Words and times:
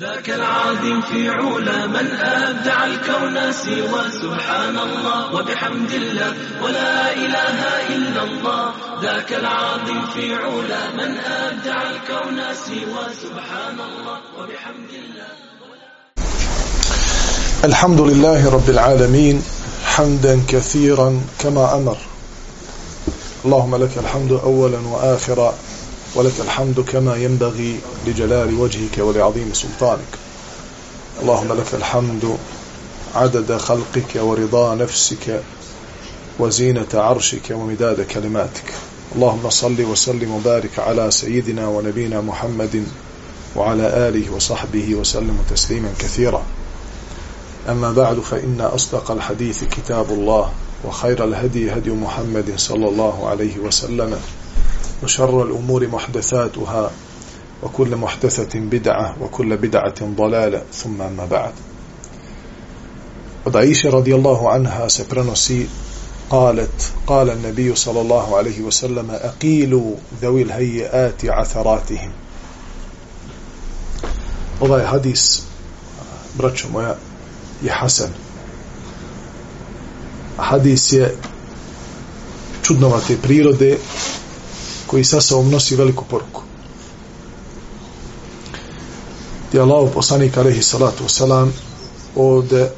ذاك 0.00 0.30
العظيم 0.30 1.00
في 1.00 1.28
علا 1.28 1.86
من 1.86 2.06
أبدع 2.20 2.84
الكون 2.84 3.52
سوى 3.52 4.02
سبحان 4.22 4.78
الله 4.78 5.34
وبحمد 5.34 5.92
الله 5.92 6.32
ولا 6.62 7.12
إله 7.12 7.58
إلا 7.96 8.22
الله. 8.22 8.72
ذاك 9.02 9.32
العظيم 9.32 10.06
في 10.14 10.34
علا 10.34 10.90
من 11.00 11.16
أبدع 11.18 11.82
الكون 11.82 12.38
سوى 12.66 13.04
سبحان 13.22 13.78
الله 13.88 14.18
وبحمد 14.38 14.92
الله. 14.92 15.30
الحمد 17.64 18.00
لله 18.00 18.50
رب 18.54 18.70
العالمين 18.70 19.42
حمدا 19.84 20.42
كثيرا 20.48 21.20
كما 21.38 21.74
أمر. 21.74 21.96
اللهم 23.44 23.76
لك 23.76 23.98
الحمد 23.98 24.32
أولا 24.32 24.78
وآخرا. 24.78 25.54
ولك 26.16 26.40
الحمد 26.40 26.80
كما 26.80 27.16
ينبغي 27.16 27.78
لجلال 28.06 28.54
وجهك 28.54 28.98
ولعظيم 28.98 29.50
سلطانك. 29.52 30.12
اللهم 31.22 31.52
لك 31.52 31.74
الحمد 31.74 32.36
عدد 33.14 33.56
خلقك 33.56 34.16
ورضا 34.16 34.74
نفسك 34.74 35.42
وزينة 36.38 36.86
عرشك 36.94 37.50
ومداد 37.50 38.00
كلماتك. 38.00 38.72
اللهم 39.14 39.50
صل 39.50 39.82
وسلم 39.82 40.32
وبارك 40.32 40.78
على 40.78 41.10
سيدنا 41.10 41.68
ونبينا 41.68 42.20
محمد 42.20 42.84
وعلى 43.56 44.08
آله 44.08 44.34
وصحبه 44.34 44.94
وسلم 44.94 45.38
تسليما 45.50 45.92
كثيرا. 45.98 46.42
أما 47.68 47.92
بعد 47.92 48.20
فإن 48.20 48.60
أصدق 48.60 49.10
الحديث 49.10 49.64
كتاب 49.64 50.10
الله 50.10 50.52
وخير 50.84 51.24
الهدي 51.24 51.72
هدي 51.72 51.90
محمد 51.90 52.52
صلى 52.56 52.88
الله 52.88 53.28
عليه 53.28 53.58
وسلم. 53.58 54.20
وشر 55.02 55.42
الأمور 55.42 55.86
محدثاتها 55.86 56.90
وكل 57.62 57.96
محدثة 57.96 58.58
بدعة 58.58 59.16
وكل 59.20 59.56
بدعة 59.56 59.94
ضلالة 60.02 60.62
ثم 60.72 61.02
أما 61.02 61.26
بعد. 61.26 61.52
Od 63.46 63.54
radijallahu 63.92 64.48
anha 64.48 64.88
se 64.88 65.04
prenosi 65.04 65.66
قالت 66.30 66.92
قال 67.06 67.30
النبي 67.30 67.74
صلى 67.74 68.00
الله 68.00 68.36
عليه 68.36 68.60
وسلم 68.60 69.10
أقيلوا 69.10 69.94
ذوي 70.22 70.42
الهيئات 70.42 71.24
عثراتهم. 71.24 72.10
Ovaj 74.60 74.84
hadis 74.84 75.42
braćo 76.34 76.68
moja 76.72 76.96
je 77.62 77.70
hasan. 77.70 78.10
Hadis 80.36 80.92
je 80.92 81.16
čudnovate 82.62 83.16
prirode 83.22 83.78
koji 84.86 85.04
sa 85.04 85.20
sobom 85.20 85.50
nosi 85.50 85.76
veliku 85.76 86.04
poruku. 86.04 86.42
Gdje 89.48 89.60
Allah 89.60 89.90
poslanik 89.94 90.36
alaihi 90.36 90.62
salatu 90.62 91.04
wasalam 91.04 91.50
ovde 92.16 92.62
e, 92.62 92.70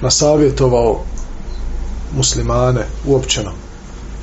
nasavjetovao 0.00 1.04
muslimane 2.16 2.86
uopćeno 3.06 3.52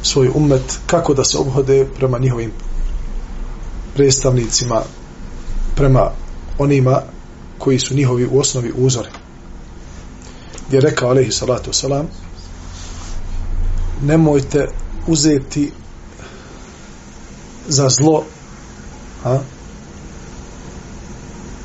svoj 0.03 0.31
umet 0.35 0.79
kako 0.87 1.13
da 1.13 1.23
se 1.23 1.37
obhode 1.37 1.87
prema 1.95 2.19
njihovim 2.19 2.51
predstavnicima 3.93 4.81
prema 5.75 6.11
onima 6.57 7.01
koji 7.57 7.79
su 7.79 7.95
njihovi 7.95 8.27
u 8.31 8.39
osnovi 8.39 8.73
uzori 8.77 9.09
gdje 10.67 10.77
je 10.77 10.81
rekao 10.81 11.09
alaihi 11.09 11.31
salatu 11.31 11.71
wasalam 11.71 12.03
nemojte 14.01 14.67
uzeti 15.07 15.71
za 17.67 17.89
zlo 17.89 18.23
a? 19.25 19.39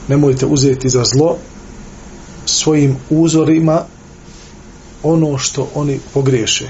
nemojte 0.09 0.47
uzeti 0.47 0.89
za 0.89 1.05
zlo 1.05 1.37
svojim 2.47 2.97
uzorima 3.11 3.85
ono 5.03 5.39
što 5.39 5.71
oni 5.75 6.01
pogriješe 6.15 6.69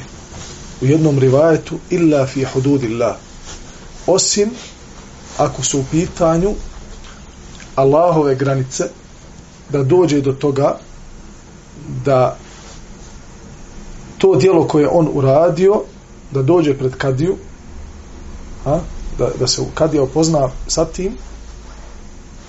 u 0.80 0.86
jednom 0.86 1.18
rivajetu 1.18 1.78
illa 1.90 2.26
fi 2.26 2.44
hududillah 2.44 3.16
osim 4.06 4.50
ako 5.38 5.62
su 5.62 5.80
u 5.80 5.84
pitanju 5.90 6.54
Allahove 7.74 8.34
granice 8.34 8.84
da 9.70 9.82
dođe 9.82 10.20
do 10.20 10.32
toga 10.32 10.78
da 12.04 12.36
to 14.18 14.34
dijelo 14.34 14.68
koje 14.68 14.88
on 14.88 15.08
uradio 15.12 15.82
da 16.30 16.42
dođe 16.42 16.78
pred 16.78 16.94
kadiju 16.96 17.36
a, 18.66 18.78
da, 19.18 19.30
da 19.38 19.46
se 19.46 19.62
kadija 19.74 20.02
opozna 20.02 20.48
sa 20.66 20.84
tim 20.84 21.12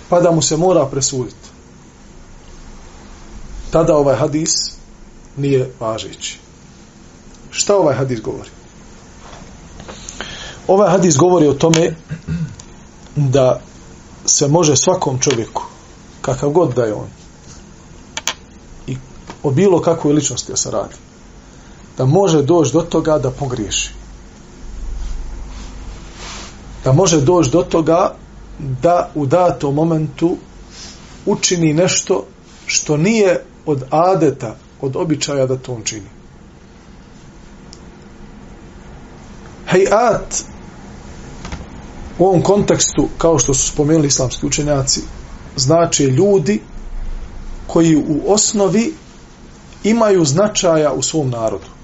pa 0.10 0.20
da 0.20 0.32
mu 0.32 0.42
se 0.42 0.58
mora 0.58 0.86
presuditi 0.86 1.50
tada 3.72 3.96
ovaj 3.96 4.16
hadis 4.16 4.52
nije 5.38 5.72
važeći. 5.80 6.40
Šta 7.52 7.76
ovaj 7.76 7.96
hadis 7.96 8.22
govori? 8.22 8.50
Ovaj 10.68 10.90
hadis 10.90 11.18
govori 11.18 11.48
o 11.48 11.54
tome 11.54 11.96
da 13.16 13.62
se 14.26 14.48
može 14.48 14.76
svakom 14.76 15.20
čovjeku 15.20 15.64
kakav 16.22 16.50
god 16.50 16.74
da 16.74 16.84
je 16.84 16.94
on 16.94 17.08
i 18.88 18.98
o 19.44 19.52
bilo 19.52 19.82
kakvoj 19.82 20.14
ličnosti 20.14 20.52
da 20.52 20.58
se 20.58 20.72
radi 20.72 20.96
da 22.00 22.06
može 22.06 22.42
doći 22.42 22.74
do 22.74 22.82
toga 22.82 23.18
da 23.18 23.32
pogriješi. 23.32 23.90
Da 26.84 26.92
može 26.92 27.22
doći 27.22 27.52
do 27.52 27.62
toga 27.64 28.14
da 28.60 29.10
u 29.16 29.26
datom 29.26 29.76
momentu 29.76 30.38
učini 31.26 31.74
nešto 31.74 32.26
što 32.66 32.98
nije 32.98 33.44
od 33.66 33.84
adeta, 33.90 34.56
od 34.82 34.96
običaja 34.96 35.46
da 35.46 35.58
to 35.58 35.74
on 35.74 35.82
čini. 35.84 36.08
Hejat 39.68 40.44
u 42.20 42.26
ovom 42.26 42.42
kontekstu, 42.42 43.10
kao 43.18 43.40
što 43.40 43.54
su 43.54 43.68
spomenuli 43.72 44.08
islamski 44.08 44.46
učenjaci, 44.46 45.02
znači 45.56 46.04
ljudi 46.04 46.62
koji 47.68 47.96
u 47.96 48.22
osnovi 48.28 48.94
imaju 49.84 50.26
značaja 50.26 50.94
u 50.94 51.02
svom 51.02 51.30
narodu. 51.30 51.79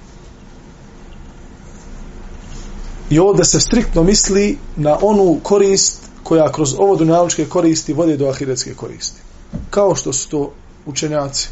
I 3.10 3.20
ovdje 3.20 3.46
se 3.46 3.60
striktno 3.60 4.04
misli 4.04 4.58
na 4.76 4.98
onu 5.02 5.40
korist 5.44 6.02
koja 6.24 6.52
kroz 6.52 6.76
ovo 6.78 6.96
dunjalučke 6.96 7.46
koristi 7.46 7.94
vode 7.94 8.18
do 8.18 8.30
ahiretske 8.30 8.74
koristi. 8.74 9.22
Kao 9.70 9.96
što 9.96 10.14
su 10.14 10.30
to 10.30 10.52
učenjaci, 10.86 11.50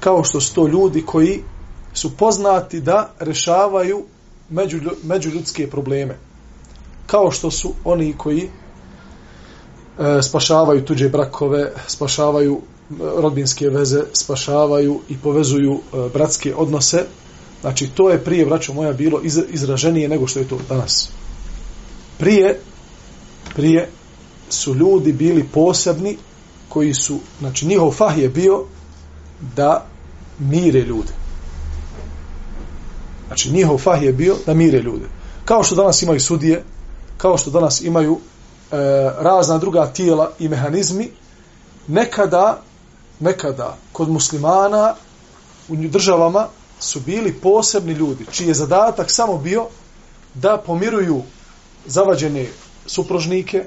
kao 0.00 0.24
što 0.24 0.40
su 0.40 0.54
to 0.54 0.66
ljudi 0.66 1.02
koji 1.02 1.42
su 1.94 2.16
poznati 2.16 2.80
da 2.80 3.10
rešavaju 3.18 4.04
među, 4.50 4.80
međuljudske 5.02 5.70
probleme. 5.70 6.18
Kao 7.06 7.30
što 7.30 7.50
su 7.50 7.72
oni 7.84 8.14
koji 8.18 8.42
e, 8.42 10.22
spašavaju 10.22 10.84
tuđe 10.84 11.08
brakove, 11.08 11.72
spašavaju 11.86 12.60
e, 12.60 12.94
rodbinske 12.98 13.68
veze, 13.68 14.02
spašavaju 14.12 15.00
i 15.08 15.18
povezuju 15.18 15.72
e, 15.72 16.08
bratske 16.12 16.54
odnose, 16.54 17.04
Znači, 17.60 17.88
to 17.88 18.10
je 18.10 18.24
prije, 18.24 18.46
braćo 18.46 18.72
moja, 18.74 18.92
bilo 18.92 19.20
izraženije 19.48 20.08
nego 20.08 20.26
što 20.26 20.38
je 20.38 20.48
to 20.48 20.58
danas. 20.68 21.08
Prije, 22.18 22.60
prije 23.54 23.88
su 24.48 24.74
ljudi 24.74 25.12
bili 25.12 25.48
posebni 25.52 26.16
koji 26.68 26.94
su, 26.94 27.18
znači, 27.40 27.66
njihov 27.66 27.90
fah 27.90 28.18
je 28.18 28.28
bio 28.28 28.64
da 29.56 29.86
mire 30.38 30.80
ljude. 30.80 31.12
Znači, 33.26 33.50
njihov 33.50 33.78
fah 33.78 34.02
je 34.02 34.12
bio 34.12 34.36
da 34.46 34.54
mire 34.54 34.78
ljude. 34.78 35.04
Kao 35.44 35.62
što 35.64 35.74
danas 35.74 36.02
imaju 36.02 36.20
sudije, 36.20 36.62
kao 37.16 37.38
što 37.38 37.50
danas 37.50 37.80
imaju 37.80 38.18
e, 38.18 38.76
razna 39.18 39.58
druga 39.58 39.86
tijela 39.86 40.32
i 40.38 40.48
mehanizmi, 40.48 41.10
nekada, 41.88 42.62
nekada, 43.20 43.76
kod 43.92 44.08
muslimana, 44.08 44.94
u 45.68 45.76
državama, 45.76 46.48
su 46.80 47.00
bili 47.00 47.32
posebni 47.32 47.92
ljudi, 47.92 48.26
čiji 48.32 48.48
je 48.48 48.54
zadatak 48.54 49.10
samo 49.10 49.38
bio 49.38 49.66
da 50.34 50.62
pomiruju 50.66 51.22
zavađene 51.86 52.46
supružnike, 52.86 53.64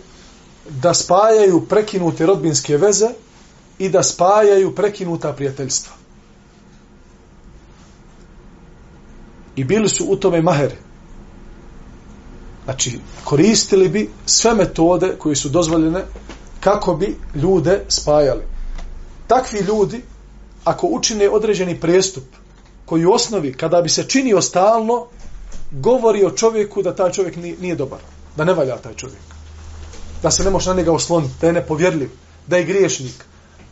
da 0.70 0.94
spajaju 0.94 1.66
prekinute 1.66 2.26
rodbinske 2.26 2.78
veze 2.78 3.08
i 3.80 3.90
da 3.90 4.04
spajaju 4.04 4.76
prekinuta 4.76 5.34
prijateljstva. 5.34 5.94
I 9.56 9.64
bili 9.64 9.90
su 9.90 10.06
u 10.10 10.16
tome 10.16 10.42
maheri. 10.42 10.76
Znači, 12.64 13.00
koristili 13.24 13.90
bi 13.90 14.10
sve 14.26 14.54
metode 14.54 15.16
koje 15.18 15.36
su 15.36 15.50
dozvoljene 15.50 16.06
kako 16.60 16.94
bi 16.94 17.18
ljude 17.36 17.86
spajali. 17.88 18.44
Takvi 19.28 19.60
ljudi, 19.60 20.02
ako 20.64 20.88
učine 20.88 21.30
određeni 21.30 21.80
prestup, 21.80 22.24
koji 22.90 23.06
u 23.06 23.12
osnovi, 23.12 23.54
kada 23.54 23.82
bi 23.82 23.90
se 23.90 24.04
činio 24.04 24.42
stalno, 24.42 25.06
govori 25.72 26.26
o 26.26 26.32
čovjeku 26.32 26.82
da 26.82 26.96
taj 26.96 27.12
čovjek 27.12 27.36
nije 27.36 27.76
dobar, 27.76 28.00
da 28.36 28.46
ne 28.46 28.54
valja 28.54 28.78
taj 28.78 28.96
čovjek. 28.96 29.22
Da 30.24 30.32
se 30.32 30.44
ne 30.44 30.50
može 30.50 30.70
na 30.70 30.76
njega 30.76 30.92
osloniti, 30.92 31.34
da 31.42 31.48
je 31.48 31.54
nepovjerljiv, 31.54 32.10
da 32.48 32.58
je 32.58 32.64
griješnik. 32.64 33.26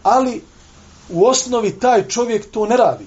Ali 0.03 0.41
u 1.09 1.25
osnovi 1.25 1.71
taj 1.79 2.07
čovjek 2.07 2.51
to 2.51 2.65
ne 2.65 2.77
radi. 2.77 3.05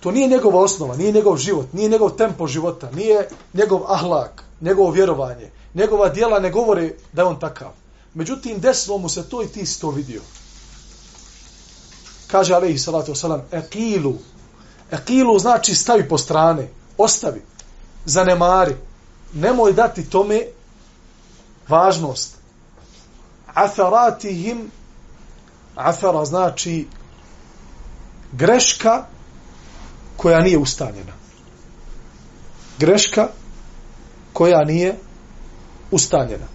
To 0.00 0.10
nije 0.10 0.28
njegova 0.28 0.60
osnova, 0.60 0.96
nije 0.96 1.12
njegov 1.12 1.36
život, 1.36 1.72
nije 1.72 1.88
njegov 1.88 2.10
tempo 2.10 2.46
života, 2.46 2.90
nije 2.90 3.28
njegov 3.54 3.80
ahlak, 3.86 4.44
njegovo 4.60 4.90
vjerovanje. 4.90 5.50
Njegova 5.74 6.08
dijela 6.08 6.38
ne 6.38 6.50
govore 6.50 6.92
da 7.12 7.22
je 7.22 7.28
on 7.28 7.40
takav. 7.40 7.72
Međutim, 8.14 8.60
desilo 8.60 8.98
mu 8.98 9.08
se 9.08 9.28
to 9.28 9.42
i 9.42 9.48
ti 9.48 9.66
si 9.66 9.80
to 9.80 9.90
vidio. 9.90 10.20
Kaže 12.26 12.54
alaihi 12.54 12.78
salatu 12.78 13.12
wasalam, 13.12 13.40
eqilu. 13.52 14.14
Ekilu 14.94 15.38
znači 15.38 15.74
stavi 15.74 16.08
po 16.08 16.18
strane, 16.18 16.68
ostavi, 16.98 17.42
zanemari. 18.04 18.76
Nemoj 19.32 19.72
dati 19.72 20.10
tome 20.10 20.40
važnost. 21.68 22.36
Atharatihim, 23.54 24.70
athara 25.74 26.24
znači 26.24 26.86
greška 28.32 29.06
koja 30.16 30.40
nije 30.40 30.58
ustanjena. 30.58 31.12
Greška 32.78 33.28
koja 34.32 34.64
nije 34.64 34.96
ustanjena. 35.90 36.46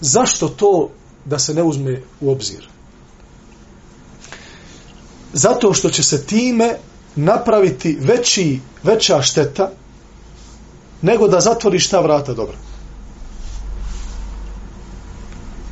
Zašto 0.00 0.48
to 0.48 0.90
da 1.24 1.38
se 1.38 1.54
ne 1.54 1.62
uzme 1.62 2.02
u 2.20 2.32
obzir? 2.32 2.68
Zato 5.32 5.74
što 5.74 5.90
će 5.90 6.02
se 6.02 6.26
time 6.26 6.78
napraviti 7.16 7.98
veći, 8.00 8.60
veća 8.82 9.22
šteta 9.22 9.70
nego 11.02 11.28
da 11.28 11.40
zatvoriš 11.40 11.88
ta 11.88 12.00
vrata 12.00 12.34
dobro. 12.34 12.56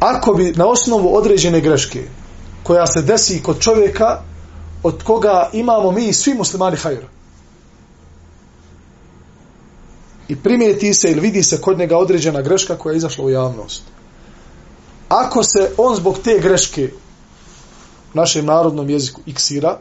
Ako 0.00 0.34
bi 0.34 0.52
na 0.56 0.66
osnovu 0.66 1.16
određene 1.16 1.60
greške 1.60 2.08
koja 2.62 2.86
se 2.86 3.02
desi 3.02 3.42
kod 3.42 3.60
čovjeka 3.60 4.20
od 4.82 5.02
koga 5.02 5.50
imamo 5.52 5.90
mi 5.90 6.12
svi 6.12 6.34
muslimani 6.34 6.76
hajra. 6.76 7.08
I 10.28 10.36
primijeti 10.36 10.94
se 10.94 11.10
ili 11.10 11.20
vidi 11.20 11.42
se 11.42 11.60
kod 11.60 11.78
njega 11.78 11.96
određena 11.96 12.42
greška 12.42 12.78
koja 12.78 12.92
je 12.92 12.96
izašla 12.96 13.24
u 13.24 13.30
javnost. 13.30 13.82
Ako 15.08 15.42
se 15.42 15.70
on 15.76 15.96
zbog 15.96 16.18
te 16.24 16.38
greške 16.38 16.90
u 18.14 18.16
našem 18.16 18.46
narodnom 18.46 18.90
jeziku 18.90 19.20
iksira, 19.26 19.78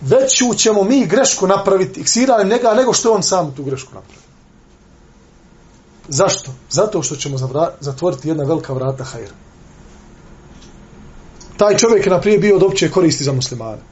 veću 0.00 0.54
ćemo 0.54 0.84
mi 0.84 1.06
grešku 1.06 1.46
napraviti 1.46 2.00
iksiranjem 2.00 2.48
njega 2.48 2.74
nego 2.74 2.92
što 2.92 3.12
on 3.12 3.22
sam 3.22 3.54
tu 3.56 3.64
grešku 3.64 3.94
napravi. 3.94 4.22
Zašto? 6.08 6.50
Zato 6.70 7.02
što 7.02 7.16
ćemo 7.16 7.38
zatvoriti 7.80 8.28
jedna 8.28 8.44
velika 8.44 8.72
vrata 8.72 9.04
hajra 9.04 9.32
taj 11.58 11.76
čovjek 11.76 12.06
je 12.06 12.10
naprije 12.10 12.38
bio 12.38 12.56
od 12.56 12.62
opće 12.62 12.90
koristi 12.90 13.24
za 13.24 13.32
muslimane. 13.32 13.82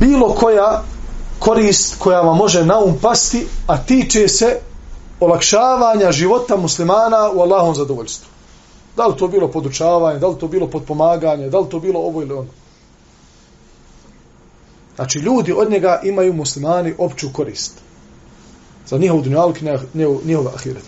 Bilo 0.00 0.34
koja 0.34 0.82
korist 1.38 1.94
koja 1.98 2.20
vam 2.20 2.36
može 2.36 2.64
na 2.64 2.78
um 2.78 2.98
pasti, 3.02 3.46
a 3.66 3.78
tiče 3.78 4.28
se 4.28 4.60
olakšavanja 5.20 6.12
života 6.12 6.56
muslimana 6.56 7.30
u 7.34 7.40
Allahom 7.40 7.74
zadovoljstvu. 7.74 8.31
Da 8.96 9.06
li 9.06 9.16
to 9.16 9.28
bilo 9.28 9.48
podučavanje, 9.48 10.18
da 10.18 10.28
li 10.28 10.38
to 10.38 10.48
bilo 10.48 10.66
podpomaganje, 10.66 11.48
da 11.48 11.60
li 11.60 11.68
to 11.70 11.80
bilo 11.80 12.00
ovo 12.00 12.22
ili 12.22 12.32
ono. 12.32 12.48
Znači, 14.96 15.18
ljudi 15.18 15.52
od 15.52 15.70
njega 15.70 16.00
imaju 16.04 16.32
muslimani 16.32 16.94
opću 16.98 17.32
korist. 17.32 17.72
Za 18.86 18.98
njihov 18.98 19.22
dunjalk, 19.22 19.56
njihov 20.24 20.48
ahiret. 20.54 20.84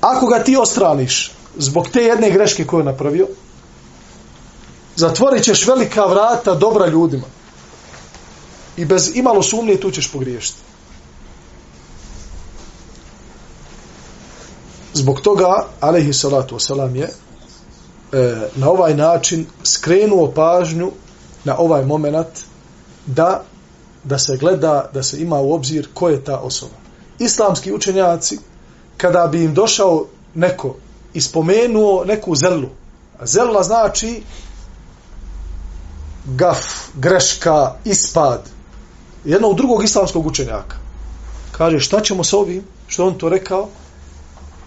Ako 0.00 0.26
ga 0.26 0.44
ti 0.44 0.56
ostraniš 0.56 1.32
zbog 1.56 1.88
te 1.88 2.02
jedne 2.02 2.30
greške 2.30 2.66
koju 2.66 2.80
je 2.80 2.84
napravio, 2.84 3.28
zatvorit 4.96 5.44
ćeš 5.44 5.66
velika 5.66 6.06
vrata 6.06 6.54
dobra 6.54 6.86
ljudima. 6.86 7.26
I 8.76 8.84
bez 8.84 9.10
imalo 9.16 9.42
sumnje 9.42 9.76
tu 9.76 9.90
ćeš 9.90 10.12
pogriješiti. 10.12 10.58
Zbog 14.94 15.20
toga, 15.20 15.66
alaihi 15.80 16.12
salatu 16.12 16.54
wasalam 16.56 16.96
je 16.96 17.04
e, 17.04 18.48
na 18.56 18.70
ovaj 18.70 18.94
način 18.94 19.46
skrenuo 19.62 20.32
pažnju 20.32 20.90
na 21.44 21.58
ovaj 21.58 21.84
moment 21.84 22.40
da, 23.06 23.42
da 24.04 24.18
se 24.18 24.36
gleda, 24.36 24.90
da 24.92 25.02
se 25.02 25.22
ima 25.22 25.40
u 25.40 25.52
obzir 25.52 25.88
ko 25.94 26.08
je 26.08 26.24
ta 26.24 26.38
osoba. 26.38 26.74
Islamski 27.18 27.72
učenjaci 27.72 28.38
kada 28.96 29.26
bi 29.26 29.44
im 29.44 29.54
došao 29.54 30.06
neko 30.34 30.74
ispomenuo 31.14 32.04
neku 32.04 32.34
zelu. 32.34 32.68
A 33.18 33.26
zela 33.26 33.62
znači 33.62 34.22
gaf, 36.24 36.64
greška, 36.94 37.74
ispad. 37.84 38.48
Jednog 39.24 39.56
drugog 39.56 39.84
islamskog 39.84 40.26
učenjaka. 40.26 40.76
Kaže, 41.52 41.80
šta 41.80 42.00
ćemo 42.00 42.24
s 42.24 42.32
ovim? 42.32 42.62
Što 42.86 43.06
on 43.06 43.18
to 43.18 43.28
rekao? 43.28 43.68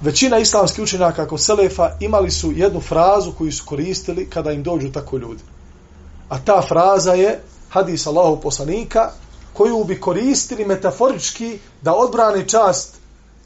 Većina 0.01 0.39
islamskih 0.39 0.83
učenjaka 0.83 1.27
kod 1.27 1.41
Selefa 1.41 1.91
imali 1.99 2.31
su 2.31 2.51
jednu 2.55 2.81
frazu 2.81 3.31
koju 3.31 3.51
su 3.51 3.65
koristili 3.65 4.29
kada 4.29 4.51
im 4.51 4.63
dođu 4.63 4.91
tako 4.91 5.17
ljudi. 5.17 5.44
A 6.29 6.39
ta 6.39 6.61
fraza 6.67 7.13
je 7.13 7.41
hadis 7.69 8.07
Allahu 8.07 8.41
poslanika 8.41 9.11
koju 9.53 9.83
bi 9.83 9.99
koristili 9.99 10.65
metaforički 10.65 11.59
da 11.81 11.94
odbrane 11.94 12.47
čast 12.47 12.95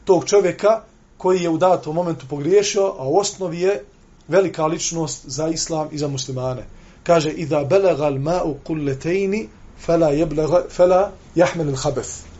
tog 0.05 0.25
čovjeka 0.25 0.81
koji 1.17 1.41
je 1.41 1.49
u 1.49 1.57
datom 1.57 1.95
momentu 1.95 2.25
pogriješio, 2.29 2.93
a 2.99 3.07
u 3.07 3.17
osnovi 3.17 3.59
je 3.59 3.83
velika 4.27 4.65
ličnost 4.65 5.21
za 5.25 5.47
islam 5.47 5.87
i 5.91 5.97
za 5.97 6.07
muslimane. 6.07 6.65
Kaže, 7.03 7.31
idha 7.31 7.63
belega 7.63 8.03
al 8.03 8.17
ma'u 8.17 8.55
kulletejni, 8.67 9.47
fela, 9.85 10.09
jeblega, 10.09 10.63
fela 10.69 11.11
jahmel 11.35 11.69
il 11.69 11.75
habeth. 11.75 12.30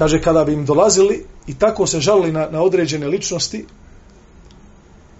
Kaže, 0.00 0.20
kada 0.20 0.44
bi 0.44 0.52
im 0.52 0.64
dolazili 0.64 1.26
i 1.46 1.54
tako 1.54 1.86
se 1.86 2.00
žalili 2.00 2.32
na, 2.32 2.48
na 2.50 2.62
određene 2.62 3.08
ličnosti 3.08 3.66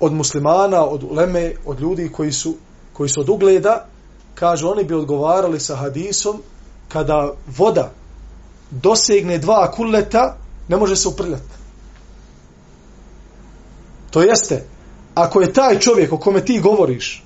od 0.01 0.13
muslimana, 0.13 0.85
od 0.85 1.03
uleme, 1.05 1.53
od 1.67 1.81
ljudi 1.81 2.09
koji 2.09 2.33
su, 2.33 2.55
koji 2.93 3.09
su 3.09 3.21
od 3.21 3.29
ugleda, 3.29 3.87
kaže, 4.35 4.67
oni 4.67 4.85
bi 4.85 4.95
odgovarali 4.95 5.61
sa 5.61 5.77
hadisom 5.77 6.43
kada 6.89 7.35
voda 7.57 7.91
dosegne 8.71 9.39
dva 9.39 9.71
kuleta, 9.71 10.37
ne 10.69 10.77
može 10.77 10.97
se 10.97 11.09
uprljati. 11.09 11.55
To 14.11 14.23
jeste, 14.23 14.65
ako 15.15 15.41
je 15.41 15.53
taj 15.53 15.79
čovjek 15.79 16.13
o 16.13 16.19
kome 16.19 16.45
ti 16.45 16.61
govoriš 16.61 17.25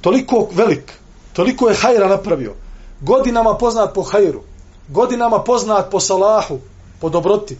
toliko 0.00 0.48
velik, 0.52 0.92
toliko 1.32 1.68
je 1.68 1.76
hajra 1.76 2.08
napravio, 2.08 2.54
godinama 3.00 3.54
poznat 3.54 3.94
po 3.94 4.02
hajru, 4.02 4.42
godinama 4.88 5.38
poznat 5.38 5.90
po 5.90 6.00
salahu, 6.00 6.58
po 7.00 7.08
dobroti, 7.08 7.58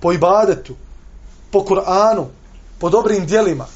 po 0.00 0.12
ibadetu, 0.12 0.74
po 1.50 1.60
Kur'anu, 1.60 2.26
po 2.78 2.90
dobrim 2.90 3.26
dijelima, 3.26 3.66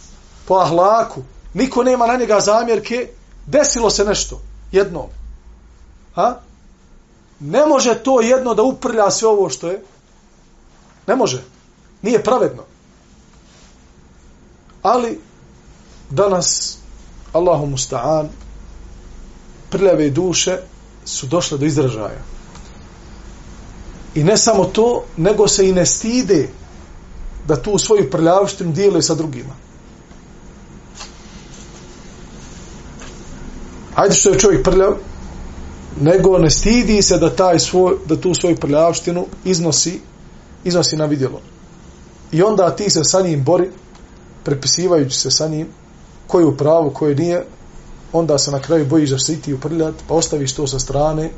po 0.47 0.55
ahlaku, 0.55 1.23
niko 1.55 1.83
nema 1.83 2.07
na 2.07 2.17
njega 2.17 2.41
zamjerke, 2.41 3.09
desilo 3.47 3.91
se 3.91 4.05
nešto, 4.05 4.41
jedno. 4.73 5.09
Ha? 6.15 6.41
Ne 7.41 7.67
može 7.67 7.95
to 8.03 8.21
jedno 8.21 8.55
da 8.55 8.63
uprlja 8.63 9.11
sve 9.11 9.29
ovo 9.29 9.51
što 9.51 9.69
je. 9.69 9.83
Ne 11.07 11.17
može. 11.17 11.43
Nije 12.03 12.25
pravedno. 12.25 12.63
Ali 14.83 15.21
danas 16.11 16.79
Allahu 17.33 17.67
musta'an 17.67 18.27
prljave 19.71 20.11
duše 20.11 20.59
su 21.05 21.27
došle 21.27 21.59
do 21.59 21.67
izražaja. 21.67 22.23
I 24.15 24.25
ne 24.25 24.37
samo 24.37 24.65
to, 24.65 25.05
nego 25.17 25.49
se 25.49 25.69
i 25.69 25.73
ne 25.73 25.87
stide 25.87 26.49
da 27.49 27.63
tu 27.63 27.79
svoju 27.79 28.11
prljavštinu 28.11 28.73
dijele 28.73 29.03
sa 29.03 29.15
drugima. 29.15 29.55
Ajde 33.95 34.15
što 34.15 34.31
je 34.31 34.39
čovjek 34.39 34.65
prljav, 34.65 34.97
nego 36.01 36.39
ne 36.39 36.51
stidi 36.51 37.03
se 37.03 37.19
da 37.19 37.37
taj 37.37 37.59
svoj, 37.59 37.97
da 38.07 38.17
tu 38.17 38.35
svoju 38.35 38.57
prljavštinu 38.57 39.27
iznosi, 39.45 40.01
iznosi 40.65 40.97
na 40.97 41.05
vidjelo. 41.05 41.41
I 42.33 42.43
onda 42.43 42.77
ti 42.77 42.91
se 42.91 43.05
sa 43.05 43.21
njim 43.21 43.45
bori, 43.45 43.71
prepisivajući 44.45 45.19
se 45.19 45.31
sa 45.31 45.49
njim 45.49 45.69
koji 46.27 46.45
u 46.45 46.57
pravu, 46.57 46.91
koji 46.91 47.15
nije, 47.15 47.45
onda 48.13 48.39
se 48.39 48.51
na 48.51 48.61
kraju 48.63 48.87
bojiš 48.87 49.11
da 49.11 49.19
se 49.19 49.33
i 49.33 49.41
ti 49.41 49.55
uprljat, 49.55 49.95
pa 50.09 50.15
ostaviš 50.15 50.53
to 50.53 50.67
sa 50.67 50.79
strane 50.79 51.31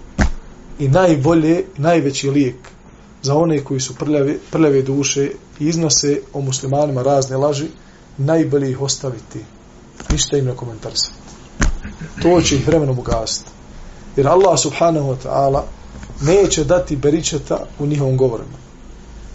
i 0.79 0.89
najbolje, 0.89 1.65
najveći 1.77 2.31
lijek 2.31 2.57
za 3.23 3.37
one 3.37 3.65
koji 3.65 3.81
su 3.81 3.95
prljave, 3.95 4.37
prljave 4.51 4.83
duše 4.83 5.31
i 5.61 5.67
iznose 5.67 6.21
o 6.33 6.41
muslimanima 6.41 7.03
razne 7.03 7.37
laži, 7.37 7.67
najbolje 8.19 8.71
ih 8.71 8.81
ostaviti. 8.81 9.39
Ništa 10.11 10.37
im 10.37 10.45
ne 10.45 10.57
komentarisati. 10.57 11.15
To 12.23 12.41
će 12.41 12.57
ih 12.57 12.67
vremenom 12.67 12.99
ugasiti. 12.99 13.51
Jer 14.17 14.29
Allah 14.29 14.59
subhanahu 14.59 15.09
wa 15.09 15.17
ta'ala 15.25 15.63
neće 16.21 16.65
dati 16.65 16.97
beričeta 16.97 17.67
u 17.79 17.87
njihovom 17.87 18.17
govorima. 18.17 18.59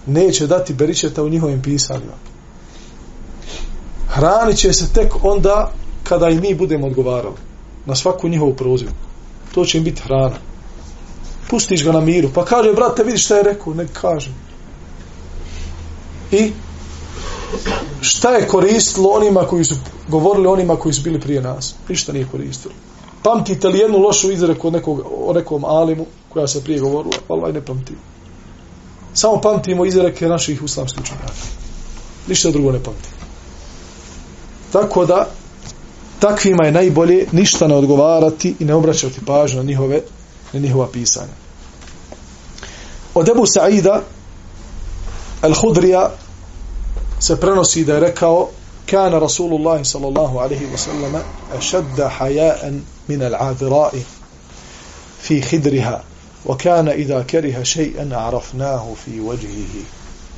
Neće 0.06 0.48
dati 0.48 0.74
beričeta 0.74 1.24
u 1.24 1.30
njihovim 1.30 1.62
pisanjima. 1.62 2.14
Hranit 4.08 4.58
će 4.58 4.74
se 4.74 4.94
tek 4.94 5.24
onda 5.24 5.72
kada 6.04 6.30
i 6.30 6.40
mi 6.40 6.56
budemo 6.56 6.88
odgovarali 6.88 7.36
na 7.86 7.96
svaku 7.96 8.28
njihovu 8.28 8.56
prozivu. 8.56 8.92
To 9.54 9.66
će 9.66 9.78
im 9.78 9.84
biti 9.84 10.02
hrana. 10.02 10.36
Pustiš 11.50 11.84
ga 11.84 11.92
na 11.92 12.00
miru. 12.02 12.30
Pa 12.34 12.46
kaže, 12.46 12.74
brate, 12.74 13.04
vidi 13.04 13.18
šta 13.18 13.38
je 13.38 13.44
rekao. 13.44 13.74
Ne 13.74 13.88
kaže. 13.94 14.32
I 16.32 16.52
šta 18.02 18.30
je 18.30 18.48
koristilo 18.48 19.10
onima 19.10 19.44
koji 19.44 19.66
su 19.66 19.76
govorili 20.08 20.48
onima 20.48 20.76
koji 20.76 20.94
su 20.94 21.02
bili 21.02 21.20
prije 21.20 21.42
nas? 21.42 21.76
Ništa 21.90 22.14
nije 22.14 22.28
koristilo. 22.32 22.74
Pamtite 23.24 23.68
li 23.68 23.80
jednu 23.80 23.98
lošu 23.98 24.32
izreku 24.32 24.68
o, 24.68 24.72
nekog, 24.72 25.02
o 25.28 25.34
nekom 25.34 25.66
alimu 25.66 26.06
koja 26.30 26.48
se 26.48 26.64
prije 26.64 26.80
govorila? 26.80 27.16
Allah 27.28 27.54
ne 27.54 27.62
pamtimo. 27.62 28.00
Samo 29.14 29.42
pamtimo 29.42 29.86
izreke 29.86 30.28
naših 30.28 30.64
uslamskih 30.64 31.02
učenjaka. 31.02 31.34
Ništa 32.28 32.52
drugo 32.52 32.72
ne 32.72 32.84
pamtimo. 32.84 33.18
Tako 34.72 35.06
da 35.06 35.28
takvima 36.20 36.66
je 36.66 36.72
najbolje 36.72 37.26
ništa 37.32 37.68
ne 37.68 37.76
odgovarati 37.76 38.56
i 38.60 38.66
ne 38.66 38.74
obraćati 38.74 39.26
pažnju 39.26 39.58
na 39.58 39.64
njihove 39.64 40.02
njihova 40.60 40.88
pisanja. 40.92 41.34
Od 43.14 43.30
Ebu 43.30 43.46
Sa'ida 43.46 44.02
Al-Hudrija 45.42 46.10
se 47.20 47.36
prenosi 47.40 47.84
da 47.86 47.94
je 47.94 48.00
rekao 48.00 48.48
كان 48.88 49.14
رسول 49.14 49.54
الله 49.54 49.84
صلى 49.84 50.08
الله 50.08 50.42
عليه 50.42 50.74
وسلم 50.74 51.24
أشد 51.54 52.02
حياء 52.02 52.80
من 53.10 53.22
العاذراء 53.24 54.04
في 55.22 55.42
خدرها 55.42 56.04
وكان 56.46 56.88
إذا 56.88 57.22
كره 57.24 57.64
شيئا 57.64 58.16
عرفناه 58.16 58.94
في 59.06 59.20
وجهه 59.20 59.74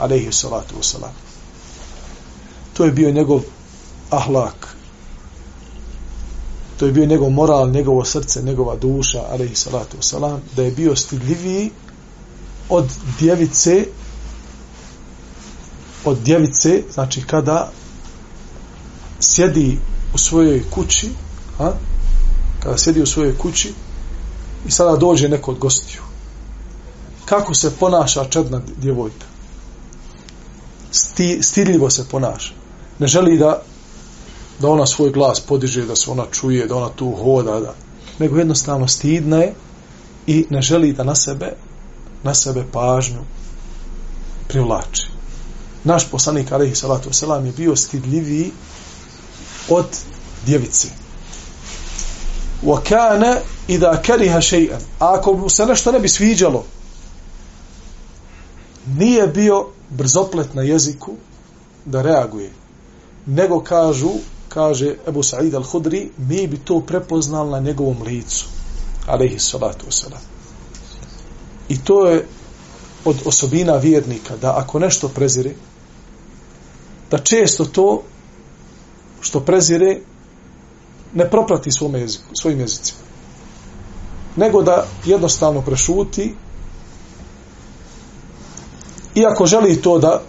عليه 0.02 0.28
الصلاة 0.28 0.66
والسلام 0.78 1.14
to 2.74 2.86
je 2.86 2.92
bio 2.92 3.12
njegov 3.12 3.42
ahlak 4.10 4.76
to 6.80 6.86
je 6.86 6.92
bio 6.92 7.06
njegov 7.06 7.30
moral, 7.30 7.70
njegovo 7.70 8.06
srce, 8.06 8.42
njegova 8.44 8.76
duša, 8.76 9.22
alaihi 9.32 9.56
salatu 9.56 9.98
wasalam, 9.98 10.38
da 10.56 10.64
je 10.64 10.72
bio 10.72 10.96
stidljiviji 10.96 11.72
od 12.70 12.86
djevice 13.20 13.86
od 16.06 16.18
djevice, 16.20 16.84
znači 16.94 17.22
kada 17.22 17.72
sjedi 19.20 19.80
u 20.14 20.18
svojoj 20.18 20.64
kući, 20.70 21.10
a? 21.60 21.72
kada 22.64 22.78
sjedi 22.78 23.02
u 23.02 23.06
svojoj 23.06 23.38
kući 23.38 23.74
i 24.68 24.72
sada 24.72 24.96
dođe 24.98 25.30
neko 25.30 25.52
od 25.52 25.58
gostiju. 25.58 26.02
Kako 27.26 27.54
se 27.54 27.76
ponaša 27.80 28.26
čedna 28.26 28.62
djevojka? 28.78 29.26
Sti, 30.92 31.40
stidljivo 31.42 31.90
se 31.90 32.06
ponaša. 32.12 32.54
Ne 33.00 33.08
želi 33.08 33.38
da 33.38 33.62
da 34.60 34.70
ona 34.70 34.86
svoj 34.86 35.12
glas 35.12 35.40
podiže, 35.40 35.86
da 35.86 35.96
se 35.96 36.12
ona 36.12 36.26
čuje, 36.32 36.68
da 36.68 36.76
ona 36.76 36.90
tu 36.90 37.12
hoda, 37.12 37.60
da. 37.60 37.74
nego 38.20 38.38
jednostavno 38.38 38.88
stidna 38.88 39.38
je 39.38 39.54
i 40.28 40.46
ne 40.50 40.62
želi 40.62 40.94
da 40.94 41.04
na 41.04 41.16
sebe, 41.16 41.54
na 42.24 42.34
sebe 42.34 42.64
pažnju 42.72 43.20
privlači. 44.48 45.08
Naš 45.84 46.10
poslanik, 46.12 46.52
alaihi 46.52 46.76
salatu 46.76 47.14
selam 47.14 47.46
je 47.46 47.52
bio 47.52 47.76
stidljiviji 47.76 48.52
od 49.70 49.86
djevice. 50.46 50.88
Wa 52.64 52.80
kana 52.90 53.38
idha 53.68 54.02
kariha 54.06 54.42
shay'an. 54.42 54.82
Ako 55.00 55.34
mu 55.34 55.50
se 55.50 55.66
nešto 55.66 55.92
ne 55.92 56.00
bi 56.00 56.10
sviđalo, 56.10 56.66
nije 58.88 59.28
bio 59.28 59.68
brzoplet 59.90 60.54
na 60.54 60.62
jeziku 60.62 61.12
da 61.86 62.02
reaguje. 62.02 62.52
Nego 63.26 63.64
kažu 63.64 64.12
kaže 64.50 64.96
Ebu 65.08 65.24
Sa'id 65.24 65.54
al-Hudri, 65.54 66.10
mi 66.18 66.48
bi 66.48 66.58
to 66.58 66.82
prepoznali 66.82 67.52
na 67.52 67.60
njegovom 67.60 68.02
licu. 68.02 68.46
alaihi 69.10 69.40
salatu 69.40 69.86
wasalam. 69.86 70.22
I 71.70 71.78
to 71.78 72.08
je 72.08 72.26
od 73.06 73.18
osobina 73.26 73.76
vjernika, 73.76 74.38
da 74.38 74.58
ako 74.58 74.80
nešto 74.80 75.08
prezire, 75.08 75.52
da 77.12 77.18
često 77.18 77.66
to 77.66 78.04
što 79.22 79.40
prezire 79.40 80.00
ne 81.14 81.30
proprati 81.30 81.72
svom 81.72 81.96
jeziku, 81.96 82.26
svojim 82.42 82.60
jezicima. 82.60 83.00
Nego 84.36 84.62
da 84.62 84.86
jednostavno 85.06 85.62
prešuti 85.62 86.36
i 89.16 89.26
ako 89.26 89.46
želi 89.46 89.82
to 89.82 90.00
da 90.00 90.22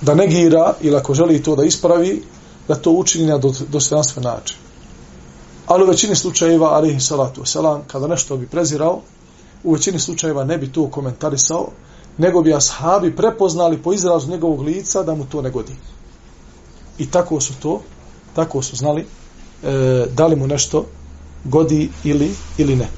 da 0.00 0.14
negira 0.14 0.74
ili 0.80 0.96
ako 0.96 1.14
želi 1.14 1.42
to 1.42 1.56
da 1.56 1.64
ispravi, 1.64 2.22
da 2.68 2.74
to 2.74 2.90
učini 2.90 3.26
na 3.26 3.38
dostojanstven 3.68 4.24
način. 4.24 4.56
Ali 5.66 5.84
u 5.84 5.86
većini 5.86 6.16
slučajeva, 6.16 6.68
alihi 6.68 7.00
salatu 7.00 7.42
wasalam, 7.42 7.80
kada 7.86 8.06
nešto 8.06 8.36
bi 8.36 8.46
prezirao, 8.46 9.00
u 9.64 9.72
većini 9.72 9.98
slučajeva 9.98 10.44
ne 10.44 10.58
bi 10.58 10.72
to 10.72 10.90
komentarisao, 10.90 11.68
nego 12.18 12.42
bi 12.42 12.54
ashabi 12.54 13.16
prepoznali 13.16 13.82
po 13.82 13.92
izrazu 13.92 14.30
njegovog 14.30 14.60
lica 14.60 15.02
da 15.02 15.14
mu 15.14 15.26
to 15.26 15.42
ne 15.42 15.50
godi. 15.50 15.72
I 16.98 17.10
tako 17.10 17.40
su 17.40 17.52
to, 17.62 17.80
tako 18.34 18.62
su 18.62 18.76
znali 18.76 19.06
e, 19.62 20.06
da 20.14 20.26
li 20.26 20.36
mu 20.36 20.46
nešto 20.46 20.86
godi 21.44 21.90
ili 22.04 22.34
ili 22.58 22.76
ne. 22.76 22.88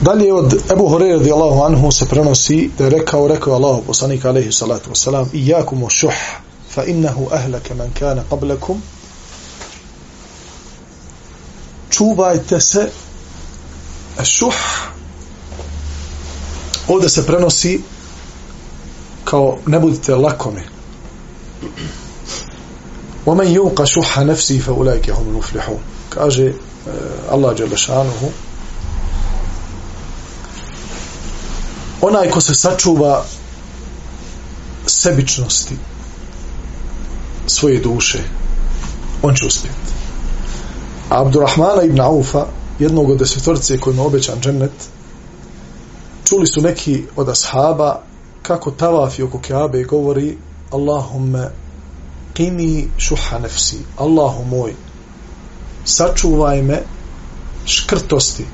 Dalje 0.00 0.32
od 0.32 0.54
Ebu 0.72 0.88
Horeira 0.88 1.16
radijallahu 1.16 1.62
anhu 1.62 1.92
se 1.92 2.06
prenosi 2.06 2.70
da 2.78 2.84
je 2.84 2.90
rekao, 2.90 3.28
rekao 3.28 3.54
Allah 3.54 3.78
poslanik 3.86 4.24
alaihi 4.24 4.52
salatu 4.52 4.90
wasalam 4.90 5.26
i 5.32 5.46
jakumu 5.46 5.90
šuh 5.90 6.14
fa 6.70 6.84
innahu 6.84 7.28
ahlaka 7.32 7.74
man 7.74 7.90
kana 7.98 8.22
qablakum 8.30 8.80
čuvajte 11.90 12.60
se 12.60 12.88
šuh 14.24 14.54
ovdje 16.88 17.08
se 17.08 17.26
prenosi 17.26 17.80
kao 19.24 19.58
ne 19.66 19.80
budite 19.80 20.14
lakomi 20.14 20.62
ومن 23.26 23.46
يوق 23.46 23.84
شح 23.84 24.18
نفسه 24.18 24.58
فأولئك 24.58 25.10
هم 25.10 25.28
المفلحون 25.28 25.78
kaže 26.10 26.52
Allah 27.30 27.54
جل 27.54 27.78
شانه 27.78 28.30
onaj 32.00 32.30
ko 32.30 32.40
se 32.40 32.54
sačuva 32.54 33.24
sebičnosti 34.86 35.76
svoje 37.46 37.80
duše 37.80 38.18
on 39.22 39.34
će 39.34 39.46
uspjeti. 39.46 39.76
A 41.10 41.20
Abdurrahmana 41.22 41.82
ibn 41.82 42.00
Aufa 42.00 42.46
jednog 42.78 43.10
od 43.10 43.18
desetorice 43.18 43.78
kojima 43.78 44.02
obećan 44.02 44.40
džennet 44.40 44.72
čuli 46.24 46.46
su 46.46 46.60
neki 46.60 47.04
od 47.16 47.28
ashaba 47.28 48.02
kako 48.42 48.70
tavafi 48.70 49.22
oko 49.22 49.38
Keabe 49.38 49.84
govori 49.84 50.38
Allahumme 50.70 51.50
qini 52.34 52.86
šuha 52.98 53.38
nefsi 53.38 53.78
Allahu 53.96 54.44
moj 54.44 54.74
sačuvaj 55.84 56.62
me 56.62 56.82
škrtosti 57.64 58.44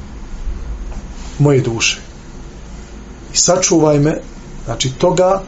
moje 1.38 1.60
duše 1.60 2.05
i 3.36 3.38
sačuvaj 3.38 3.98
me 3.98 4.20
znači 4.64 4.90
toga 4.98 5.42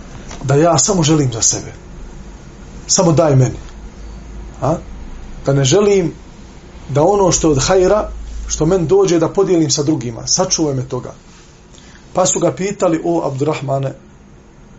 da 0.45 0.55
ja 0.55 0.79
samo 0.79 1.03
želim 1.03 1.33
za 1.33 1.43
sebe. 1.43 1.73
Samo 2.87 3.13
daj 3.13 3.37
meni. 3.37 3.57
A? 4.61 4.77
da 5.47 5.53
ne 5.53 5.65
želim 5.65 6.13
da 6.89 7.03
ono 7.03 7.33
što 7.33 7.51
od 7.51 7.59
hajra 7.61 8.11
što 8.47 8.67
men 8.67 8.87
dođe 8.87 9.19
da 9.19 9.29
podijelim 9.29 9.71
sa 9.71 9.83
drugima. 9.83 10.27
Sačuvaj 10.27 10.75
me 10.75 10.83
toga. 10.89 11.15
Pa 12.13 12.27
su 12.27 12.41
ga 12.41 12.53
pitali 12.53 13.01
o 13.05 13.23
Abdurrahmane 13.27 13.95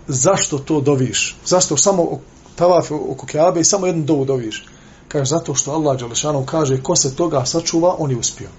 zašto 0.07 0.57
to 0.57 0.81
doviš? 0.81 1.37
Zašto 1.45 1.77
samo 1.77 2.19
tavaf 2.55 2.91
oko 2.91 3.25
Keabe 3.25 3.59
i 3.59 3.63
samo 3.63 3.87
jednu 3.87 4.03
dovu 4.03 4.25
doviš? 4.25 4.65
Kaže, 5.07 5.29
zato 5.29 5.55
što 5.55 5.71
Allah 5.71 5.97
Đelešanu 5.97 6.45
kaže, 6.45 6.83
ko 6.83 6.95
se 6.95 7.15
toga 7.15 7.45
sačuva, 7.45 7.95
on 7.99 8.11
je 8.11 8.17
uspio. 8.17 8.49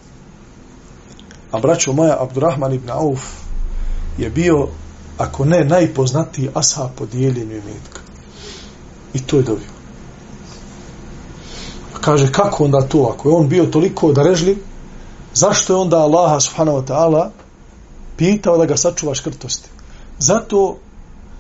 A 1.51 1.59
braćo 1.59 1.93
moja, 1.93 2.23
Abdurrahman 2.23 2.75
ibn 2.75 2.91
Auf 2.91 3.21
je 4.19 4.31
bio, 4.31 4.69
ako 5.19 5.45
ne, 5.45 5.65
najpoznatiji 5.65 6.51
ashab 6.55 6.89
po 6.97 7.07
dijeljenju 7.07 7.53
imetka. 7.53 8.01
I 9.15 9.23
to 9.23 9.37
je 9.37 9.43
dobio. 9.43 9.69
Pa 11.93 11.99
kaže, 11.99 12.33
kako 12.33 12.65
onda 12.65 12.81
to? 12.81 13.15
Ako 13.15 13.29
je 13.29 13.35
on 13.35 13.49
bio 13.49 13.67
toliko 13.67 14.13
darežljiv, 14.13 14.59
zašto 15.35 15.73
je 15.73 15.77
onda 15.77 15.99
Allaha 15.99 16.41
subhanahu 16.41 16.79
wa 16.79 16.87
ta'ala 16.87 17.31
pitao 18.17 18.59
da 18.59 18.67
ga 18.67 18.77
sačuva 18.77 19.15
škrtosti? 19.15 19.69
Zato 20.19 20.77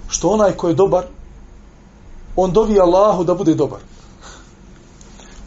što 0.09 0.29
onaj 0.29 0.53
ko 0.53 0.69
je 0.69 0.75
dobar, 0.75 1.05
on 2.37 2.53
dovi 2.53 2.81
Allahu 2.81 3.25
da 3.25 3.35
bude 3.35 3.55
dobar. 3.55 3.81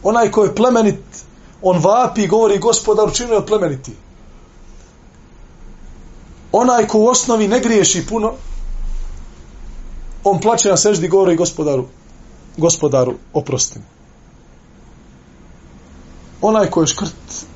Onaj 0.02 0.30
ko 0.30 0.44
je 0.44 0.54
plemenit, 0.54 1.04
on 1.62 1.78
vapi 1.78 2.22
i 2.22 2.28
govori 2.28 2.58
gospodar 2.58 3.08
učinio 3.08 3.34
je 3.34 3.46
plemeniti. 3.46 3.92
Onaj 6.56 6.86
ko 6.86 6.98
u 6.98 7.06
osnovi 7.06 7.48
ne 7.48 7.60
griješi 7.60 8.06
puno, 8.06 8.32
on 10.24 10.40
plaće 10.40 10.68
na 10.68 10.76
seždi 10.76 11.08
govori 11.08 11.36
gospodaru, 11.36 11.86
gospodaru 12.56 13.14
oprostim. 13.32 13.82
Onaj 16.40 16.70
ko 16.70 16.80
je 16.80 16.86
škrt, 16.86 17.46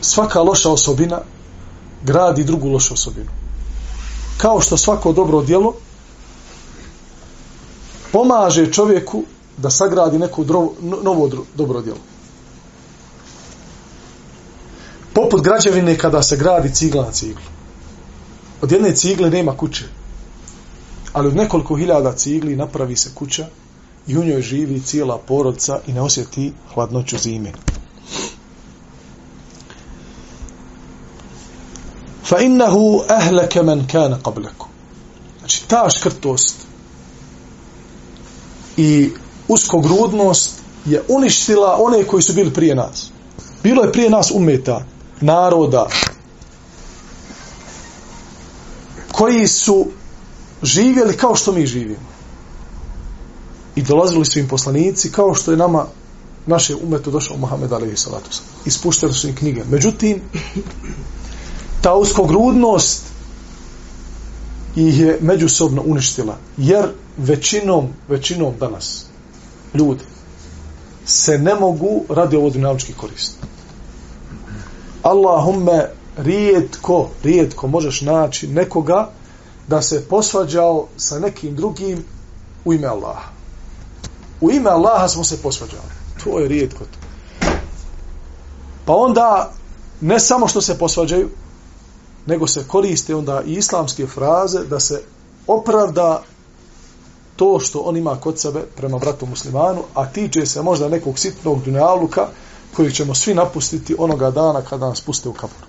svaka 0.00 0.40
loša 0.42 0.70
osobina 0.70 1.20
gradi 2.02 2.44
drugu 2.44 2.68
lošu 2.68 2.94
osobinu. 2.94 3.30
Kao 4.38 4.60
što 4.60 4.76
svako 4.76 5.12
dobro 5.12 5.42
djelo 5.42 5.74
pomaže 8.12 8.72
čovjeku 8.72 9.24
da 9.56 9.70
sagradi 9.70 10.18
neko 10.18 10.44
drovo, 10.44 10.74
novo 10.80 11.30
dobro 11.54 11.80
djelo. 11.80 12.00
Poput 15.18 15.42
građevine 15.42 15.98
kada 15.98 16.22
se 16.22 16.36
gradi 16.36 16.74
cigla 16.74 17.02
na 17.04 17.12
ciglu. 17.12 17.42
Od 18.62 18.72
jedne 18.72 18.94
cigle 18.96 19.30
nema 19.30 19.56
kuće. 19.56 19.84
Ali 21.12 21.28
od 21.28 21.36
nekoliko 21.36 21.76
hiljada 21.76 22.12
cigli 22.12 22.56
napravi 22.56 22.96
se 22.96 23.10
kuća 23.14 23.46
i 24.06 24.16
u 24.16 24.24
njoj 24.24 24.42
živi 24.42 24.80
cijela 24.80 25.18
porodca 25.18 25.80
i 25.86 25.92
ne 25.92 26.00
osjeti 26.00 26.52
hladnoću 26.74 27.18
zime. 27.18 27.52
Fa 32.24 32.38
innahu 32.38 33.02
ahlaka 33.08 33.62
man 33.62 33.86
kana 33.92 34.18
qablakum. 34.22 34.70
Znači 35.38 35.68
ta 35.68 35.90
škrtost 35.90 36.56
i 38.76 39.10
uskogrudnost 39.48 40.60
je 40.86 41.02
uništila 41.08 41.76
one 41.80 42.04
koji 42.04 42.22
su 42.22 42.32
bili 42.32 42.52
prije 42.54 42.74
nas. 42.74 43.10
Bilo 43.62 43.82
je 43.82 43.92
prije 43.92 44.10
nas 44.10 44.30
umeta, 44.30 44.84
naroda, 45.20 45.86
koji 49.12 49.46
su 49.46 49.86
živjeli 50.62 51.16
kao 51.16 51.36
što 51.36 51.52
mi 51.52 51.66
živimo. 51.66 52.08
I 53.76 53.82
dolazili 53.82 54.24
su 54.24 54.38
im 54.38 54.48
poslanici 54.48 55.12
kao 55.12 55.34
što 55.34 55.50
je 55.50 55.56
nama 55.56 55.86
naše 56.46 56.74
umetu 56.74 57.10
došao 57.10 57.36
Muhammed 57.36 57.72
alaihi 57.72 57.96
salatu 57.96 58.30
Ispuštali 58.64 59.12
su 59.12 59.28
im 59.28 59.34
knjige. 59.34 59.64
Međutim, 59.70 60.22
ta 61.82 61.94
uskogrudnost 61.94 63.02
ih 64.76 65.00
je 65.00 65.18
međusobno 65.20 65.82
uništila. 65.86 66.36
Jer 66.56 66.88
većinom, 67.16 67.88
većinom 68.08 68.54
danas 68.60 69.06
ljudi 69.74 70.04
se 71.04 71.38
ne 71.38 71.54
mogu 71.54 72.04
radi 72.08 72.36
ovo 72.36 72.50
dinamički 72.50 72.92
koristiti. 72.92 73.47
Allahumme 75.08 75.90
rijetko, 76.16 77.08
rijetko 77.22 77.66
možeš 77.66 78.00
naći 78.00 78.46
nekoga 78.46 79.10
da 79.66 79.82
se 79.82 80.08
posvađao 80.08 80.86
sa 80.96 81.18
nekim 81.18 81.56
drugim 81.56 82.04
u 82.64 82.74
ime 82.74 82.86
Allaha. 82.86 83.28
U 84.40 84.50
ime 84.50 84.70
Allaha 84.70 85.08
smo 85.08 85.24
se 85.24 85.42
posvađali. 85.42 85.92
To 86.24 86.38
je 86.38 86.48
rijetko 86.48 86.84
to. 86.84 86.98
Pa 88.84 88.94
onda 88.94 89.52
ne 90.00 90.20
samo 90.20 90.48
što 90.48 90.60
se 90.60 90.78
posvađaju, 90.78 91.30
nego 92.26 92.46
se 92.46 92.64
koriste 92.68 93.14
onda 93.14 93.42
i 93.46 93.52
islamske 93.52 94.06
fraze 94.06 94.64
da 94.64 94.80
se 94.80 95.02
opravda 95.46 96.22
to 97.36 97.60
što 97.60 97.78
on 97.78 97.96
ima 97.96 98.16
kod 98.16 98.40
sebe 98.40 98.60
prema 98.76 98.98
bratu 98.98 99.26
muslimanu, 99.26 99.82
a 99.94 100.06
tiče 100.06 100.46
se 100.46 100.62
možda 100.62 100.88
nekog 100.88 101.18
sitnog 101.18 101.64
dunjaluka 101.64 102.28
kojeg 102.76 102.92
ćemo 102.92 103.14
svi 103.14 103.34
napustiti 103.34 103.96
onoga 103.98 104.30
dana 104.30 104.62
kada 104.62 104.88
nas 104.88 105.00
puste 105.00 105.28
u 105.28 105.32
kabur. 105.32 105.66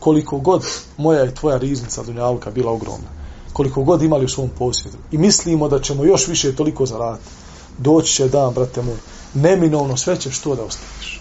Koliko 0.00 0.38
god 0.38 0.64
moja 0.96 1.24
i 1.24 1.34
tvoja 1.34 1.58
riznica 1.58 2.02
dunjaluka 2.02 2.50
bila 2.50 2.72
ogromna, 2.72 3.08
koliko 3.52 3.82
god 3.82 4.02
imali 4.02 4.24
u 4.24 4.28
svom 4.28 4.48
posjedu 4.58 4.96
i 5.12 5.18
mislimo 5.18 5.68
da 5.68 5.80
ćemo 5.80 6.04
još 6.04 6.28
više 6.28 6.56
toliko 6.56 6.86
zaraditi, 6.86 7.30
doći 7.78 8.14
će 8.14 8.28
dan, 8.28 8.54
brate 8.54 8.82
moj, 8.82 8.96
neminovno 9.34 9.96
sve 9.96 10.20
ćeš 10.20 10.38
to 10.38 10.54
da 10.54 10.62
ostaviš. 10.62 11.20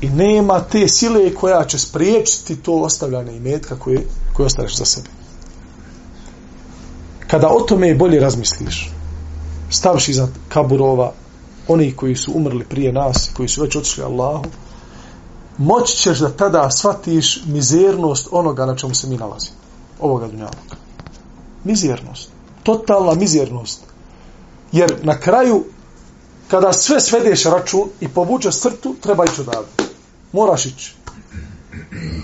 I 0.00 0.08
nema 0.08 0.60
te 0.60 0.88
sile 0.88 1.34
koja 1.34 1.64
će 1.64 1.78
spriječiti 1.78 2.56
to 2.56 2.72
ostavljanje 2.72 3.36
imetka 3.36 3.76
koje, 3.78 4.06
koje 4.36 4.46
ostaviš 4.46 4.76
za 4.76 4.84
sebe 4.84 5.08
kada 7.30 7.48
o 7.48 7.60
tome 7.60 7.94
bolje 7.94 8.20
razmisliš 8.20 8.90
staviš 9.70 10.08
iza 10.08 10.28
kaburova 10.48 11.12
oni 11.72 11.92
koji 11.96 12.16
su 12.16 12.32
umrli 12.34 12.64
prije 12.64 12.92
nas 12.92 13.30
koji 13.36 13.48
su 13.48 13.62
već 13.62 13.76
otišli 13.76 14.04
Allahu 14.04 14.44
moći 15.58 15.96
ćeš 15.96 16.18
da 16.18 16.30
tada 16.30 16.70
shvatiš 16.70 17.42
mizernost 17.46 18.28
onoga 18.30 18.66
na 18.66 18.76
čemu 18.76 18.94
se 18.94 19.06
mi 19.06 19.16
nalazimo 19.16 19.56
ovoga 20.00 20.26
dunjavnog 20.26 20.76
mizernost 21.64 22.30
totalna 22.62 23.14
mizernost. 23.14 23.80
Jer 24.72 24.94
na 25.02 25.20
kraju 25.20 25.64
kada 26.48 26.72
sve 26.72 27.00
svedeš 27.00 27.44
račun 27.44 27.88
i 28.00 28.08
povučeš 28.08 28.60
crtu 28.60 28.96
treba 29.00 29.24
ići 29.24 29.40
odavde. 29.40 29.70
Moraš 30.32 30.66
ići. 30.66 30.94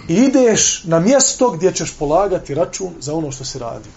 I 0.09 0.15
ideš 0.15 0.85
na 0.85 1.01
mjesto 1.01 1.51
gdje 1.51 1.75
ćeš 1.75 1.95
polagati 1.99 2.55
račun 2.55 2.91
za 3.01 3.15
ono 3.15 3.33
što 3.33 3.45
se 3.45 3.59
radi 3.59 3.89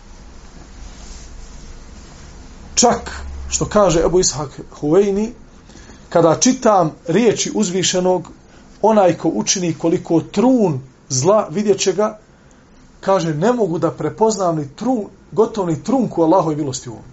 čak 2.75 3.11
što 3.49 3.65
kaže 3.65 4.01
Ebu 4.05 4.19
Ishak 4.19 4.59
Huveini 4.79 5.33
kada 6.09 6.35
čitam 6.39 6.91
riječi 7.07 7.51
uzvišenog 7.55 8.27
onaj 8.81 9.17
ko 9.17 9.29
učini 9.33 9.73
koliko 9.73 10.21
trun 10.21 10.79
zla 11.09 11.47
vidjet 11.51 11.79
će 11.79 11.93
ga 11.93 12.17
kaže 12.99 13.33
ne 13.33 13.53
mogu 13.53 13.79
da 13.79 13.91
prepoznam 13.91 14.57
ni 14.57 14.67
trun 14.75 15.05
gotovo 15.31 15.67
ni 15.67 15.83
trunku 15.83 16.23
Allahove 16.23 16.55
milosti 16.55 16.89
u 16.89 16.91
ovom 16.91 17.05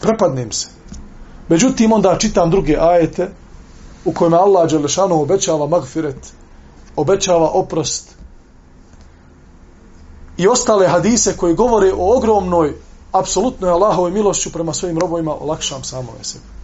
prepadnem 0.00 0.52
se 0.52 0.68
međutim 1.48 1.92
onda 1.92 2.18
čitam 2.18 2.50
druge 2.50 2.76
ajete 2.80 3.30
u 4.04 4.12
kojima 4.12 4.36
Allah 4.36 4.70
Đelešanu 4.70 5.22
obećava 5.22 5.66
magfiret 5.66 6.32
obećava 6.96 7.50
oprost 7.50 8.14
i 10.36 10.48
ostale 10.48 10.88
hadise 10.88 11.36
koje 11.36 11.54
govore 11.54 11.92
o 11.92 12.16
ogromnoj 12.16 12.74
apsolutnoj 13.12 13.70
Allahovoj 13.70 13.96
Allahove 13.96 14.10
milošću 14.10 14.52
prema 14.52 14.74
svojim 14.74 14.98
robovima 14.98 15.34
olakšam 15.34 15.84
samo 15.84 16.12
sebe. 16.22 16.61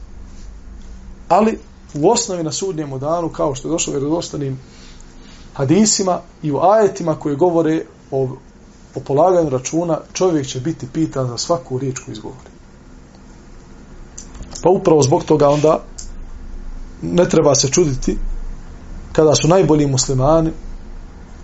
Ali 1.29 1.59
u 1.95 2.11
osnovi 2.11 2.43
na 2.43 2.53
sudnjemu 2.53 2.99
danu, 2.99 3.29
kao 3.29 3.55
što 3.55 3.69
je 3.69 3.73
došlo 3.73 3.93
vjerodostanim 3.93 4.59
hadisima 5.55 6.21
i 6.43 6.53
u 6.53 6.61
ajetima 6.61 7.15
koji 7.15 7.37
govore 7.37 7.85
o, 8.11 8.29
o 8.95 9.01
polaganju 9.01 9.51
računa, 9.51 10.01
čovjek 10.13 10.47
će 10.47 10.61
biti 10.61 10.87
pitan 10.93 11.27
za 11.27 11.39
svaku 11.39 11.79
riječ 11.79 11.99
koju 11.99 12.13
izgovori. 12.13 12.51
Pa 14.63 14.71
upravo 14.71 15.03
zbog 15.03 15.25
toga 15.25 15.49
onda 15.49 15.81
ne 17.03 17.29
treba 17.29 17.55
se 17.55 17.69
čuditi 17.69 18.19
kada 19.13 19.35
su 19.35 19.49
najbolji 19.49 19.87
muslimani, 19.87 20.51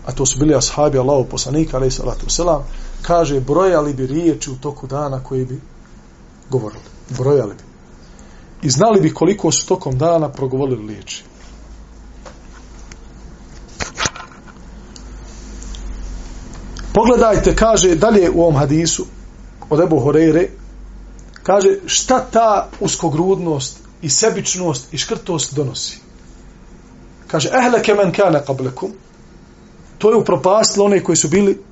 a 0.07 0.13
to 0.13 0.27
su 0.27 0.39
bili 0.39 0.55
ashabi 0.55 0.99
Allahu 0.99 1.25
poslanika, 1.25 1.77
alaih 1.77 1.95
salatu 1.95 2.31
selam, 2.31 2.63
kaže 3.03 3.41
brojali 3.41 3.95
bi 3.95 4.07
riječi 4.07 4.51
u 4.51 4.57
toku 4.57 4.87
dana 4.87 5.21
koje 5.25 5.45
bi 5.45 5.61
govorili. 6.51 6.83
Brojali 7.19 7.55
bi. 7.55 7.74
I 8.65 8.71
znali 8.71 9.01
bi 9.01 9.15
koliko 9.15 9.53
su 9.53 9.67
tokom 9.67 9.99
dana 9.99 10.29
progovorili 10.29 10.87
liječi. 10.87 11.25
Pogledajte, 16.95 17.57
kaže 17.57 17.95
dalje 17.95 18.31
u 18.31 18.41
ovom 18.41 18.57
hadisu 18.57 19.07
od 19.71 19.81
Ebu 19.81 20.01
Horeire, 20.01 20.49
kaže 21.43 21.77
šta 21.87 22.27
ta 22.31 22.69
uskogrudnost 22.81 23.79
i 24.03 24.11
sebičnost 24.11 24.95
i 24.95 24.99
škrtost 24.99 25.55
donosi. 25.55 25.99
Kaže, 27.27 27.51
ehleke 27.53 27.95
men 27.95 28.13
kane 28.13 28.45
kablekum, 28.47 28.93
to 29.99 30.11
je 30.11 30.17
upropastilo 30.17 30.87
one 30.87 31.05
koji 31.05 31.17
su 31.17 31.29
bili 31.29 31.63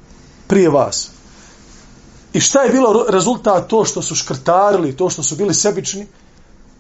prije 0.47 0.71
vas. 0.71 1.11
I 2.33 2.41
šta 2.41 2.63
je 2.63 2.73
bilo 2.73 3.07
rezultat 3.09 3.69
to 3.69 3.85
što 3.85 4.03
su 4.03 4.15
škrtarili, 4.15 4.97
to 4.97 5.11
što 5.11 5.23
su 5.23 5.37
bili 5.37 5.55
sebični? 5.55 6.07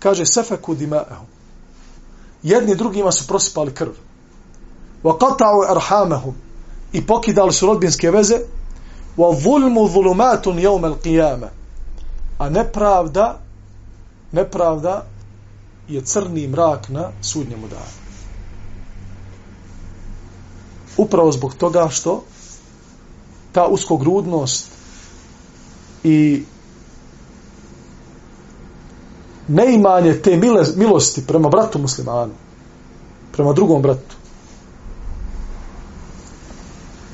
Kaže, 0.02 0.26
sefeku 0.26 0.74
dima'ahum. 0.74 1.26
Jedni 2.42 2.74
drugima 2.74 3.12
su 3.12 3.26
prosipali 3.26 3.74
krv. 3.74 3.92
Wa 5.02 5.18
qata'u 5.18 5.70
arhamahum. 5.70 6.34
I 6.92 7.06
pokidali 7.06 7.52
su 7.52 7.66
rodbinske 7.66 8.10
veze. 8.10 8.38
Wa 9.16 9.40
zulmu 9.40 9.88
zulumatun 9.88 10.58
jevme 10.58 10.88
al-qiyama. 10.88 11.48
A 12.38 12.50
nepravda, 12.50 13.38
nepravda 14.32 15.06
je 15.88 16.04
crni 16.04 16.48
mrak 16.48 16.88
na 16.88 17.10
sudnjemu 17.22 17.68
danu. 17.68 17.92
Upravo 20.96 21.32
zbog 21.32 21.54
toga 21.54 21.88
što 21.88 22.22
ta 23.52 23.66
uskogrudnost 23.66 24.70
i 26.04 26.44
neimanje 29.52 30.14
te 30.22 30.36
mile, 30.36 30.64
milosti 30.76 31.26
prema 31.26 31.48
bratu 31.48 31.78
muslimanu, 31.78 32.32
prema 33.32 33.52
drugom 33.52 33.82
bratu, 33.82 34.16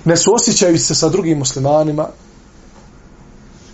ne 0.05 0.17
suosjećaju 0.17 0.79
se 0.79 0.95
sa 0.95 1.09
drugim 1.09 1.39
muslimanima, 1.39 2.09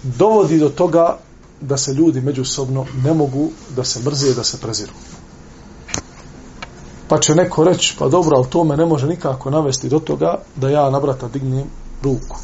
dovodi 0.03 0.59
do 0.59 0.68
toga 0.68 1.18
da 1.61 1.77
se 1.77 1.92
ljudi 1.92 2.20
međusobno 2.20 2.87
ne 3.05 3.14
mogu 3.14 3.50
da 3.77 3.85
se 3.85 4.00
mrze 4.03 4.35
da 4.35 4.44
se 4.44 4.61
preziru. 4.61 4.92
Pa 7.09 7.20
će 7.20 7.35
neko 7.35 7.64
reći, 7.64 7.96
pa 7.98 8.09
dobro, 8.09 8.37
ali 8.37 8.50
to 8.50 8.64
me 8.64 8.77
ne 8.77 8.87
može 8.87 9.07
nikako 9.07 9.50
navesti 9.50 9.88
do 9.88 9.98
toga 9.98 10.38
da 10.57 10.68
ja 10.68 10.90
na 10.90 11.00
brata 11.00 11.29
dignem 11.29 11.70
ruku. 12.03 12.37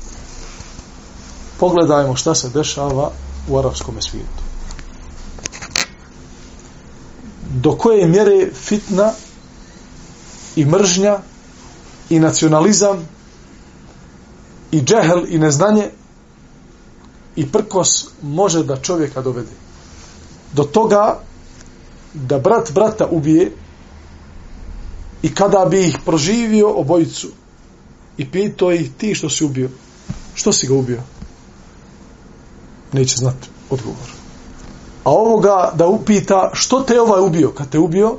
Pogledajmo 1.61 2.17
šta 2.17 2.35
se 2.35 2.49
dešava 2.49 3.11
u 3.49 3.59
arapskom 3.59 3.95
svijetu. 4.01 4.50
Do 7.55 7.73
koje 7.73 8.07
mjere 8.07 8.51
fitna 8.55 9.13
i 10.57 10.65
mržnja 10.65 11.19
i 12.11 12.21
nacionalizam 12.21 13.09
i 14.73 14.81
džehel 14.81 15.25
i 15.29 15.39
neznanje 15.39 15.91
i 17.37 17.47
prkos 17.47 18.07
može 18.23 18.65
da 18.65 18.77
čovjeka 18.77 19.23
dovede. 19.23 19.57
Do 20.53 20.63
toga 20.65 21.21
da 22.15 22.39
brat 22.39 22.73
brata 22.73 23.07
ubije 23.11 23.53
i 25.23 25.35
kada 25.35 25.65
bi 25.71 25.87
ih 25.87 25.99
proživio 26.05 26.71
obojicu 26.71 27.29
i 28.17 28.31
pitao 28.31 28.73
ih 28.73 28.91
ti 28.99 29.15
što 29.15 29.31
si 29.31 29.45
ubio, 29.45 29.71
što 30.35 30.53
si 30.53 30.67
ga 30.67 30.75
ubio? 30.75 31.03
Neće 32.93 33.17
znati 33.17 33.49
odgovor. 33.71 34.20
A 35.05 35.11
ovoga 35.11 35.73
da 35.75 35.87
upita 35.87 36.51
što 36.53 36.81
te 36.81 37.01
ovaj 37.01 37.21
ubio, 37.21 37.51
kad 37.51 37.69
te 37.69 37.79
ubio, 37.79 38.17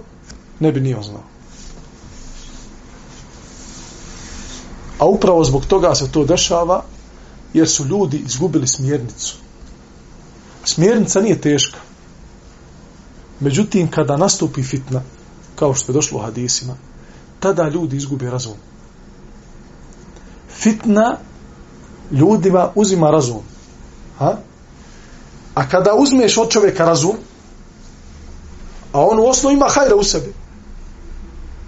ne 0.60 0.72
bi 0.72 0.80
nije 0.80 1.04
znao. 1.04 1.24
A 5.00 5.06
upravo 5.06 5.44
zbog 5.44 5.66
toga 5.66 5.96
se 5.96 6.12
to 6.12 6.26
dešava 6.26 6.84
jer 7.54 7.70
su 7.70 7.86
ljudi 7.86 8.18
izgubili 8.26 8.68
smjernicu. 8.68 9.36
Smjernica 10.64 11.22
nije 11.22 11.42
teška. 11.42 11.78
Međutim, 13.40 13.92
kada 13.92 14.18
nastupi 14.18 14.64
fitna, 14.64 15.02
kao 15.56 15.74
što 15.74 15.92
je 15.92 15.94
došlo 15.94 16.20
u 16.20 16.22
hadisima, 16.22 16.76
tada 17.40 17.70
ljudi 17.70 17.98
izgube 17.98 18.30
razum. 18.30 18.58
Fitna 20.50 21.18
ljudima 22.12 22.72
uzima 22.76 23.12
razum. 23.12 23.42
Ha? 24.18 24.38
A 25.56 25.70
kada 25.70 25.94
uzmeš 25.94 26.38
od 26.38 26.50
čovjeka 26.50 26.86
razum, 26.86 27.16
a 28.94 29.02
on 29.02 29.20
u 29.20 29.26
osnovu 29.26 29.56
ima 29.56 29.66
hajra 29.70 29.96
u 29.96 30.04
sebi, 30.04 30.34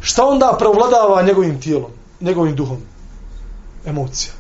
šta 0.02 0.26
onda 0.26 0.56
prevladava 0.60 1.22
njegovim 1.22 1.62
tijelom, 1.62 1.92
njegovim 2.22 2.56
duhom? 2.56 2.78
Emocija 3.86 4.34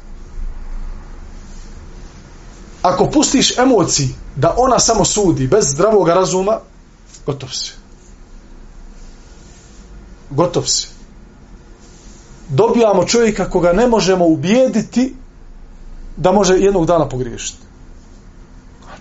ako 2.84 3.08
pustiš 3.08 3.58
emociji 3.58 4.10
da 4.36 4.56
ona 4.58 4.80
samo 4.80 5.06
sudi 5.06 5.48
bez 5.48 5.66
zdravog 5.74 6.08
razuma, 6.08 6.60
gotov 7.26 7.50
si. 7.50 7.74
Gotov 10.30 10.64
si. 10.64 10.88
Dobijamo 12.50 13.06
čovjeka 13.06 13.50
koga 13.50 13.74
ne 13.74 13.88
možemo 13.88 14.26
ubijediti 14.26 15.16
da 16.18 16.32
može 16.32 16.54
jednog 16.54 16.86
dana 16.86 17.10
pogriješiti. 17.10 17.60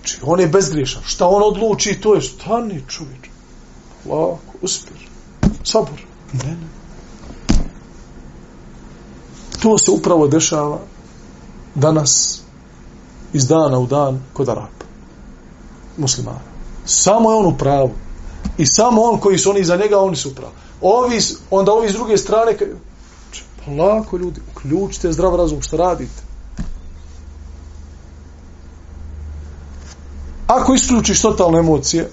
Znači, 0.02 0.18
on 0.22 0.40
je 0.40 0.46
bezgriješan. 0.46 1.02
Šta 1.06 1.26
on 1.26 1.42
odluči, 1.42 2.00
to 2.00 2.14
je 2.14 2.22
stani 2.22 2.82
čovječ. 2.88 3.28
Lako, 4.06 4.58
uspir. 4.62 5.08
Sabor. 5.64 6.02
Ne, 6.32 6.50
ne. 6.50 6.66
To 9.62 9.78
se 9.78 9.90
upravo 9.90 10.28
dešava 10.28 10.78
danas 11.74 12.42
iz 13.32 13.46
dana 13.46 13.78
u 13.78 13.86
dan 13.86 14.20
kod 14.32 14.48
Arapa. 14.48 14.84
Muslimana. 15.96 16.40
Samo 16.84 17.30
je 17.30 17.36
on 17.36 17.46
u 17.46 17.58
pravu. 17.58 17.90
I 18.58 18.66
samo 18.66 19.02
on 19.02 19.20
koji 19.20 19.38
su 19.38 19.50
oni 19.50 19.64
za 19.64 19.76
njega, 19.76 20.00
oni 20.00 20.16
su 20.16 20.28
u 20.28 20.34
pravu. 20.34 20.52
Ovi, 20.80 21.18
onda 21.50 21.72
ovi 21.72 21.88
s 21.88 21.92
druge 21.92 22.18
strane, 22.18 22.58
pa 22.58 22.64
znači, 22.64 23.44
lako 23.78 24.16
ljudi, 24.16 24.40
uključite 24.50 25.12
zdrav 25.12 25.36
razum, 25.36 25.62
što 25.62 25.76
radite? 25.76 26.31
Ako 30.52 30.74
isključiš 30.74 31.22
totalne 31.22 31.58
emocije, 31.58 32.10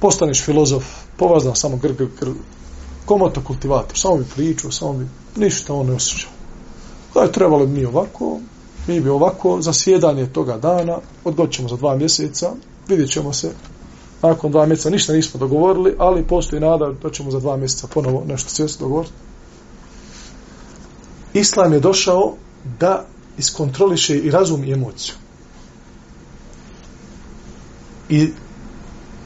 postaneš 0.00 0.44
filozof, 0.44 0.84
povazdan 1.16 1.56
samo 1.56 1.76
gr, 1.76 1.92
gr, 1.92 2.04
gr, 2.20 2.30
komoto 3.04 3.42
kultivator, 3.44 3.98
samo 3.98 4.16
bi 4.16 4.24
pričao, 4.34 4.70
samo 4.70 4.92
bi, 4.92 5.06
ništa 5.36 5.74
on 5.74 5.86
ne 5.86 5.92
osjećao. 5.92 6.30
Da 7.14 7.20
je 7.20 7.32
trebalo 7.32 7.66
mi 7.66 7.84
ovako, 7.84 8.38
mi 8.86 9.00
bi 9.00 9.08
ovako 9.08 9.62
za 9.62 9.72
sjedanje 9.72 10.26
toga 10.26 10.58
dana 10.58 10.98
odgoćemo 11.24 11.68
za 11.68 11.76
dva 11.76 11.96
mjeseca, 11.96 12.50
vidjet 12.88 13.10
ćemo 13.10 13.32
se 13.32 13.52
nakon 14.22 14.50
dva 14.50 14.66
mjeseca, 14.66 14.90
ništa 14.90 15.12
nismo 15.12 15.40
dogovorili, 15.40 15.94
ali 15.98 16.26
postoji 16.26 16.60
nada 16.60 16.92
da 17.02 17.10
ćemo 17.10 17.30
za 17.30 17.40
dva 17.40 17.56
mjeseca 17.56 17.86
ponovo 17.94 18.24
nešto 18.26 18.50
sjesti 18.50 18.82
dogovoriti. 18.82 19.14
Islam 21.34 21.72
je 21.72 21.80
došao 21.80 22.34
da 22.80 23.06
iskontroliše 23.38 24.18
i 24.18 24.30
razum 24.30 24.64
i 24.64 24.72
emociju. 24.72 25.21
I 28.12 28.28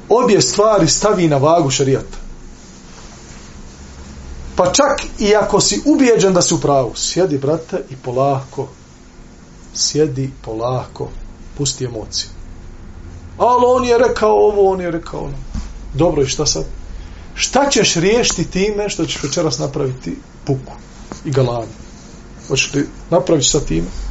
obje 0.09 0.41
stvari 0.41 0.89
stavi 0.89 1.29
na 1.29 1.37
vagu 1.37 1.71
šarijata. 1.71 2.19
Pa 4.57 4.73
čak 4.73 5.03
i 5.19 5.35
ako 5.35 5.61
si 5.61 5.81
ubijeđen 5.85 6.35
da 6.35 6.43
si 6.43 6.55
u 6.55 6.61
pravu, 6.61 6.93
sjedi, 6.95 7.39
brate, 7.39 7.83
i 7.91 7.97
polako, 7.97 8.69
sjedi 9.75 10.31
polako, 10.45 11.09
pusti 11.59 11.85
emocije. 11.85 12.29
Ali 13.39 13.65
on 13.67 13.85
je 13.85 13.99
rekao 13.99 14.33
ovo, 14.33 14.71
on 14.71 14.81
je 14.81 14.91
rekao 14.91 15.21
ono. 15.21 15.37
Dobro, 15.95 16.23
i 16.23 16.27
šta 16.27 16.47
sad? 16.47 16.65
Šta 17.35 17.71
ćeš 17.71 17.95
riješiti 17.95 18.51
time 18.51 18.89
što 18.89 19.07
ćeš 19.07 19.23
večeras 19.23 19.59
napraviti 19.59 20.17
puku 20.45 20.73
i 21.25 21.31
galanje? 21.31 21.73
Hoćeš 22.49 22.75
li 22.75 22.89
napraviti 23.11 23.49
sa 23.49 23.61
time? 23.61 24.06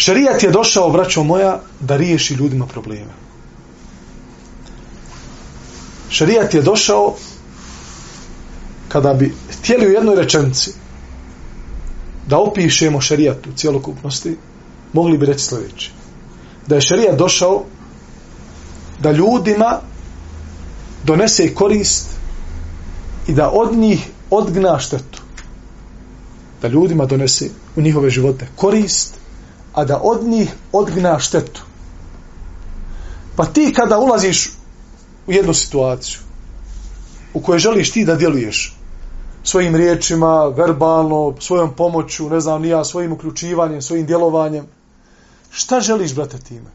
Šerijat 0.00 0.32
Šarijat 0.32 0.42
je 0.42 0.50
došao, 0.50 0.90
braćo 0.90 1.22
moja, 1.22 1.60
da 1.80 1.96
riješi 1.96 2.34
ljudima 2.34 2.66
probleme. 2.66 3.12
Šarijat 6.08 6.54
je 6.54 6.62
došao 6.62 7.16
kada 8.88 9.14
bi 9.14 9.34
htjeli 9.50 9.86
u 9.86 9.90
jednoj 9.90 10.16
rečenci 10.16 10.72
da 12.26 12.38
opišemo 12.38 13.00
šarijat 13.00 13.46
u 13.46 13.52
cijelokupnosti, 13.56 14.36
mogli 14.92 15.18
bi 15.18 15.26
reći 15.26 15.44
sljedeće. 15.44 15.90
Da 16.66 16.74
je 16.74 16.80
šarijat 16.80 17.18
došao 17.18 17.64
da 19.02 19.12
ljudima 19.12 19.80
donese 21.04 21.54
korist 21.54 22.08
i 23.28 23.32
da 23.32 23.50
od 23.50 23.76
njih 23.76 24.08
odgna 24.30 24.78
štetu. 24.78 25.22
Da 26.62 26.68
ljudima 26.68 27.06
donese 27.06 27.50
u 27.76 27.80
njihove 27.80 28.10
živote 28.10 28.46
korist, 28.56 29.19
a 29.72 29.84
da 29.84 30.00
od 30.02 30.24
njih 30.24 30.54
odgna 30.72 31.18
štetu. 31.18 31.62
Pa 33.36 33.46
ti 33.46 33.72
kada 33.76 33.98
ulaziš 33.98 34.50
u 35.26 35.32
jednu 35.32 35.54
situaciju 35.54 36.30
u 37.34 37.40
kojoj 37.40 37.58
želiš 37.58 37.92
ti 37.92 38.04
da 38.04 38.16
djeluješ, 38.16 38.76
svojim 39.44 39.76
riječima, 39.76 40.44
verbalno, 40.44 41.34
svojom 41.40 41.74
pomoću, 41.74 42.30
ne 42.30 42.40
znam, 42.40 42.62
nija, 42.62 42.84
svojim 42.84 43.12
uključivanjem, 43.12 43.82
svojim 43.82 44.06
djelovanjem. 44.06 44.66
Šta 45.50 45.80
želiš, 45.80 46.14
brate, 46.14 46.38
time? 46.38 46.70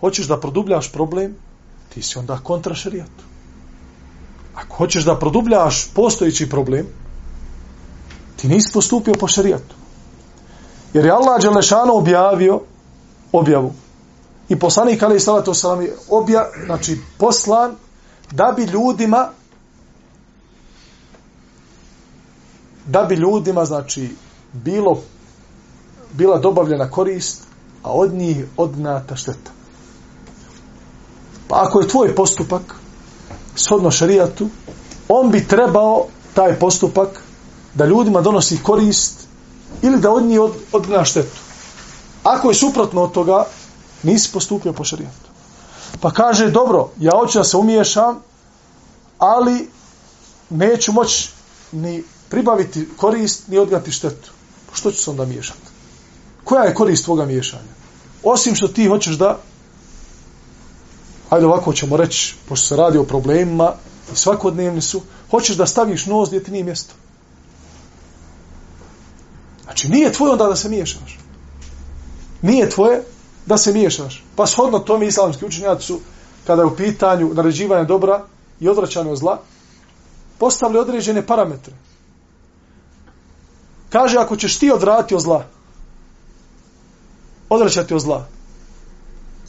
Hoćeš 0.00 0.26
da 0.26 0.40
produbljaš 0.40 0.92
problem? 0.92 1.36
Ti 1.94 2.02
si 2.02 2.18
onda 2.18 2.38
kontra 2.42 2.74
šarijatu. 2.74 3.24
Ako 4.54 4.76
hoćeš 4.76 5.04
da 5.04 5.18
produbljaš 5.18 5.88
postojići 5.94 6.48
problem, 6.48 6.86
ti 8.36 8.48
nisi 8.48 8.72
postupio 8.72 9.14
po 9.14 9.28
šarijatu. 9.28 9.74
Jer 10.96 11.04
je 11.04 11.12
Allah 11.12 11.40
Đelešano 11.40 11.92
objavio 11.92 12.60
objavu. 13.32 13.72
I 14.48 14.58
poslanik 14.58 15.02
Ali 15.02 15.20
Salatu 15.20 15.54
Salam 15.54 15.82
je 15.82 15.96
obja, 16.08 16.48
znači 16.66 16.98
poslan 17.18 17.74
da 18.32 18.52
bi 18.56 18.62
ljudima 18.62 19.28
da 22.86 23.02
bi 23.02 23.14
ljudima 23.14 23.64
znači 23.64 24.10
bilo 24.52 25.02
bila 26.12 26.38
dobavljena 26.38 26.90
korist, 26.90 27.42
a 27.82 27.92
od 27.92 28.14
njih 28.14 28.44
odnata 28.56 29.16
šteta. 29.16 29.50
Pa 31.48 31.62
ako 31.62 31.80
je 31.80 31.88
tvoj 31.88 32.14
postupak 32.14 32.62
shodno 33.56 33.90
šarijatu, 33.90 34.48
on 35.08 35.30
bi 35.30 35.48
trebao 35.48 36.06
taj 36.34 36.58
postupak 36.58 37.22
da 37.74 37.86
ljudima 37.86 38.20
donosi 38.20 38.62
korist 38.62 39.25
ili 39.82 40.00
da 40.00 40.10
od 40.10 40.24
njih 40.24 40.40
od, 40.40 40.52
odna 40.72 41.04
štetu. 41.04 41.40
Ako 42.22 42.50
je 42.50 42.54
suprotno 42.54 43.02
od 43.02 43.12
toga, 43.12 43.44
nisi 44.02 44.32
postupio 44.32 44.72
po 44.72 44.84
šarijatu. 44.84 45.30
Pa 46.00 46.10
kaže, 46.10 46.50
dobro, 46.50 46.90
ja 46.98 47.12
hoću 47.12 47.38
da 47.38 47.44
se 47.44 47.56
umiješam, 47.56 48.20
ali 49.18 49.70
neću 50.50 50.92
moći 50.92 51.30
ni 51.72 52.04
pribaviti 52.28 52.88
korist, 52.96 53.48
ni 53.48 53.58
odgati 53.58 53.90
štetu. 53.90 54.30
Pa 54.70 54.76
što 54.76 54.90
ću 54.90 55.02
se 55.02 55.10
onda 55.10 55.24
miješati? 55.24 55.68
Koja 56.44 56.64
je 56.64 56.74
korist 56.74 57.04
tvoga 57.04 57.24
miješanja? 57.24 57.76
Osim 58.22 58.54
što 58.54 58.68
ti 58.68 58.86
hoćeš 58.86 59.14
da 59.14 59.38
ajde 61.30 61.46
ovako 61.46 61.72
ćemo 61.72 61.96
reći, 61.96 62.34
pošto 62.48 62.66
se 62.66 62.76
radi 62.76 62.98
o 62.98 63.04
problemima 63.04 63.72
i 64.12 64.16
svakodnevni 64.16 64.82
su, 64.82 65.02
hoćeš 65.30 65.56
da 65.56 65.66
staviš 65.66 66.06
nos 66.06 66.28
gdje 66.28 66.42
ti 66.44 66.50
nije 66.50 66.64
mjesto. 66.64 66.94
Znači, 69.76 69.88
nije 69.88 70.12
tvoje 70.12 70.32
onda 70.32 70.46
da 70.46 70.56
se 70.56 70.68
miješaš. 70.68 71.18
Nije 72.42 72.70
tvoje 72.70 73.02
da 73.46 73.58
se 73.58 73.72
miješaš. 73.72 74.24
Pa 74.36 74.46
shodno 74.46 74.78
tome 74.78 75.06
islamski 75.06 75.44
učenjaci 75.44 75.86
su, 75.86 76.00
kada 76.46 76.62
je 76.62 76.66
u 76.66 76.76
pitanju 76.76 77.34
naređivanja 77.34 77.84
dobra 77.84 78.24
i 78.60 78.68
odvraćanja 78.68 79.10
od 79.10 79.18
zla, 79.18 79.40
postavili 80.38 80.78
određene 80.78 81.26
parametre. 81.26 81.74
Kaže, 83.90 84.18
ako 84.18 84.36
ćeš 84.36 84.58
ti 84.58 84.70
odvratiti 84.70 85.14
od 85.14 85.20
zla, 85.20 85.44
odvraćati 87.48 87.94
od 87.94 88.00
zla, 88.00 88.26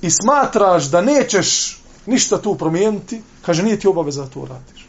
i 0.02 0.10
smatraš 0.12 0.92
da 0.92 1.02
nećeš 1.02 1.80
ništa 2.06 2.42
tu 2.42 2.56
promijeniti, 2.56 3.22
kaže, 3.42 3.64
nije 3.64 3.80
ti 3.80 3.88
obaveza 3.88 4.24
da 4.24 4.30
to 4.30 4.46
radiš. 4.46 4.88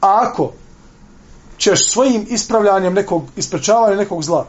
A 0.00 0.18
ako 0.22 0.52
ćeš 1.62 1.90
svojim 1.90 2.26
ispravljanjem 2.28 2.94
nekog, 2.94 3.22
isprečavanjem 3.36 3.98
nekog 3.98 4.22
zla, 4.24 4.46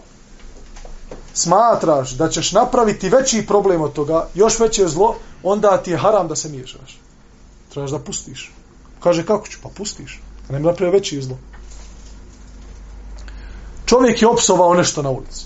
smatraš 1.34 2.12
da 2.12 2.30
ćeš 2.30 2.52
napraviti 2.52 3.10
veći 3.10 3.46
problem 3.48 3.82
od 3.82 3.94
toga, 3.94 4.28
još 4.34 4.60
veće 4.60 4.88
zlo, 4.88 5.16
onda 5.44 5.78
ti 5.78 5.92
je 5.92 5.98
haram 5.98 6.28
da 6.28 6.36
se 6.36 6.50
miješaš. 6.50 7.00
Trebaš 7.70 7.92
da 7.92 8.00
pustiš. 8.00 8.52
Kaže, 9.00 9.26
kako 9.26 9.48
ću? 9.48 9.60
Pa 9.64 9.70
pustiš. 9.70 10.22
A 10.50 10.54
ne 10.54 10.60
mi 10.60 10.66
napravio 10.66 10.94
veći 10.94 11.22
zlo. 11.22 11.38
Čovjek 13.86 14.22
je 14.22 14.28
opsovao 14.28 14.74
nešto 14.74 15.02
na 15.02 15.10
ulici. 15.10 15.46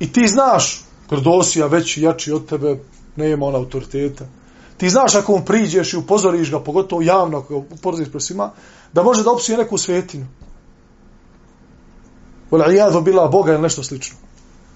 I 0.00 0.12
ti 0.12 0.28
znaš, 0.28 0.84
grdosija 1.10 1.66
veći, 1.66 2.02
jači 2.02 2.32
od 2.32 2.48
tebe, 2.48 2.78
nema 3.16 3.46
on 3.46 3.54
autoriteta. 3.54 4.26
Ti 4.76 4.90
znaš 4.90 5.14
ako 5.14 5.32
mu 5.32 5.44
priđeš 5.44 5.92
i 5.92 5.96
upozoriš 5.96 6.50
ga, 6.50 6.60
pogotovo 6.60 7.02
javno, 7.02 7.38
ako 7.38 7.60
ga 7.60 7.66
upozoriš 7.74 8.10
pred 8.10 8.22
svima, 8.22 8.50
da 8.92 9.02
može 9.02 9.22
da 9.22 9.32
opsuje 9.32 9.58
neku 9.58 9.78
svetinu. 9.78 10.26
Vola 12.50 12.72
jadvo 12.72 13.00
bila 13.00 13.28
Boga 13.28 13.52
ili 13.52 13.62
nešto 13.62 13.82
slično. 13.82 14.16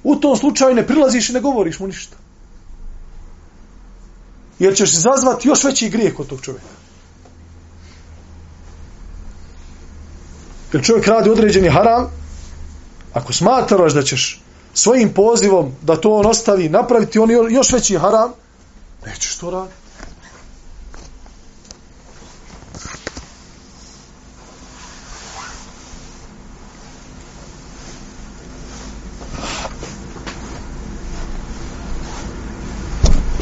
U 0.03 0.17
tom 0.17 0.37
slučaju 0.37 0.75
ne 0.75 0.87
prilaziš 0.87 1.31
i 1.31 1.33
ne 1.33 1.41
govoriš 1.41 1.79
mu 1.79 1.87
ništa. 1.87 2.17
Jer 4.59 4.77
ćeš 4.77 4.95
zazvati 4.95 5.49
još 5.49 5.65
veći 5.65 5.89
grijeh 5.89 6.15
kod 6.15 6.27
tog 6.27 6.41
čovjeka. 6.41 6.67
Jer 10.73 10.85
čovjek 10.85 11.07
radi 11.07 11.31
određeni 11.31 11.69
haram, 11.69 12.11
ako 13.13 13.33
smatraš 13.33 13.93
da 13.93 14.03
ćeš 14.03 14.41
svojim 14.75 15.13
pozivom 15.15 15.73
da 15.83 15.97
to 15.97 16.13
on 16.13 16.27
ostavi, 16.27 16.69
napraviti 16.69 17.19
on 17.19 17.31
još 17.51 17.73
veći 17.73 17.99
haram, 17.99 18.33
nećeš 19.07 19.37
to 19.37 19.51
raditi. 19.51 19.80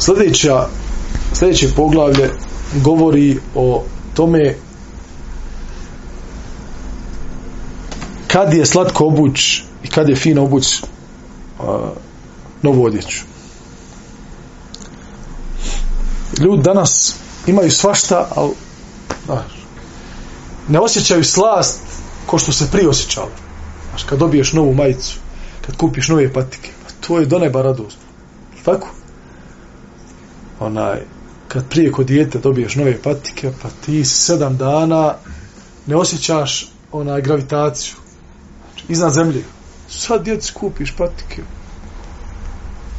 Sljedeća, 0.09 0.67
sljedeće 1.33 1.67
poglavlje 1.75 2.29
govori 2.83 3.39
o 3.55 3.83
tome 4.13 4.55
kad 8.27 8.53
je 8.53 8.65
slatko 8.65 9.05
obuć 9.05 9.63
i 9.83 9.87
kad 9.87 10.09
je 10.09 10.15
fino 10.15 10.43
obuć 10.43 10.81
novu 12.61 12.85
odjeću. 12.85 13.23
Ljudi 16.39 16.63
danas 16.63 17.15
imaju 17.47 17.71
svašta, 17.71 18.27
ali 18.35 18.51
znaš, 19.25 19.65
ne 20.67 20.79
osjećaju 20.79 21.23
slast 21.23 21.81
ko 22.25 22.37
što 22.37 22.51
se 22.51 22.71
prije 22.71 22.89
osjećalo. 22.89 23.29
Znaš, 23.89 24.03
kad 24.03 24.19
dobiješ 24.19 24.53
novu 24.53 24.73
majicu, 24.73 25.17
kad 25.65 25.77
kupiš 25.77 26.07
nove 26.07 26.33
patike, 26.33 26.69
pa 26.83 27.07
to 27.07 27.19
je 27.19 27.25
do 27.25 27.39
neba 27.39 27.61
radost. 27.61 27.97
Tako? 28.65 28.98
Onaj, 30.59 30.99
kad 31.47 31.69
prije 31.69 31.91
kod 31.91 32.05
dijete 32.05 32.39
dobiješ 32.39 32.75
nove 32.75 33.01
patike, 33.01 33.51
pa 33.61 33.69
ti 33.85 34.05
sedam 34.05 34.57
dana 34.57 35.15
ne 35.85 35.95
osjećaš 35.95 36.71
onaj 36.91 37.21
gravitaciju. 37.21 37.95
Znači, 38.61 38.85
iznad 38.89 39.13
zemlje 39.13 39.43
sad 39.89 40.23
djeci 40.23 40.53
kupiš 40.53 40.93
patike. 40.97 41.41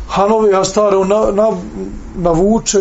Ha 0.09 0.27
nove, 0.27 0.51
ja 0.51 0.65
stare, 0.65 0.97
na, 0.97 1.33
na, 1.33 1.57
navuče, 2.17 2.79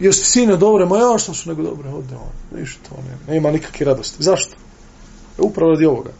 jesi 0.00 0.24
sine 0.24 0.56
dobre, 0.56 0.86
ma 0.86 0.98
ja 0.98 1.18
što 1.18 1.34
su 1.34 1.48
nego 1.48 1.62
dobre, 1.62 1.88
odne 1.88 2.16
on, 2.16 2.60
ništa, 2.60 2.90
ne, 2.96 3.34
nema 3.34 3.50
nikakve 3.50 3.86
radosti. 3.86 4.22
Zašto? 4.22 4.54
E, 5.38 5.42
upravo 5.42 5.70
radi 5.70 5.86
ovoga. 5.86 6.10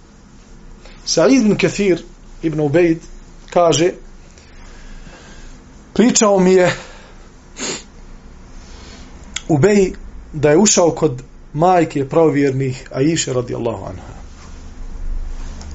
Sa'id 1.07 1.41
ibn 1.41 1.57
Kathir, 1.57 2.03
ibn 2.43 2.61
Ubejd, 2.61 2.99
kaže, 3.51 3.93
pričao 5.95 6.39
mi 6.39 6.53
je 6.53 6.77
Ubej 9.51 9.93
da 10.33 10.51
je 10.51 10.59
ušao 10.59 10.91
kod 10.91 11.23
majke 11.53 12.09
pravovjernih 12.09 12.89
Aisha 12.95 13.33
radijallahu 13.33 13.85
anha. 13.85 14.13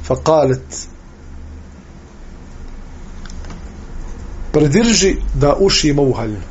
Fa 0.07 0.15
kalet, 0.23 0.87
predrži 4.51 5.15
da 5.33 5.55
ušijem 5.59 5.99
ovu 5.99 6.13
haljinu. 6.13 6.47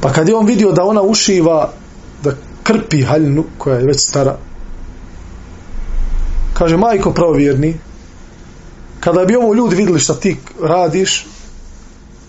Pa 0.00 0.12
kad 0.12 0.28
je 0.28 0.34
on 0.34 0.46
vidio 0.46 0.72
da 0.72 0.84
ona 0.84 1.02
ušiva, 1.02 1.72
da 2.24 2.34
krpi 2.62 3.02
haljinu, 3.02 3.44
koja 3.58 3.78
je 3.78 3.86
već 3.86 4.00
stara, 4.00 4.36
kaže, 6.54 6.76
majko 6.76 7.12
pravovjerni, 7.12 7.74
kada 9.00 9.24
bi 9.24 9.36
ovo 9.36 9.54
ljudi 9.54 9.76
videli 9.76 10.00
šta 10.00 10.14
ti 10.14 10.36
radiš, 10.62 11.26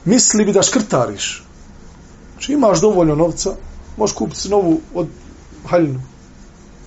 misli 0.08 0.46
bi 0.46 0.54
da 0.54 0.64
škrtariš. 0.64 1.44
Znači 2.34 2.54
imaš 2.54 2.82
dovoljno 2.82 3.16
novca, 3.16 3.56
možeš 3.98 4.16
kupiti 4.16 4.50
novu 4.50 4.80
od 4.94 5.08
haljinu. 5.66 6.02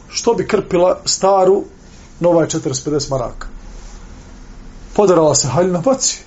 Što 0.08 0.34
bi 0.34 0.46
krpila 0.46 1.00
staru 1.04 1.64
nova 2.20 2.42
je 2.42 2.48
450 2.48 3.10
maraka. 3.10 3.46
Podarala 4.94 5.34
se 5.34 5.48
haljina, 5.48 5.80
baci. 5.80 6.20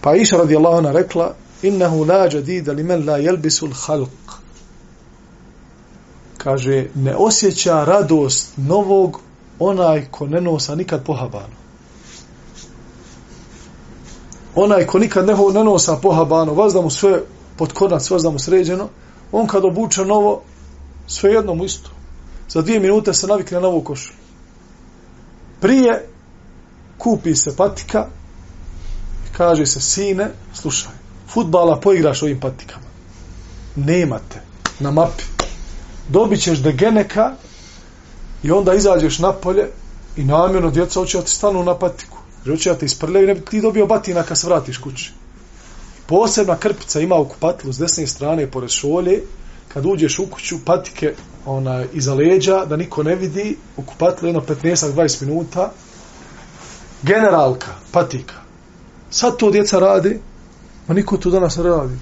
Pa 0.00 0.14
iša 0.14 0.36
radijallahu 0.36 0.76
Allah 0.76 0.84
ona 0.84 1.00
rekla, 1.00 1.34
innehu 1.62 2.04
la 2.04 2.28
jadida 2.32 2.72
li 2.72 2.82
men 2.82 3.08
la 3.08 3.16
jelbisul 3.16 3.72
halq. 3.72 4.38
Kaže, 6.38 6.86
ne 6.94 7.16
osjeća 7.16 7.84
radost 7.84 8.52
novog 8.56 9.20
onaj 9.58 10.06
ko 10.10 10.26
ne 10.26 10.40
nosa 10.40 10.74
nikad 10.74 11.04
pohabano. 11.04 11.63
Onaj 14.54 14.86
ko 14.86 14.98
nikad 14.98 15.26
ne, 15.26 15.34
ne 15.54 15.64
nosa 15.64 15.96
pohabano, 15.96 16.54
vas 16.54 16.72
da 16.72 16.80
mu 16.80 16.90
sve 16.90 17.22
pod 17.56 17.72
konac, 17.72 18.10
vas 18.10 18.22
da 18.22 18.30
mu 18.30 18.38
sređeno, 18.38 18.88
on 19.32 19.46
kad 19.46 19.64
obuče 19.64 20.04
novo, 20.04 20.42
sve 21.06 21.32
jednom 21.32 21.62
isto. 21.62 21.90
Za 22.48 22.62
dvije 22.62 22.80
minute 22.80 23.14
se 23.14 23.26
navikne 23.26 23.54
na 23.54 23.60
novu 23.60 23.80
košu 23.80 24.12
prije 25.64 26.08
kupi 26.98 27.34
se 27.34 27.56
patika 27.56 28.06
kaže 29.36 29.66
se 29.66 29.80
sine, 29.80 30.30
slušaj, 30.54 30.92
futbala 31.28 31.80
poigraš 31.80 32.22
ovim 32.22 32.40
patikama. 32.40 32.84
Nemate 33.76 34.40
na 34.80 34.90
mapi. 34.90 35.24
Dobit 36.08 36.42
ćeš 36.42 36.58
degeneka 36.58 37.32
i 38.42 38.50
onda 38.50 38.74
izađeš 38.74 39.18
napolje 39.18 39.68
I 40.16 40.24
namjerno 40.24 40.70
djeca 40.70 41.00
hoće 41.00 41.18
da 41.18 41.24
ti 41.24 41.30
stanu 41.30 41.64
na 41.64 41.74
patiku. 41.78 42.13
Jer 42.44 42.54
hoće 42.54 42.70
da 42.70 42.78
te 42.78 42.86
isprljaju, 42.86 43.26
ne 43.26 43.34
bi 43.34 43.40
ti 43.40 43.60
dobio 43.60 43.86
batina 43.86 44.22
kad 44.22 44.38
se 44.38 44.46
vratiš 44.46 44.78
kući. 44.78 45.12
Posebna 46.06 46.56
krpica 46.56 47.00
ima 47.00 47.16
u 47.16 47.28
kupatilu 47.28 47.72
s 47.72 47.78
desne 47.78 48.06
strane 48.06 48.50
pored 48.50 48.70
šolje, 48.70 49.22
kad 49.68 49.86
uđeš 49.86 50.18
u 50.18 50.26
kuću, 50.26 50.56
patike 50.64 51.14
ona, 51.46 51.84
iza 51.92 52.14
leđa, 52.14 52.64
da 52.64 52.76
niko 52.76 53.02
ne 53.02 53.14
vidi, 53.14 53.56
u 53.76 53.82
kupatilu 53.82 54.28
jedno 54.28 54.40
15-20 54.40 55.26
minuta, 55.26 55.72
generalka, 57.02 57.74
patika. 57.92 58.34
Sad 59.10 59.36
to 59.36 59.50
djeca 59.50 59.78
radi, 59.78 60.20
ma 60.88 60.94
niko 60.94 61.16
to 61.16 61.30
danas 61.30 61.56
ne 61.56 61.62
radi. 61.62 61.94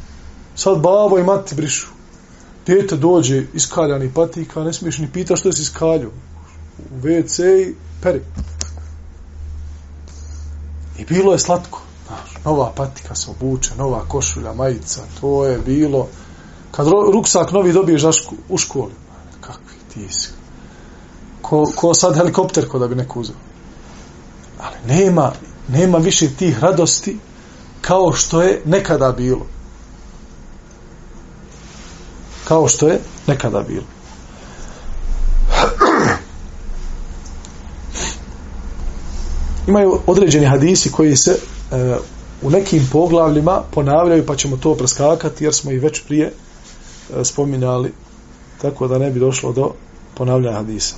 Sad 0.55 0.75
babo 0.75 1.19
i 1.19 1.25
mati 1.25 1.55
brišu. 1.55 1.87
Djete 2.67 2.97
dođe 2.97 3.45
iskaljani 3.55 4.13
patika, 4.15 4.65
ne 4.65 4.73
smiješ 4.73 4.99
ni 4.99 5.09
pita 5.13 5.37
što 5.37 5.53
si 5.53 5.63
iskalju. 5.63 6.11
U 6.79 7.07
WC 7.07 7.69
i 7.69 7.75
peri. 8.03 8.21
I 11.03 11.05
bilo 11.05 11.33
je 11.33 11.39
slatko. 11.39 11.81
Znaš, 12.07 12.45
nova 12.45 12.73
patika 12.77 13.15
se 13.15 13.31
obuče, 13.31 13.71
nova 13.79 14.05
košulja, 14.09 14.53
majica, 14.53 15.01
to 15.21 15.45
je 15.45 15.59
bilo... 15.59 16.09
Kad 16.71 16.87
ruksak 17.13 17.53
novi 17.53 17.73
dobiješ 17.73 18.03
u 18.49 18.59
školi, 18.59 18.93
kakvi 19.41 19.77
ti 19.95 20.09
si. 20.13 20.29
Ko, 21.43 21.73
ko 21.77 21.95
sad 21.95 22.17
helikopter 22.17 22.69
ko 22.69 22.79
da 22.79 22.89
bi 22.89 22.95
neko 22.95 23.21
uzeo. 23.21 23.37
Ali 24.61 24.77
nema, 24.87 25.33
nema 25.69 25.99
više 25.99 26.29
tih 26.37 26.59
radosti 26.59 27.19
kao 27.81 28.13
što 28.13 28.43
je 28.43 28.63
nekada 28.65 29.13
bilo. 29.13 29.47
Kao 32.45 32.69
što 32.69 32.89
je 32.89 33.01
nekada 33.27 33.63
bilo. 33.63 33.87
Imaju 39.73 39.99
određeni 40.07 40.47
hadisi 40.47 40.93
koji 40.93 41.17
se 41.17 41.31
e, 41.31 41.97
u 42.43 42.51
nekim 42.51 42.89
poglavljima 42.93 43.63
ponavljaju, 43.71 44.27
pa 44.27 44.37
ćemo 44.37 44.57
to 44.57 44.75
preskakati, 44.75 45.45
jer 45.45 45.55
smo 45.55 45.71
i 45.71 45.79
već 45.79 46.03
prije 46.03 46.27
e, 46.27 47.25
spominjali, 47.25 47.93
tako 48.63 48.89
da 48.89 48.99
ne 48.99 49.11
bi 49.11 49.21
došlo 49.21 49.53
do 49.53 49.73
ponavljanja 50.15 50.57
hadisa. 50.57 50.97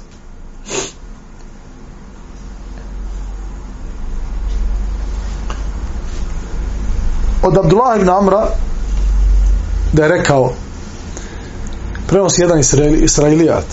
od 7.43 7.59
Abdullah 7.59 8.01
ibn 8.01 8.11
Amra 8.11 8.49
da 9.93 10.03
je 10.03 10.09
rekao 10.09 10.53
prenosi 12.07 12.41
jedan 12.43 12.59
Israeli, 12.59 13.05
Israelijat 13.05 13.65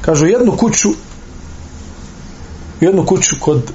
kažu 0.00 0.26
jednu 0.26 0.56
kuću 0.56 0.88
jednu 2.80 3.06
kuću 3.06 3.36
kod 3.40 3.72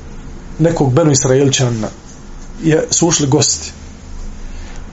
nekog 0.60 0.94
Benu 0.94 1.12
Israelčana 1.12 1.88
je, 2.64 2.88
su 2.92 3.08
ušli 3.08 3.28
gosti. 3.28 3.72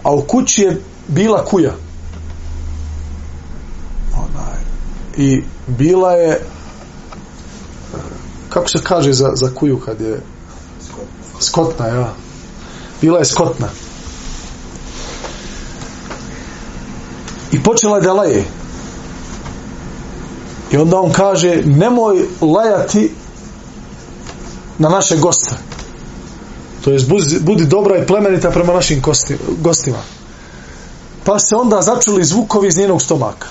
A 0.03 0.15
u 0.15 0.23
kući 0.23 0.63
je 0.63 0.81
bila 1.09 1.45
kuja. 1.45 1.75
Onaj 4.15 4.59
i 5.17 5.43
bila 5.67 6.13
je 6.13 6.41
kako 8.49 8.69
se 8.69 8.79
kaže 8.83 9.13
za, 9.13 9.31
za 9.35 9.55
kuju 9.55 9.81
kad 9.81 10.01
je 10.01 10.21
skotna 11.41 11.87
ja? 11.87 12.15
Bila 13.01 13.19
je 13.19 13.25
skotna. 13.25 13.69
I 17.53 17.63
počela 17.63 17.97
je 17.97 18.03
da 18.03 18.13
laje. 18.13 18.45
I 20.73 20.77
onda 20.77 21.01
on 21.01 21.13
kaže, 21.13 21.63
nemoj 21.65 22.29
lajati 22.41 23.15
na 24.83 24.89
naše 24.89 25.17
goste. 25.17 25.55
To 26.85 26.91
je 26.91 26.99
budi, 27.09 27.39
budi 27.41 27.67
dobra 27.67 27.99
i 27.99 28.07
plemenita 28.07 28.51
prema 28.51 28.73
našim 28.73 29.03
kosti, 29.03 29.37
gostima. 29.61 29.99
Pa 31.25 31.39
se 31.39 31.57
onda 31.57 31.83
začuli 31.83 32.25
zvukovi 32.25 32.69
iz 32.69 32.77
njenog 32.77 33.03
stomaka. 33.03 33.47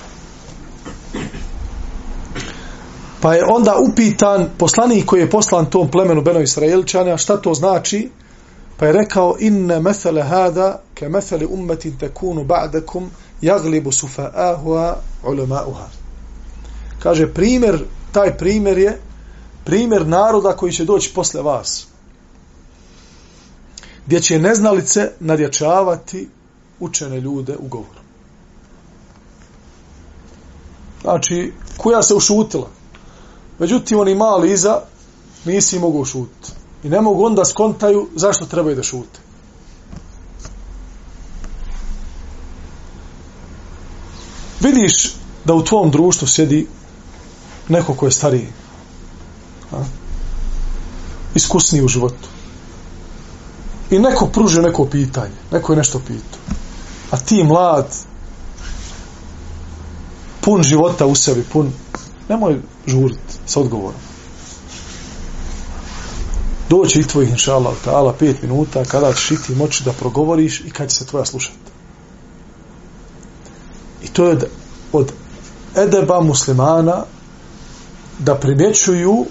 Pa 3.22 3.34
je 3.36 3.46
onda 3.46 3.76
upitan 3.92 4.50
poslanik 4.58 5.06
koji 5.06 5.20
je 5.22 5.30
poslan 5.30 5.66
tom 5.66 5.92
plemenu 5.92 6.22
Beno 6.22 6.40
Israelčana, 6.40 7.18
šta 7.18 7.38
to 7.38 7.54
znači? 7.54 8.10
Pa 8.78 8.86
je 8.86 8.92
rekao, 8.92 9.36
inne 9.40 9.80
mesele 9.80 10.22
hada 10.22 10.82
ke 10.94 11.10
mesele 11.10 11.46
ummetin 11.46 11.98
tekunu 11.98 12.44
ba'dakum 12.44 13.10
jaglibu 13.42 13.92
sufa'ahua 13.92 14.96
ulema'uha. 15.24 15.88
Kaže, 17.00 17.34
primjer, 17.34 17.84
taj 18.12 18.38
primjer 18.38 18.78
je 18.78 19.00
primjer 19.64 20.08
naroda 20.08 20.56
koji 20.56 20.72
će 20.72 20.86
doći 20.86 21.14
posle 21.14 21.42
vas. 21.42 21.88
Gdje 24.06 24.22
će 24.22 24.40
neznalice 24.40 25.12
nadjačavati 25.20 26.30
učene 26.80 27.20
ljude 27.20 27.58
u 27.58 27.68
govoru. 27.68 28.02
Znači, 31.02 31.54
koja 31.78 32.04
se 32.04 32.14
ušutila. 32.14 32.68
Međutim, 33.60 34.00
oni 34.00 34.16
mali 34.16 34.52
iza 34.52 34.82
nisi 35.46 35.80
mogu 35.80 36.00
ušutiti. 36.00 36.52
I 36.84 36.90
ne 36.90 37.02
mogu 37.02 37.26
onda 37.26 37.46
skontaju 37.46 38.08
zašto 38.16 38.46
trebaju 38.46 38.76
da 38.76 38.84
šute. 38.84 39.20
vidiš 44.62 45.14
da 45.46 45.54
u 45.54 45.64
tvom 45.64 45.92
društvu 45.92 46.28
sjedi 46.28 46.68
neko 47.70 47.94
ko 47.94 48.06
je 48.06 48.12
stariji 48.12 48.48
a? 49.72 49.84
iskusniji 51.36 51.84
u 51.84 51.88
životu. 51.88 52.28
I 53.92 54.00
neko 54.00 54.26
pruži 54.26 54.62
neko 54.62 54.86
pitanje 54.86 55.36
neko 55.52 55.74
je 55.74 55.78
nešto 55.78 56.00
pitao 56.00 56.42
a 57.12 57.18
ti 57.18 57.44
mlad 57.44 57.96
pun 60.42 60.64
života 60.64 61.06
u 61.06 61.16
sebi 61.16 61.44
pun 61.44 61.72
nemoj 62.30 62.60
žuriti 62.88 63.34
sa 63.46 63.60
odgovorom. 63.60 64.00
Doći 66.70 67.00
i 67.00 67.08
tvojih 67.08 67.30
inša 67.30 67.56
Allah 67.56 67.74
ta'ala 67.86 68.14
pet 68.20 68.42
minuta 68.42 68.86
kada 68.86 69.14
ćeš 69.14 69.32
i 69.32 69.38
ti 69.48 69.56
moći 69.56 69.84
da 69.84 69.92
progovoriš 69.92 70.60
i 70.60 70.70
kad 70.70 70.90
će 70.90 70.96
se 70.96 71.06
tvoja 71.06 71.26
slušati 71.26 71.72
I 74.04 74.08
to 74.08 74.26
je 74.26 74.32
od, 74.32 74.46
od 74.92 75.12
edeba 75.76 76.22
muslimana 76.22 77.04
da 78.20 78.36
primjećuju, 78.36 79.26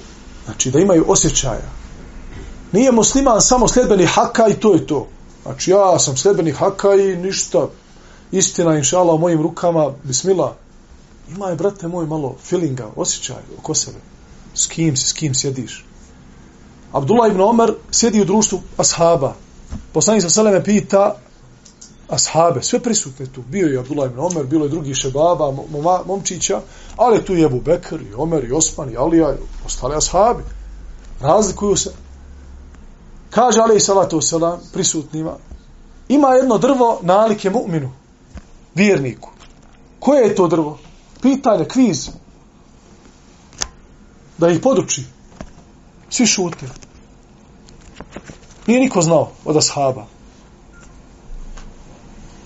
znači 0.44 0.70
da 0.70 0.78
imaju 0.78 1.04
osjećaja. 1.08 1.68
Nije 2.72 2.92
musliman 2.92 3.40
samo 3.40 3.68
sljedbeni 3.68 4.06
haka 4.06 4.48
i 4.48 4.54
to 4.54 4.74
je 4.74 4.86
to. 4.86 5.08
Znači 5.42 5.70
ja 5.70 5.98
sam 5.98 6.16
sljedbeni 6.16 6.50
haka 6.50 6.94
i 6.94 7.16
ništa. 7.16 7.68
Istina, 8.32 8.76
inša 8.76 8.98
Allah, 8.98 9.14
u 9.14 9.18
mojim 9.18 9.42
rukama, 9.42 9.92
bismila. 10.02 10.56
Ima 11.28 11.48
je, 11.48 11.56
brate 11.56 11.88
moj, 11.88 12.06
malo 12.06 12.36
feelinga, 12.44 12.88
osjećaj 12.96 13.36
oko 13.58 13.74
sebe. 13.74 13.98
S 14.54 14.66
kim 14.66 14.96
si, 14.96 15.06
s 15.06 15.12
kim 15.12 15.34
sjediš. 15.34 15.84
Abdullah 16.92 17.30
ibn 17.30 17.40
Omer 17.40 17.74
sjedi 17.90 18.20
u 18.20 18.24
društvu 18.24 18.60
ashaba. 18.76 19.34
Poslanik 19.92 20.22
sa 20.22 20.30
Seleme 20.30 20.64
pita, 20.64 21.16
ashabe, 22.10 22.62
sve 22.62 22.80
prisutne 22.80 23.26
tu. 23.26 23.42
Bio 23.42 23.66
je 23.66 23.78
Abdullah 23.78 24.10
ibn 24.10 24.20
Omer, 24.20 24.46
bilo 24.46 24.64
je 24.64 24.68
drugi 24.68 24.94
šebaba, 24.94 25.52
momčića, 26.06 26.60
ali 26.96 27.24
tu 27.24 27.34
je 27.34 27.44
Ebu 27.44 27.60
Bekr, 27.60 28.02
i 28.02 28.14
Omer, 28.16 28.44
i 28.44 28.52
Osman, 28.52 28.92
i 28.92 28.96
Alija, 28.96 29.32
i 29.32 29.66
ostale 29.66 29.96
ashabi. 29.96 30.42
Razlikuju 31.20 31.76
se. 31.76 31.92
Kaže 33.30 33.60
Ali 33.60 33.80
salatu 33.80 34.20
selam 34.20 34.60
prisutnima, 34.72 35.32
ima 36.08 36.28
jedno 36.28 36.58
drvo 36.58 36.98
nalike 37.02 37.50
mu'minu, 37.50 37.90
vjerniku. 38.74 39.30
Koje 40.00 40.22
je 40.22 40.34
to 40.34 40.48
drvo? 40.48 40.78
Pitanje, 41.22 41.64
kviz. 41.64 42.08
Da 44.38 44.48
ih 44.48 44.60
poduči. 44.60 45.04
Svi 46.10 46.26
šute. 46.26 46.66
Nije 48.66 48.80
niko 48.80 49.02
znao 49.02 49.30
od 49.44 49.56
ashaba. 49.56 50.06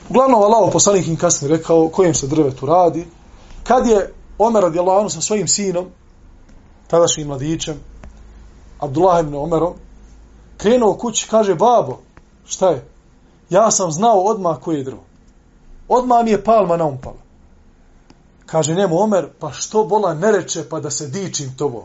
Uglavnom, 0.08 0.42
Allaho 0.42 0.70
poslanik 0.70 1.06
im 1.06 1.16
kasnije 1.16 1.56
rekao 1.56 1.88
kojem 1.88 2.14
se 2.14 2.26
drvetu 2.26 2.66
radi. 2.66 3.06
Kad 3.62 3.86
je 3.86 4.12
Omer 4.38 4.62
radijallahu 4.62 4.98
anhu 4.98 5.10
sa 5.10 5.20
svojim 5.20 5.48
sinom, 5.48 5.86
tadašnjim 6.86 7.26
mladićem, 7.26 7.80
Abdullah 8.80 9.24
ibn 9.24 9.34
Omerom, 9.34 9.74
krenuo 10.56 10.90
u 10.90 10.98
kući, 10.98 11.28
kaže, 11.30 11.54
babo, 11.54 11.98
šta 12.46 12.70
je? 12.70 12.84
Ja 13.50 13.70
sam 13.70 13.92
znao 13.92 14.20
odmah 14.20 14.58
koje 14.60 14.78
je 14.78 14.84
drvo. 14.84 15.02
Odmah 15.88 16.24
mi 16.24 16.30
je 16.30 16.44
palma 16.44 16.76
naumpala. 16.76 17.22
Kaže 18.46 18.74
njemu 18.74 18.98
Omer, 18.98 19.28
pa 19.38 19.52
što 19.52 19.84
bola 19.84 20.14
ne 20.14 20.32
reče 20.32 20.68
pa 20.68 20.80
da 20.80 20.90
se 20.90 21.08
dičim 21.08 21.56
tobo. 21.56 21.84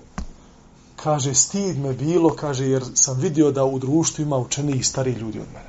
Kaže, 0.96 1.34
stid 1.34 1.80
me 1.80 1.94
bilo, 1.94 2.36
kaže, 2.36 2.66
jer 2.66 2.84
sam 2.94 3.20
vidio 3.20 3.52
da 3.52 3.66
u 3.66 3.80
društvu 3.80 4.22
ima 4.22 4.38
učeniji 4.38 4.84
stari 4.84 5.12
ljudi 5.12 5.40
od 5.40 5.48
mene 5.54 5.69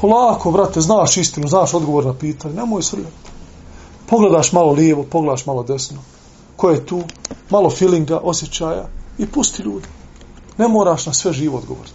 polako, 0.00 0.50
brate, 0.50 0.80
znaš 0.80 1.16
istinu, 1.16 1.48
znaš 1.48 1.74
odgovor 1.74 2.06
na 2.06 2.14
pitanje, 2.14 2.54
nemoj 2.54 2.82
srljati. 2.82 3.30
Pogledaš 4.06 4.52
malo 4.52 4.72
lijevo, 4.72 5.02
pogledaš 5.02 5.46
malo 5.46 5.62
desno. 5.62 5.98
ko 6.56 6.70
je 6.70 6.86
tu, 6.86 7.02
malo 7.50 7.70
feelinga, 7.70 8.20
osjećaja 8.22 8.88
i 9.18 9.26
pusti 9.26 9.62
ljudi. 9.62 9.86
Ne 10.58 10.68
moraš 10.68 11.06
na 11.06 11.12
sve 11.12 11.32
živo 11.32 11.58
odgovoriti. 11.58 11.94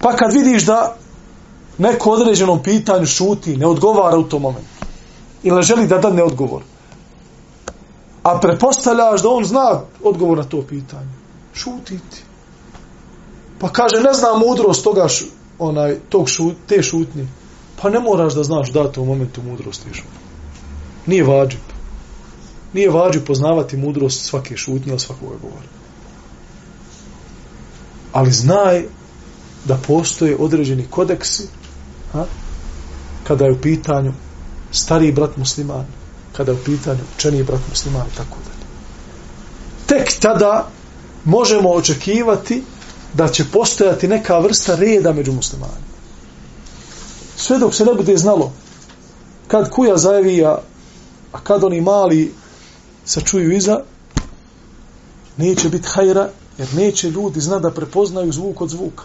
Pa 0.00 0.16
kad 0.16 0.32
vidiš 0.32 0.66
da 0.66 0.96
neko 1.78 2.10
određenom 2.10 2.62
pitanju 2.62 3.06
šuti, 3.06 3.56
ne 3.56 3.66
odgovara 3.66 4.18
u 4.18 4.22
tom 4.22 4.42
momentu, 4.42 4.86
ili 5.42 5.56
ne 5.56 5.62
želi 5.62 5.86
da 5.86 5.98
da 5.98 6.24
odgovor, 6.24 6.62
a 8.22 8.38
prepostavljaš 8.40 9.22
da 9.22 9.28
on 9.28 9.44
zna 9.44 9.80
odgovor 10.04 10.38
na 10.38 10.44
to 10.44 10.62
pitanje, 10.62 11.10
šuti 11.54 11.98
ti. 12.10 12.22
Pa 13.62 13.68
kaže, 13.68 14.00
ne 14.00 14.12
znam 14.12 14.40
mudrost 14.40 14.84
toga 14.84 15.08
š, 15.08 15.24
onaj, 15.58 15.98
tog 16.08 16.28
šut, 16.28 16.56
te 16.66 16.82
šutnje. 16.82 17.26
Pa 17.82 17.90
ne 17.90 18.00
moraš 18.00 18.34
da 18.34 18.42
znaš 18.42 18.72
da 18.72 18.92
to 18.92 19.02
u 19.02 19.06
momentu 19.06 19.42
mudrost 19.42 19.84
te 19.84 19.94
šutnje. 19.94 20.18
Nije 21.06 21.24
vađib. 21.24 21.60
Nije 22.72 22.90
vađib 22.90 23.22
poznavati 23.26 23.76
mudrost 23.76 24.24
svake 24.24 24.56
šutnje 24.56 24.90
ili 24.90 25.00
svakog 25.00 25.28
govora. 25.42 25.68
Ali 28.12 28.32
znaj 28.32 28.84
da 29.64 29.78
postoje 29.86 30.36
određeni 30.36 30.86
kodeksi 30.90 31.46
ha? 32.12 32.24
kada 33.24 33.44
je 33.44 33.52
u 33.52 33.60
pitanju 33.60 34.12
stari 34.72 35.12
brat 35.12 35.36
musliman, 35.36 35.86
kada 36.36 36.52
je 36.52 36.58
u 36.58 36.64
pitanju 36.64 37.00
učeni 37.16 37.42
brat 37.42 37.60
musliman 37.70 38.06
i 38.12 38.16
tako 38.16 38.36
dalje. 38.44 38.66
Tek 39.86 40.20
tada 40.20 40.68
možemo 41.24 41.70
očekivati 41.70 42.62
da 43.14 43.28
će 43.28 43.44
postojati 43.52 44.08
neka 44.08 44.38
vrsta 44.38 44.74
reda 44.74 45.12
među 45.12 45.32
muslimanima. 45.32 45.92
Sve 47.36 47.58
dok 47.58 47.74
se 47.74 47.84
ne 47.84 47.94
bude 47.94 48.16
znalo 48.16 48.52
kad 49.48 49.70
kuja 49.70 49.96
zajevija, 49.96 50.58
a 51.32 51.40
kad 51.40 51.64
oni 51.64 51.80
mali 51.80 52.34
sačuju 53.04 53.52
iza, 53.52 53.80
neće 55.36 55.68
biti 55.68 55.88
hajra, 55.88 56.28
jer 56.58 56.74
neće 56.74 57.10
ljudi 57.10 57.40
zna 57.40 57.58
da 57.58 57.70
prepoznaju 57.70 58.32
zvuk 58.32 58.60
od 58.60 58.70
zvuka. 58.70 59.04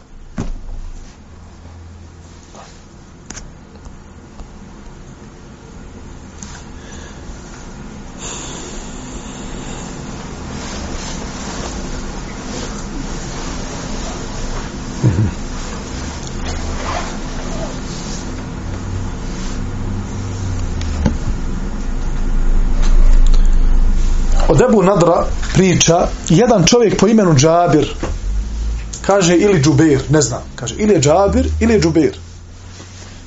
Ebu 24.69 24.83
Nadra 24.83 25.25
priča 25.53 26.07
jedan 26.29 26.65
čovjek 26.65 26.99
po 26.99 27.07
imenu 27.07 27.35
Džabir 27.35 27.95
kaže 29.01 29.37
ili 29.37 29.61
Džubir 29.61 30.01
ne 30.09 30.21
znam, 30.21 30.41
kaže 30.55 30.75
ili 30.77 30.93
je 30.93 31.01
Džabir 31.01 31.47
ili 31.59 31.73
je 31.73 31.81
Džubir 31.81 32.17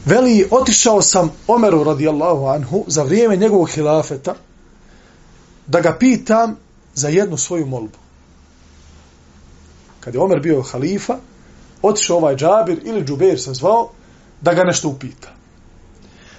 veli 0.04 0.48
otišao 0.50 1.02
sam 1.02 1.30
Omeru 1.46 1.84
radijallahu 1.84 2.46
anhu 2.46 2.84
za 2.86 3.02
vrijeme 3.02 3.36
njegovog 3.36 3.70
hilafeta 3.70 4.34
da 5.66 5.80
ga 5.80 5.96
pitam 5.98 6.56
za 6.94 7.08
jednu 7.08 7.36
svoju 7.36 7.66
molbu. 7.66 7.98
Kad 10.00 10.14
je 10.14 10.20
Omer 10.20 10.40
bio 10.40 10.62
halifa 10.62 11.16
otišao 11.82 12.16
ovaj 12.16 12.36
Džabir 12.36 12.80
ili 12.84 13.04
Džubir 13.04 13.40
se 13.40 13.54
zvao 13.54 13.90
da 14.40 14.54
ga 14.54 14.64
nešto 14.64 14.88
upita. 14.88 15.28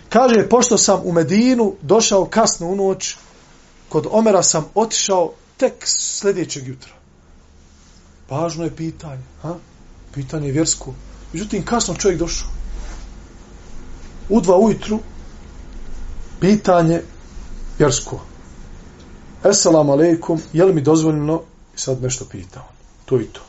Kaže 0.09 0.49
pošto 0.49 0.77
sam 0.77 1.01
u 1.03 1.11
Medinu 1.11 1.73
došao 1.81 2.25
kasno 2.25 2.67
u 2.67 2.75
noć 2.75 3.15
kod 3.91 4.07
Omera 4.11 4.43
sam 4.43 4.65
otišao 4.75 5.33
tek 5.57 5.73
sljedećeg 5.85 6.67
jutra. 6.67 6.93
Važno 8.29 8.63
je 8.63 8.75
pitanje. 8.75 9.23
Ha? 9.41 9.55
Pitanje 10.13 10.47
je 10.47 10.51
vjersko. 10.51 10.93
Međutim, 11.33 11.65
kasno 11.65 11.95
čovjek 11.95 12.19
došao. 12.19 12.49
U 14.29 14.41
dva 14.41 14.57
ujutru 14.57 14.99
pitanje 16.39 17.01
vjersko. 17.79 18.21
Assalamu 19.43 19.91
alaikum, 19.91 20.41
je 20.53 20.65
li 20.65 20.73
mi 20.73 20.81
dozvoljeno 20.81 21.41
i 21.75 21.79
sad 21.79 22.01
nešto 22.01 22.25
pitao. 22.25 22.63
To 23.05 23.21
i 23.21 23.25
to. 23.25 23.41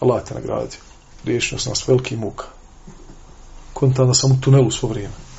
Allah 0.00 0.24
te 0.24 0.34
nagradi. 0.34 0.76
Riješio 1.24 1.58
sam 1.58 1.70
nas 1.70 1.88
veliki 1.88 2.16
muka. 2.16 2.44
Kontam 3.72 4.06
da 4.06 4.14
sam 4.14 4.32
u 4.32 4.40
tunelu 4.40 4.70
svo 4.70 4.88
vrijeme. 4.88 5.29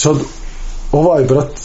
Sad, 0.00 0.16
ovaj 0.92 1.24
brat, 1.24 1.60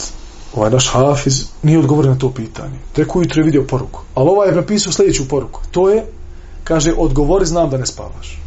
ovaj 0.53 0.71
naš 0.71 0.87
hafiz, 0.87 1.45
nije 1.63 1.79
odgovorio 1.79 2.11
na 2.11 2.17
to 2.17 2.31
pitanje. 2.31 2.79
Tek 2.93 3.15
ujutro 3.15 3.41
je 3.41 3.45
vidio 3.45 3.67
poruku. 3.67 4.01
Ali 4.15 4.29
ovaj 4.29 4.49
je 4.49 4.55
napisao 4.55 4.93
sljedeću 4.93 5.27
poruku. 5.27 5.61
To 5.71 5.89
je, 5.89 6.05
kaže, 6.63 6.93
odgovori, 6.97 7.45
znam 7.45 7.69
da 7.69 7.77
ne 7.77 7.85
spavaš. 7.85 8.37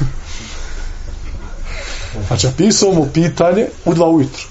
Znači, 2.26 2.46
napisao 2.46 2.92
mu 2.92 3.06
pitanje 3.14 3.66
u 3.84 3.94
dva 3.94 4.08
ujutro. 4.08 4.44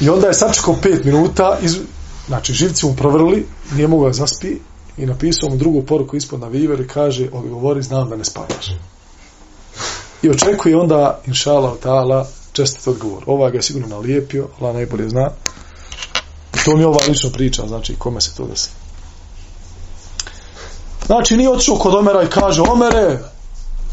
I 0.00 0.08
onda 0.08 0.26
je 0.26 0.34
sačekao 0.34 0.76
pet 0.82 1.04
minuta, 1.04 1.58
iz, 1.62 1.78
znači, 2.26 2.52
živci 2.52 2.86
mu 2.86 2.96
provrli, 2.96 3.46
nije 3.72 3.88
mogao 3.88 4.08
da 4.08 4.12
zaspi, 4.12 4.58
i 4.96 5.06
napisao 5.06 5.48
mu 5.50 5.56
drugu 5.56 5.82
poruku 5.82 6.16
ispod 6.16 6.40
na 6.40 6.48
viver 6.48 6.80
i 6.80 6.88
kaže, 6.88 7.28
odgovori, 7.32 7.82
znam 7.82 8.08
da 8.08 8.16
ne 8.16 8.24
spavaš 8.24 8.76
i 10.26 10.30
očekuje 10.30 10.76
onda, 10.76 11.20
inša 11.26 11.52
Allah, 11.52 11.72
ta'ala, 11.82 12.24
čestit 12.52 12.86
odgovor. 12.86 13.22
Ova 13.26 13.50
ga 13.50 13.58
je 13.58 13.62
sigurno 13.62 13.88
nalijepio, 13.88 14.48
Allah 14.60 14.74
najbolje 14.74 15.08
zna. 15.08 15.30
I 16.54 16.64
to 16.64 16.76
mi 16.76 16.84
ova 16.84 16.98
lično 17.08 17.30
priča, 17.30 17.66
znači, 17.66 17.96
kome 17.98 18.20
se 18.20 18.36
to 18.36 18.46
desi. 18.46 18.70
Znači, 21.06 21.36
nije 21.36 21.50
otišao 21.50 21.76
kod 21.76 21.94
Omera 21.94 22.22
i 22.22 22.30
kaže, 22.30 22.62
Omere, 22.62 23.18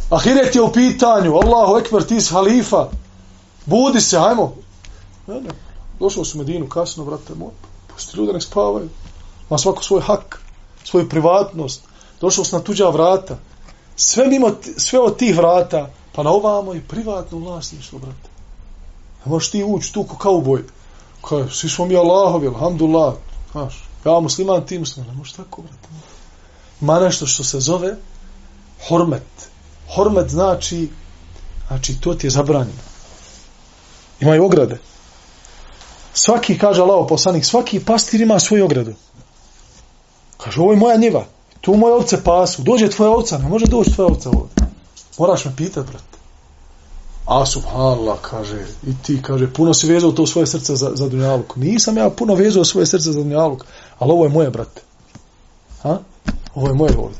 Ahiret 0.09 0.55
je 0.55 0.61
u 0.61 0.71
pitanju, 0.71 1.35
Allahu 1.35 1.77
ekber, 1.77 2.03
ti 2.03 2.21
si 2.21 2.33
halifa, 2.33 2.87
budi 3.65 4.01
se, 4.01 4.19
hajmo. 4.19 4.55
Ne, 5.27 5.41
ne, 5.41 5.49
došao 5.99 6.25
su 6.25 6.37
Medinu 6.37 6.67
kasno, 6.69 7.03
vrate 7.03 7.35
moj, 7.35 7.51
pusti 7.87 8.17
ljude, 8.17 8.33
nek 8.33 8.43
spavaju. 8.43 8.89
Ma 9.49 9.57
svako 9.57 9.83
svoj 9.83 10.01
hak, 10.01 10.41
svoju 10.83 11.09
privatnost, 11.09 11.81
došao 12.21 12.45
su 12.45 12.55
na 12.55 12.63
tuđa 12.63 12.89
vrata. 12.89 13.37
Sve 13.95 14.27
mimo, 14.27 14.51
sve 14.77 14.99
od 14.99 15.17
tih 15.17 15.37
vrata, 15.37 15.89
Pa 16.15 16.23
na 16.23 16.29
ovamo 16.29 16.73
i 16.73 16.81
privatno 16.81 17.37
vlasništvo, 17.37 17.99
brate. 17.99 18.29
Ne 19.25 19.31
možeš 19.31 19.51
ti 19.51 19.63
ući 19.63 19.93
tu 19.93 20.03
ko 20.03 20.17
kauboj. 20.17 20.63
Kaj, 21.29 21.43
svi 21.51 21.69
smo 21.69 21.85
mi 21.85 21.95
Allahovi, 21.95 22.47
alhamdulillah. 22.47 23.13
Znaš, 23.51 23.83
ja 24.05 24.19
musliman, 24.19 24.65
ti 24.65 24.79
musliman. 24.79 25.11
Ne 25.11 25.17
možeš 25.17 25.33
tako, 25.33 25.61
brate. 25.61 25.87
Ma 26.81 26.99
nešto 26.99 27.25
što 27.25 27.43
se 27.43 27.59
zove 27.59 27.95
hormet. 28.87 29.49
Hormet 29.95 30.29
znači, 30.29 30.89
znači 31.67 32.01
to 32.01 32.13
ti 32.13 32.27
je 32.27 32.31
zabranjeno. 32.31 32.81
Imaju 34.19 34.45
ograde. 34.45 34.79
Svaki, 36.13 36.57
kaže 36.57 36.81
Allah 36.81 37.05
poslanik, 37.09 37.45
svaki 37.45 37.79
pastir 37.79 38.21
ima 38.21 38.39
svoju 38.39 38.65
ogradu. 38.65 38.93
Kaže, 40.37 40.61
ovo 40.61 40.71
je 40.71 40.77
moja 40.77 40.97
njiva. 40.97 41.25
Tu 41.61 41.75
moje 41.75 41.93
ovce 41.93 42.23
pasu. 42.23 42.61
Dođe 42.61 42.89
tvoja 42.89 43.11
ovca, 43.11 43.37
ne 43.37 43.49
može 43.49 43.65
doći 43.65 43.93
tvoja 43.93 44.07
ovca 44.07 44.29
ovdje. 44.29 44.62
Moraš 45.17 45.45
me 45.45 45.55
pitat, 45.55 45.85
brate. 45.85 46.17
A 47.25 47.45
subhanallah, 47.45 48.17
kaže, 48.21 48.65
i 48.87 48.93
ti, 49.03 49.21
kaže, 49.21 49.53
puno 49.53 49.73
si 49.73 49.87
vezao 49.87 50.11
to 50.11 50.27
svoje 50.27 50.47
srce 50.47 50.75
za, 50.75 50.91
za 50.95 51.09
dunjaluk. 51.09 51.55
Nisam 51.55 51.97
ja 51.97 52.09
puno 52.09 52.35
vezao 52.35 52.65
svoje 52.65 52.85
srce 52.85 53.11
za 53.11 53.13
dunjaluk, 53.13 53.65
ali 53.99 54.11
ovo 54.11 54.23
je 54.25 54.29
moje, 54.29 54.49
brate. 54.49 54.81
Ha? 55.81 55.99
Ovo 56.55 56.67
je 56.67 56.73
moje 56.73 56.97
ovdje. 56.97 57.19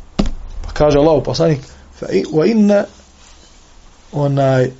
Pa 0.62 0.72
kaže 0.74 1.00
Allah, 1.00 1.24
poslanik, 1.26 1.60
fa 2.00 2.06
wa 2.34 2.52
inna 2.52 2.86
onaj 4.12 4.72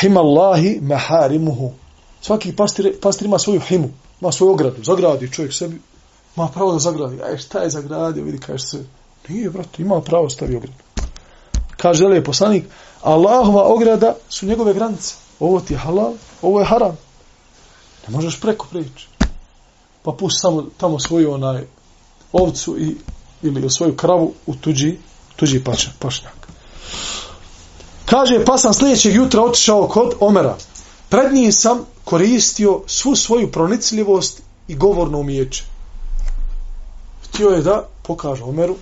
himallahi 0.00 0.80
maharimuhu. 0.82 1.72
Svaki 2.20 2.56
pastir, 2.56 3.00
pastir 3.00 3.26
ima 3.26 3.38
svoju 3.38 3.60
himu, 3.60 3.88
ima 4.20 4.32
svoju 4.32 4.52
ogradu, 4.52 4.84
zagradi 4.84 5.32
čovjek 5.32 5.54
sebi, 5.54 5.80
ima 6.36 6.48
pravo 6.48 6.72
da 6.72 6.78
zagradi. 6.78 7.22
A 7.22 7.38
šta 7.38 7.58
je 7.58 7.70
zagradio, 7.70 8.24
vidi, 8.24 8.38
kaže 8.38 8.66
se, 8.66 8.84
nije, 9.28 9.50
brate, 9.50 9.82
ima 9.82 10.00
pravo 10.00 10.30
stavi 10.30 10.56
ogradu 10.56 10.85
kaže 11.76 12.04
je 12.04 12.24
poslanik, 12.24 12.64
Allahova 13.02 13.62
ograda 13.62 14.14
su 14.28 14.46
njegove 14.46 14.74
granice. 14.74 15.14
Ovo 15.40 15.60
ti 15.60 15.74
je 15.74 15.78
halal, 15.78 16.12
ovo 16.42 16.60
je 16.60 16.66
haram. 16.66 16.96
Ne 18.08 18.14
možeš 18.14 18.40
preko 18.40 18.66
preći. 18.70 19.08
Pa 20.02 20.12
pusti 20.12 20.40
samo 20.40 20.66
tamo 20.76 20.98
svoju 20.98 21.32
onaj 21.32 21.64
ovcu 22.32 22.78
i, 22.78 22.96
ili 23.42 23.70
svoju 23.70 23.96
kravu 23.96 24.34
u 24.46 24.54
tuđi, 24.54 24.98
tuđi 25.36 25.64
pačak, 25.64 25.92
pašnjak. 25.98 26.48
Kaže, 28.06 28.44
pa 28.44 28.58
sam 28.58 28.74
sljedećeg 28.74 29.14
jutra 29.14 29.42
otišao 29.42 29.88
kod 29.88 30.14
Omera. 30.20 30.56
Pred 31.08 31.34
njim 31.34 31.52
sam 31.52 31.86
koristio 32.04 32.80
svu 32.86 33.16
svoju 33.16 33.52
pronicljivost 33.52 34.42
i 34.68 34.74
govorno 34.74 35.18
umijeće. 35.18 35.64
Htio 37.24 37.48
je 37.48 37.62
da 37.62 37.88
pokaže 38.02 38.44
Omeru 38.44 38.76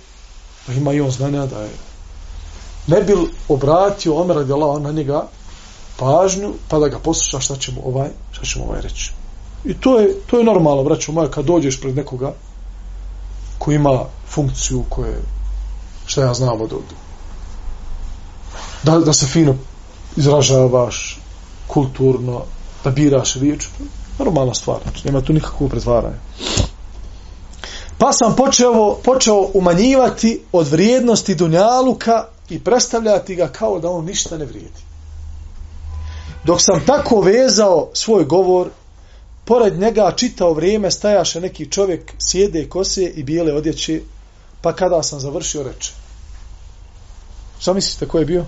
da 0.67 0.73
ima 0.73 0.93
i 0.93 1.01
on 1.01 1.11
znanja 1.11 1.45
da 1.45 1.61
je 1.61 1.69
ne 2.87 3.01
bi 3.01 3.13
obratio 3.49 4.15
Omer 4.21 4.35
radijallahu 4.35 4.79
na 4.79 4.91
njega 4.91 5.27
pažnju, 5.97 6.53
pa 6.69 6.79
da 6.79 6.87
ga 6.87 6.99
posluša 6.99 7.39
šta 7.39 7.55
ćemo 7.55 7.81
ovaj, 7.85 8.09
šta 8.31 8.45
ćemo 8.45 8.65
ovaj 8.65 8.81
reći. 8.81 9.11
I 9.65 9.73
to 9.73 9.99
je, 9.99 10.13
to 10.27 10.37
je 10.37 10.43
normalno, 10.43 10.83
braćo 10.83 11.11
moja, 11.11 11.31
kad 11.31 11.45
dođeš 11.45 11.81
pred 11.81 11.95
nekoga 11.95 12.33
ko 13.57 13.71
ima 13.71 14.05
funkciju 14.27 14.83
koje, 14.89 15.21
šta 16.05 16.21
ja 16.21 16.33
znam 16.33 16.61
od 16.61 16.73
ovdje. 16.73 16.97
Da, 18.83 18.99
da 18.99 19.13
se 19.13 19.27
fino 19.27 19.55
izražavaš 20.15 21.19
kulturno, 21.67 22.41
da 22.83 22.89
biraš 22.89 23.35
riječ, 23.35 23.67
normalna 24.19 24.53
stvar, 24.53 24.77
znači, 24.83 25.01
nema 25.05 25.21
tu 25.21 25.33
nikakvog 25.33 25.69
pretvaranja. 25.69 26.17
Pa 27.97 28.13
sam 28.13 28.35
počeo, 28.35 28.95
počeo 29.03 29.49
umanjivati 29.53 30.41
od 30.51 30.67
vrijednosti 30.67 31.35
Dunjaluka 31.35 32.25
i 32.49 32.59
predstavljati 32.59 33.35
ga 33.35 33.47
kao 33.47 33.79
da 33.79 33.89
on 33.89 34.05
ništa 34.05 34.37
ne 34.37 34.45
vrijedi. 34.45 34.81
Dok 36.43 36.61
sam 36.61 36.85
tako 36.85 37.21
vezao 37.21 37.89
svoj 37.93 38.25
govor, 38.25 38.69
pored 39.45 39.79
njega 39.79 40.13
čitao 40.15 40.53
vrijeme 40.53 40.91
stajaše 40.91 41.41
neki 41.41 41.71
čovjek 41.71 42.13
sjede 42.19 42.69
kose 42.69 43.03
i 43.03 43.23
bijele 43.23 43.53
odjeće, 43.53 44.01
pa 44.61 44.73
kada 44.73 45.03
sam 45.03 45.19
završio 45.19 45.63
reče. 45.63 45.91
Šta 47.59 47.73
mislite, 47.73 48.07
ko 48.07 48.19
je 48.19 48.25
bio? 48.25 48.45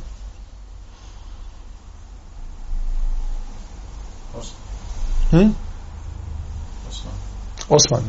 Hm? 5.29 5.49
Osman. 6.89 7.13
Osman. 7.69 8.03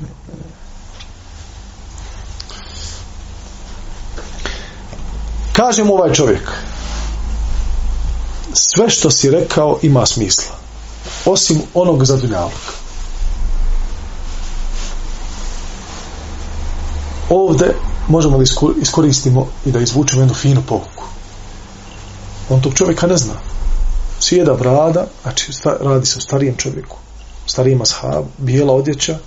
Kaže 5.58 5.84
mu 5.84 5.94
ovaj 5.94 6.12
čovjek, 6.12 6.50
sve 8.52 8.90
što 8.90 9.10
si 9.10 9.30
rekao 9.30 9.78
ima 9.82 10.06
smisla, 10.06 10.54
osim 11.24 11.62
onog 11.74 12.04
za 12.04 12.16
dunjalog. 12.16 12.72
Ovde 17.30 17.74
možemo 18.08 18.38
da 18.38 18.44
iskoristimo 18.82 19.46
i 19.66 19.72
da 19.72 19.80
izvučemo 19.80 20.22
jednu 20.22 20.34
finu 20.34 20.62
pouku. 20.68 21.04
On 22.48 22.60
tog 22.60 22.74
čovjeka 22.74 23.06
ne 23.06 23.16
zna. 23.16 23.34
Sjeda 24.20 24.54
brada, 24.54 25.06
znači 25.22 25.52
radi 25.80 26.06
se 26.06 26.18
o 26.18 26.20
starijem 26.20 26.56
čovjeku, 26.56 26.96
starijem 27.46 27.82
ashabu, 27.82 28.28
bijela 28.38 28.74
odjeća, 28.74 29.18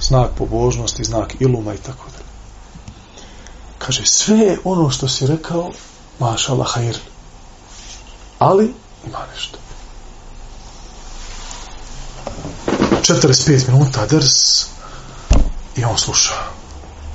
znak 0.00 0.30
pobožnosti, 0.38 1.04
znak 1.04 1.34
iluma 1.40 1.74
i 1.74 1.78
tako 1.78 2.04
da 2.10 2.15
kaže 3.78 4.06
sve 4.06 4.58
ono 4.64 4.90
što 4.90 5.08
si 5.08 5.26
rekao 5.26 5.70
maša 6.18 6.52
Allah 6.52 6.74
hajir. 6.74 6.98
ali 8.38 8.74
ima 9.06 9.18
nešto. 9.34 9.58
45 13.02 13.72
minuta 13.72 14.06
ders 14.06 14.66
i 15.76 15.84
on 15.84 15.98
sluša. 15.98 16.34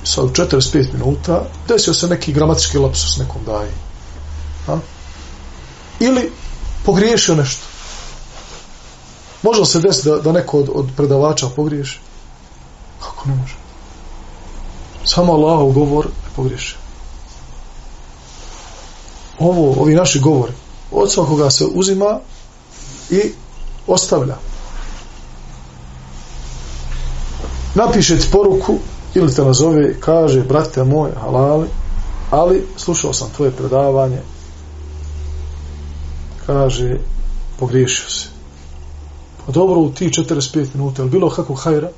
Sad 0.04 0.24
45 0.24 0.92
minuta 0.92 1.44
desio 1.68 1.94
se 1.94 2.06
neki 2.06 2.32
gramatički 2.32 2.78
lapsus 2.78 3.18
nekom 3.18 3.44
daji. 3.44 3.70
A? 4.68 4.78
ili 6.00 6.32
pogriješio 6.84 7.34
nešto. 7.34 7.62
Može 9.42 9.64
se 9.64 9.80
desiti 9.80 10.08
da, 10.08 10.16
da 10.16 10.32
neko 10.32 10.58
od, 10.58 10.68
od 10.74 10.88
predavača 10.96 11.48
pogriješi? 11.56 12.00
Kako 13.00 13.28
ne 13.28 13.34
može? 13.34 13.61
Samo 15.04 15.32
Allahov 15.32 15.72
govor 15.72 16.06
pogriješe. 16.36 16.76
Ovo, 19.38 19.80
ovi 19.82 19.94
naši 19.94 20.20
govori, 20.20 20.52
od 20.90 21.12
svakoga 21.12 21.50
se 21.50 21.64
uzima 21.74 22.20
i 23.10 23.20
ostavlja. 23.86 24.36
Napiše 27.74 28.18
ti 28.18 28.28
poruku 28.32 28.78
ili 29.14 29.34
te 29.34 29.44
nazove, 29.44 30.00
kaže, 30.00 30.40
brate 30.40 30.84
moj, 30.84 31.10
halali, 31.20 31.68
ali 32.30 32.66
slušao 32.76 33.12
sam 33.12 33.30
tvoje 33.36 33.50
predavanje, 33.50 34.18
kaže, 36.46 36.98
pogriješio 37.58 38.10
se. 38.10 38.28
Pa 39.46 39.52
dobro, 39.52 39.80
u 39.80 39.90
ti 39.90 40.08
45 40.08 40.66
minuta, 40.74 41.02
ili 41.02 41.10
bilo 41.10 41.30
kako 41.30 41.54
hajra? 41.54 41.90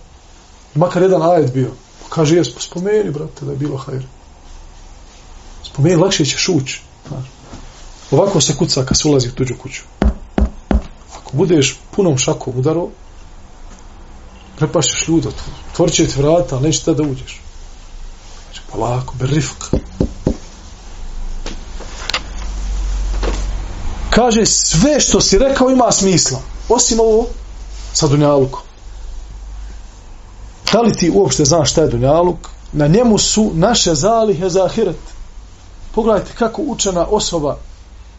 Makar 0.74 1.02
jedan 1.02 1.22
ajet 1.22 1.52
bio. 1.52 1.70
Kaže, 2.08 2.36
jes, 2.36 2.48
spomeni, 2.58 3.10
brate, 3.10 3.44
da 3.44 3.50
je 3.52 3.58
bilo 3.58 3.76
hajr. 3.76 4.02
Spomeni, 5.62 5.96
lakše 5.96 6.24
ćeš 6.24 6.48
ući. 6.48 6.82
Ovako 8.10 8.40
se 8.40 8.56
kuca 8.56 8.84
kad 8.84 8.98
se 8.98 9.08
ulazi 9.08 9.28
u 9.28 9.32
tuđu 9.32 9.54
kuću. 9.62 9.82
Ako 11.16 11.32
budeš 11.32 11.78
punom 11.90 12.18
šakom 12.18 12.52
udaro, 12.56 12.88
prepašćeš 14.56 15.08
ljuda, 15.08 15.28
otvorit 15.72 15.94
će 15.94 16.06
ti 16.06 16.22
vrata, 16.22 16.56
ali 16.56 16.66
neće 16.66 16.94
da 16.94 17.02
uđeš. 17.02 17.40
Znači, 18.44 18.60
polako, 18.72 19.14
berifk. 19.18 19.64
Kaže, 24.10 24.46
sve 24.46 25.00
što 25.00 25.20
si 25.20 25.38
rekao 25.38 25.70
ima 25.70 25.92
smisla. 25.92 26.40
Osim 26.68 27.00
ovo, 27.00 27.26
sa 27.92 28.06
Dunjalukom. 28.06 28.60
Da 30.74 30.80
li 30.80 30.92
ti 30.92 31.10
uopšte 31.14 31.44
znaš 31.44 31.70
šta 31.70 31.82
je 31.82 31.88
Dunjaluk? 31.88 32.48
Na 32.72 32.86
njemu 32.86 33.18
su 33.18 33.50
naše 33.54 33.94
zalihe 33.94 34.48
za 34.48 34.64
ahiret. 34.64 34.98
Pogledajte 35.94 36.32
kako 36.38 36.62
učena 36.62 37.06
osoba 37.10 37.56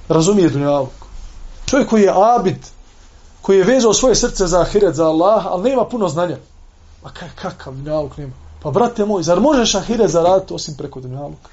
razumije 0.09 0.49
dunjaluk. 0.49 0.93
Čovjek 1.65 1.89
koji 1.89 2.03
je 2.03 2.13
abid, 2.15 2.67
koji 3.41 3.57
je 3.57 3.63
vezao 3.63 3.93
svoje 3.93 4.15
srce 4.15 4.47
za 4.47 4.61
ahiret, 4.61 4.95
za 4.95 5.07
Allah, 5.07 5.45
ali 5.45 5.69
nema 5.69 5.85
puno 5.85 6.07
znanja. 6.07 6.37
A 7.03 7.09
kakav 7.35 7.73
dunjaluk 7.73 8.17
nema? 8.17 8.33
Pa 8.61 8.71
brate 8.71 9.05
moj, 9.05 9.23
zar 9.23 9.39
možeš 9.39 9.75
ahiret 9.75 10.11
zaraditi 10.11 10.53
osim 10.53 10.75
preko 10.77 11.01
dunjaluka? 11.01 11.49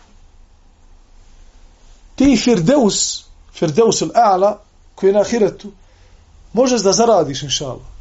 Ti 2.14 2.36
Firdeus, 2.36 3.24
Firdeus 3.52 4.02
al-A'la, 4.02 4.54
koji 4.94 5.10
je 5.10 5.14
na 5.14 5.20
ahiretu, 5.20 5.72
možeš 6.52 6.82
da 6.82 6.92
zaradiš, 6.92 7.42
inša 7.42 7.64
Allah. 7.64 7.91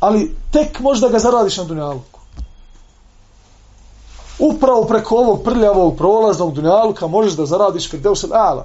Ali 0.00 0.36
tek 0.52 0.80
možda 0.80 1.08
ga 1.08 1.18
zaradiš 1.18 1.56
na 1.56 1.64
dunjaluku 1.64 2.16
upravo 4.38 4.84
preko 4.84 5.16
ovog 5.16 5.42
prljavog 5.44 5.96
prolaznog 5.96 6.54
dunjaluka 6.54 7.06
možeš 7.06 7.32
da 7.32 7.46
zaradiš 7.46 7.90
Firdeus 7.90 8.24
al-A'la. 8.24 8.62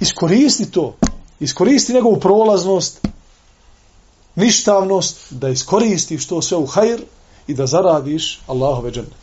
Iskoristi 0.00 0.70
to. 0.70 0.94
Iskoristi 1.40 1.92
njegovu 1.92 2.20
prolaznost, 2.20 3.06
ništavnost, 4.34 5.16
da 5.30 5.48
iskoristiš 5.48 6.26
to 6.26 6.42
sve 6.42 6.56
u 6.56 6.66
hajr 6.66 7.02
i 7.46 7.54
da 7.54 7.66
zaradiš 7.66 8.40
Allahove 8.46 8.90
džene. 8.90 9.16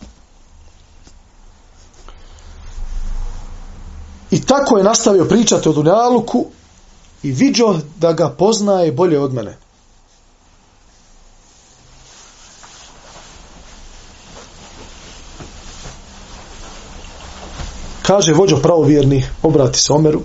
I 4.31 4.41
tako 4.41 4.77
je 4.77 4.83
nastavio 4.83 5.25
pričati 5.25 5.69
o 5.69 5.73
dunjaluku 5.73 6.45
i 7.23 7.31
vidio 7.31 7.79
da 7.97 8.13
ga 8.13 8.29
poznaje 8.29 8.91
bolje 8.91 9.19
od 9.19 9.33
mene. 9.33 9.57
kaže 18.11 18.33
vođo 18.33 18.57
pravovjerni, 18.57 19.23
obrati 19.43 19.79
se 19.79 19.93
Omeru, 19.93 20.21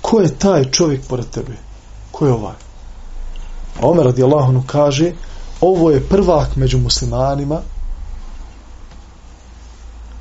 ko 0.00 0.20
je 0.20 0.38
taj 0.38 0.70
čovjek 0.70 1.06
pored 1.08 1.26
tebe? 1.30 1.56
Ko 2.10 2.26
je 2.26 2.32
ovaj? 2.32 2.54
A 3.80 3.86
Omer 3.88 4.04
radi 4.04 4.22
Allahonu 4.22 4.62
kaže, 4.66 5.12
ovo 5.60 5.90
je 5.90 6.08
prvak 6.08 6.56
među 6.56 6.78
muslimanima, 6.78 7.60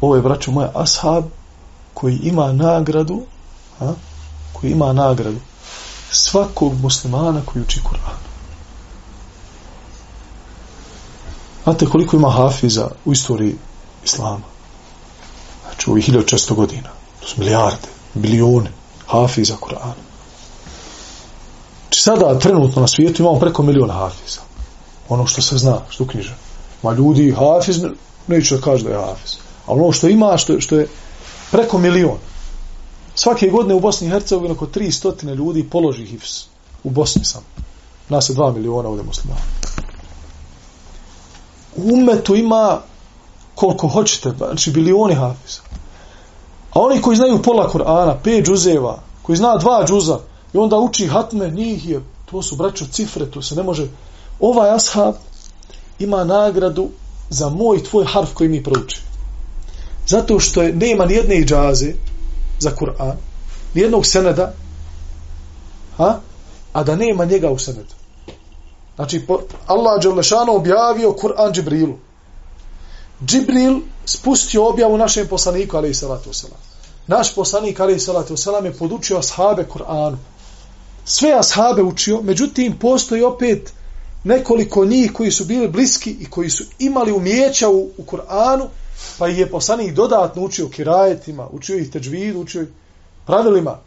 ovo 0.01 0.15
je, 0.15 0.21
braćo 0.21 0.51
moja, 0.51 0.71
ashab 0.75 1.23
koji 1.93 2.15
ima 2.15 2.53
nagradu, 2.53 3.21
a, 3.79 3.93
koji 4.53 4.71
ima 4.71 4.93
nagradu 4.93 5.39
svakog 6.11 6.73
muslimana 6.81 7.41
koji 7.45 7.63
uči 7.63 7.81
Kur'an. 7.83 8.17
Znate 11.63 11.85
koliko 11.85 12.15
ima 12.15 12.29
hafiza 12.29 12.87
u 13.05 13.13
istoriji 13.13 13.55
Islama? 14.05 14.59
znači 15.79 15.89
u 15.89 15.93
ovih 15.93 16.09
1600 16.09 16.53
godina. 16.53 16.89
To 17.19 17.27
su 17.27 17.35
milijarde, 17.37 17.87
bilione, 18.13 18.71
hafiza 19.07 19.55
Kur'ana. 19.61 19.93
Znači 21.83 22.01
sada, 22.01 22.39
trenutno 22.39 22.81
na 22.81 22.87
svijetu, 22.87 23.21
imamo 23.21 23.39
preko 23.39 23.63
miliona 23.63 23.93
hafiza. 23.93 24.41
Ono 25.09 25.27
što 25.27 25.41
se 25.41 25.57
zna, 25.57 25.77
što 25.89 26.07
knjiže. 26.07 26.35
Ma 26.83 26.93
ljudi, 26.93 27.31
hafiz, 27.31 27.83
neću 28.27 28.55
da 28.55 28.61
kažu 28.61 28.83
da 28.83 28.89
je 28.89 29.05
hafiz. 29.05 29.35
A 29.65 29.73
ono 29.73 29.91
što 29.91 30.07
ima, 30.07 30.37
što, 30.37 30.61
što 30.61 30.75
je 30.75 30.87
preko 31.51 31.77
miliona. 31.77 32.19
Svake 33.21 33.47
godine 33.47 33.75
u 33.75 33.79
Bosni 33.79 34.07
i 34.07 34.09
Hercegovini 34.09 34.53
oko 34.53 34.65
300 34.65 35.35
ljudi 35.35 35.69
položi 35.69 36.05
hifz. 36.05 36.43
U 36.83 36.89
Bosni 36.89 37.25
sam. 37.25 37.41
Nas 38.09 38.29
je 38.29 38.35
2 38.35 38.53
miliona 38.53 38.89
ovdje 38.89 39.03
muslimana. 39.03 39.41
U 41.75 41.93
umetu 41.93 42.35
ima 42.35 42.81
koliko 43.55 43.87
hoćete, 43.87 44.33
pa, 44.39 44.45
znači 44.45 44.71
bilioni 44.71 45.15
hafiza. 45.15 45.61
A 46.73 46.79
oni 46.79 47.01
koji 47.01 47.17
znaju 47.17 47.41
pola 47.41 47.69
Kur'ana, 47.73 48.15
pet 48.23 48.45
džuzeva, 48.45 48.99
koji 49.21 49.35
zna 49.35 49.57
dva 49.57 49.85
džuza, 49.87 50.19
i 50.53 50.57
onda 50.57 50.77
uči 50.77 51.07
hatme, 51.07 51.51
njih 51.51 51.89
je, 51.89 52.01
to 52.31 52.41
su 52.41 52.55
braćo 52.55 52.85
cifre, 52.91 53.31
to 53.31 53.41
se 53.41 53.55
ne 53.55 53.63
može. 53.63 53.87
Ovaj 54.39 54.69
ashab 54.75 55.15
ima 55.99 56.23
nagradu 56.23 56.89
za 57.29 57.49
moj 57.49 57.83
tvoj 57.83 58.05
harf 58.05 58.33
koji 58.33 58.49
mi 58.49 58.63
prouči. 58.63 59.01
Zato 60.07 60.39
što 60.39 60.61
je, 60.61 60.73
nema 60.73 61.05
nijedne 61.05 61.35
iđaze 61.35 61.93
za 62.59 62.71
Kur'an, 62.75 63.17
nijednog 63.73 64.05
seneda, 64.05 64.53
a, 65.97 66.19
a 66.73 66.83
da 66.83 66.95
nema 66.95 67.25
njega 67.25 67.49
u 67.51 67.57
senedu. 67.57 67.99
Znači, 68.95 69.25
Allah 69.67 70.01
Đelešano 70.01 70.55
objavio 70.55 71.15
Kur'an 71.21 71.51
Džibrilu. 71.51 71.97
Džibril 73.25 73.79
spustio 74.05 74.67
objavu 74.67 74.97
našem 74.97 75.27
poslaniku, 75.27 75.77
ali 75.77 75.89
i 75.89 75.93
salatu 75.93 76.29
wasalam. 76.29 76.59
Naš 77.07 77.35
poslanik, 77.35 77.79
ali 77.79 77.95
i 77.95 77.99
salatu 77.99 78.33
wasalam, 78.33 78.65
je 78.65 78.73
podučio 78.73 79.17
ashabe 79.17 79.65
Kur'anu. 79.73 80.17
Sve 81.05 81.31
ashabe 81.39 81.83
učio, 81.83 82.21
međutim, 82.21 82.77
postoji 82.79 83.23
opet 83.23 83.73
nekoliko 84.23 84.85
njih 84.85 85.13
koji 85.13 85.31
su 85.31 85.45
bili 85.45 85.67
bliski 85.67 86.11
i 86.11 86.25
koji 86.25 86.49
su 86.49 86.63
imali 86.79 87.11
umijeća 87.11 87.69
u, 87.69 87.89
u 87.97 88.03
Kur'anu, 88.05 88.67
pa 89.17 89.27
ih 89.27 89.37
je 89.37 89.51
poslanik 89.51 89.93
dodatno 89.93 90.41
učio 90.41 90.69
kirajetima, 90.69 91.47
učio 91.51 91.77
ih 91.77 91.91
teđvid, 91.91 92.35
učio 92.35 92.61
ih 92.61 92.67
pravilima 93.25 93.77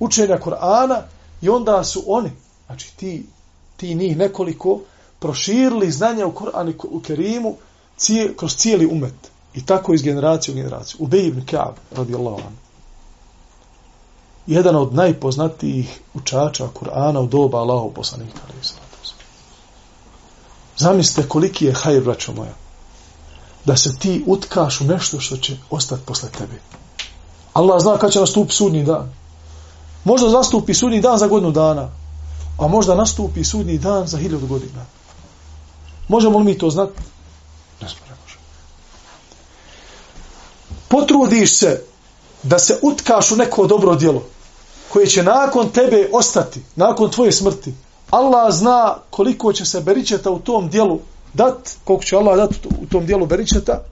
učenja 0.00 0.38
Kur'ana 0.38 1.02
i 1.42 1.48
onda 1.48 1.84
su 1.84 2.04
oni, 2.06 2.30
znači 2.66 2.96
ti, 2.96 3.26
ti 3.76 3.94
njih 3.94 4.16
nekoliko, 4.16 4.80
proširili 5.18 5.90
znanje 5.90 6.24
u 6.24 6.32
Kur'anu 6.32 6.74
u 6.90 7.00
Kerimu 7.00 7.56
cije, 7.96 8.36
kroz 8.36 8.56
cijeli 8.56 8.86
umet. 8.86 9.30
I 9.54 9.66
tako 9.66 9.94
iz 9.94 10.02
generacije 10.02 10.52
u 10.52 10.56
generaciju. 10.56 10.96
Ubej 11.00 11.26
ibn 11.26 11.40
Ka'ab, 11.40 11.72
radijallahu 11.90 12.38
anhu. 12.38 12.58
Jedan 14.46 14.76
od 14.76 14.94
najpoznatijih 14.94 16.00
učača 16.14 16.68
Kur'ana 16.80 17.18
u 17.18 17.26
doba 17.26 17.58
Allahov 17.58 17.90
poslanika. 17.90 18.40
Zamislite 20.76 21.28
koliki 21.28 21.64
je 21.64 21.72
hajr, 21.72 22.02
braćo 22.02 22.32
moja, 22.32 22.54
da 23.64 23.76
se 23.76 23.96
ti 23.98 24.24
utkaš 24.26 24.80
u 24.80 24.84
nešto 24.84 25.20
što 25.20 25.36
će 25.36 25.56
ostati 25.70 26.02
posle 26.06 26.28
tebe. 26.38 26.60
Allah 27.52 27.80
zna 27.80 27.98
kada 27.98 28.12
će 28.12 28.20
nastupi 28.20 28.52
sudnji 28.52 28.84
dan. 28.84 29.12
Možda 30.04 30.28
nastupi 30.28 30.74
sudnji 30.74 31.00
dan 31.00 31.18
za 31.18 31.26
godinu 31.26 31.52
dana, 31.52 31.88
a 32.58 32.68
možda 32.68 32.94
nastupi 32.94 33.44
sudnji 33.44 33.78
dan 33.78 34.06
za 34.06 34.18
hiljadu 34.18 34.46
godina. 34.46 34.84
Možemo 36.08 36.38
li 36.38 36.44
mi 36.44 36.58
to 36.58 36.70
znati? 36.70 37.00
Ne 37.82 37.88
smo. 37.88 38.10
Potrudiš 40.90 41.56
se 41.56 41.84
da 42.42 42.58
se 42.58 42.78
utkaš 42.82 43.32
u 43.32 43.36
neko 43.36 43.66
dobro 43.66 43.94
djelo 43.94 44.22
koje 44.88 45.06
će 45.06 45.22
nakon 45.22 45.68
tebe 45.68 46.08
ostati, 46.12 46.62
nakon 46.76 47.10
tvoje 47.10 47.32
smrti. 47.32 47.74
Allah 48.10 48.54
zna 48.54 48.96
koliko 49.10 49.52
će 49.52 49.64
se 49.64 49.80
beričeta 49.80 50.30
u 50.30 50.38
tom 50.38 50.68
dijelu 50.68 50.98
dat, 51.34 51.76
koliko 51.84 52.04
će 52.04 52.16
Allah 52.16 52.36
dat 52.36 52.50
u 52.82 52.86
tom 52.86 53.06
dijelu 53.06 53.26
beričeta, 53.26 53.82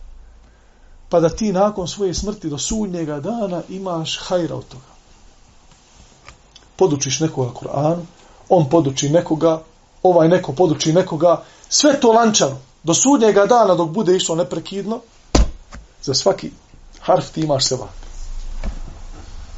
pa 1.09 1.21
da 1.21 1.29
ti 1.29 1.53
nakon 1.53 1.89
svoje 1.89 2.15
smrti 2.15 2.49
do 2.49 2.59
sudnjega 2.59 3.21
dana 3.21 3.63
imaš 3.69 4.19
hajra 4.23 4.55
od 4.57 4.69
toga. 4.69 4.99
Podučiš 6.77 7.21
nekoga 7.21 7.51
Kur'anu, 7.51 8.03
on 8.49 8.69
poduči 8.69 9.09
nekoga, 9.09 9.63
ovaj 10.03 10.29
neko 10.29 10.53
poduči 10.53 10.93
nekoga, 10.93 11.43
sve 11.69 12.01
to 12.01 12.13
lančano, 12.13 12.59
do 12.83 12.95
sudnjega 12.95 13.47
dana 13.47 13.75
dok 13.75 13.91
bude 13.91 14.17
išlo 14.17 14.35
neprekidno, 14.37 15.01
za 16.03 16.15
svaki 16.15 16.51
harf 17.01 17.31
ti 17.31 17.41
imaš 17.41 17.65
sevap. 17.65 17.89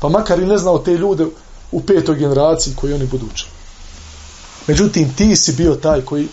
Pa 0.00 0.08
makar 0.08 0.38
i 0.38 0.46
ne 0.46 0.58
znao 0.58 0.78
te 0.78 0.92
ljude 0.92 1.26
u 1.72 1.82
petoj 1.82 2.16
generaciji 2.16 2.74
koji 2.74 2.92
oni 2.92 3.06
budu 3.06 3.26
učili. 3.26 3.50
Međutim, 4.66 5.14
ti 5.16 5.36
si 5.36 5.52
bio 5.52 5.74
taj 5.74 6.00
koji, 6.00 6.28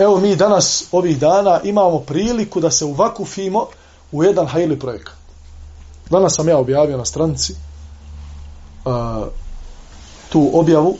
evo 0.00 0.20
mi 0.20 0.36
danas, 0.36 0.84
ovih 0.92 1.18
dana, 1.18 1.60
imamo 1.64 1.98
priliku 1.98 2.60
da 2.60 2.70
se 2.70 2.84
uvakufimo 2.84 3.66
u 4.12 4.24
jedan 4.24 4.46
hajli 4.46 4.78
projekat. 4.78 5.14
Danas 6.10 6.34
sam 6.36 6.48
ja 6.48 6.58
objavio 6.58 6.96
na 6.96 7.04
stranici 7.04 7.52
uh, 8.84 9.26
tu 10.28 10.50
objavu 10.52 10.96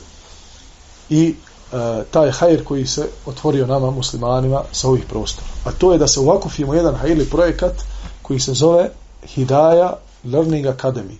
i 1.09 1.35
uh, 1.35 1.79
taj 2.11 2.31
hajr 2.31 2.63
koji 2.63 2.85
se 2.85 3.09
otvorio 3.25 3.67
nama 3.67 3.91
muslimanima 3.91 4.63
sa 4.71 4.87
ovih 4.87 5.03
prostora. 5.09 5.47
A 5.65 5.71
to 5.71 5.91
je 5.91 5.97
da 5.97 6.07
se 6.07 6.19
uvakufimo 6.19 6.73
jedan 6.73 6.95
hajli 6.95 7.25
projekat 7.25 7.73
koji 8.21 8.39
se 8.39 8.53
zove 8.53 8.89
Hidaya 9.35 9.93
Learning 10.23 10.65
Academy. 10.65 11.17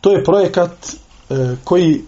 To 0.00 0.12
je 0.12 0.24
projekat 0.24 0.72
uh, 0.82 1.36
koji 1.64 2.04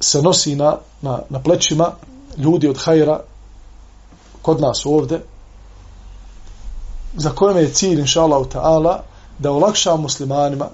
se 0.00 0.22
nosi 0.22 0.56
na, 0.56 0.76
na, 1.02 1.18
na 1.28 1.42
plećima 1.42 1.92
ljudi 2.36 2.68
od 2.68 2.78
hajra 2.78 3.20
kod 4.48 4.60
nas 4.60 4.86
ovde 4.86 5.20
za 7.16 7.30
kojom 7.30 7.58
je 7.58 7.72
cilj 7.72 8.00
inša 8.00 8.22
Allah 8.22 8.46
ta'ala 8.48 8.94
da 9.38 9.50
olakša 9.52 9.96
muslimanima 9.96 10.68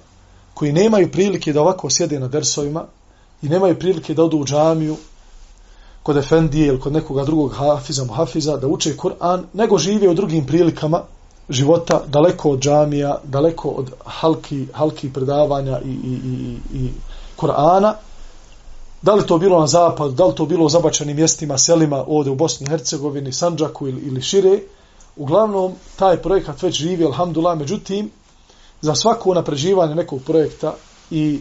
koji 0.55 0.73
nemaju 0.73 1.11
prilike 1.13 1.53
da 1.53 1.61
ovako 1.61 1.91
sjede 1.91 2.21
na 2.21 2.29
dersovima 2.29 2.85
i 3.43 3.49
nemaju 3.49 3.79
prilike 3.79 4.15
da 4.15 4.25
odu 4.25 4.39
u 4.39 4.45
džamiju 4.45 4.97
kod 6.03 6.17
Efendije 6.17 6.69
ili 6.69 6.81
kod 6.81 6.93
nekoga 6.93 7.25
drugog 7.25 7.53
hafiza, 7.53 8.05
muhafiza, 8.05 8.57
da 8.57 8.67
uče 8.67 8.97
Kur'an, 8.97 9.43
nego 9.53 9.79
žive 9.79 10.09
u 10.09 10.15
drugim 10.15 10.47
prilikama 10.47 11.03
života, 11.49 12.01
daleko 12.07 12.51
od 12.51 12.61
džamija, 12.61 13.19
daleko 13.25 13.69
od 13.69 13.91
halki, 14.05 14.67
halki 14.73 15.13
predavanja 15.13 15.81
i, 15.85 15.91
i, 15.91 16.15
i, 16.31 16.79
i 16.79 16.91
Kur'ana, 17.37 17.95
da 19.05 19.15
li 19.15 19.27
to 19.27 19.39
bilo 19.39 19.61
na 19.61 19.67
zapad, 19.67 20.13
da 20.13 20.25
li 20.25 20.35
to 20.35 20.47
bilo 20.47 20.65
u 20.65 20.69
zabačenim 20.69 21.17
mjestima, 21.17 21.59
selima 21.59 22.05
ovde 22.07 22.31
u 22.31 22.35
Bosni 22.35 22.67
i 22.67 22.71
Hercegovini, 22.71 23.33
Sanđaku 23.33 23.89
ili, 23.89 24.01
ili 24.01 24.23
šire, 24.23 24.61
uglavnom 25.17 25.73
taj 25.97 26.17
projekat 26.17 26.63
već 26.63 26.75
živi, 26.75 27.05
alhamdulillah, 27.05 27.59
međutim, 27.59 28.11
za 28.81 28.95
svako 28.95 29.35
napređivanje 29.35 29.95
nekog 29.95 30.23
projekta 30.23 30.75
i 31.11 31.41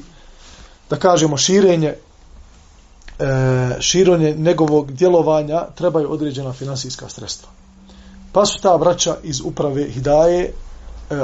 da 0.89 0.95
kažemo 0.95 1.37
širenje 1.37 1.87
e, 1.87 1.97
širenje 3.79 4.35
njegovog 4.37 4.91
djelovanja 4.91 5.65
trebaju 5.75 6.11
određena 6.11 6.53
finansijska 6.53 7.09
sredstva. 7.09 7.49
Pa 8.31 8.45
su 8.45 8.61
ta 8.61 8.77
braća 8.77 9.15
iz 9.23 9.41
uprave 9.41 9.89
Hidaje 9.89 10.43
e, 10.43 10.51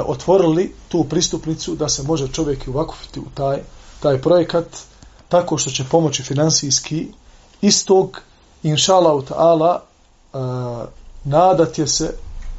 otvorili 0.00 0.72
tu 0.88 1.04
pristupnicu 1.04 1.74
da 1.74 1.88
se 1.88 2.02
može 2.02 2.28
čovjek 2.28 2.66
i 2.66 2.70
uvakufiti 2.70 3.20
u 3.20 3.26
taj, 3.34 3.58
taj 4.02 4.22
projekat 4.22 4.89
tako 5.30 5.58
što 5.58 5.70
će 5.70 5.84
pomoći 5.84 6.22
finansijski 6.22 7.06
istog 7.60 8.20
inšala 8.62 9.14
u 9.14 9.22
ta'ala 9.22 9.78
uh, 10.32 10.88
nadat 11.24 11.78
je 11.78 11.86
se 11.86 12.12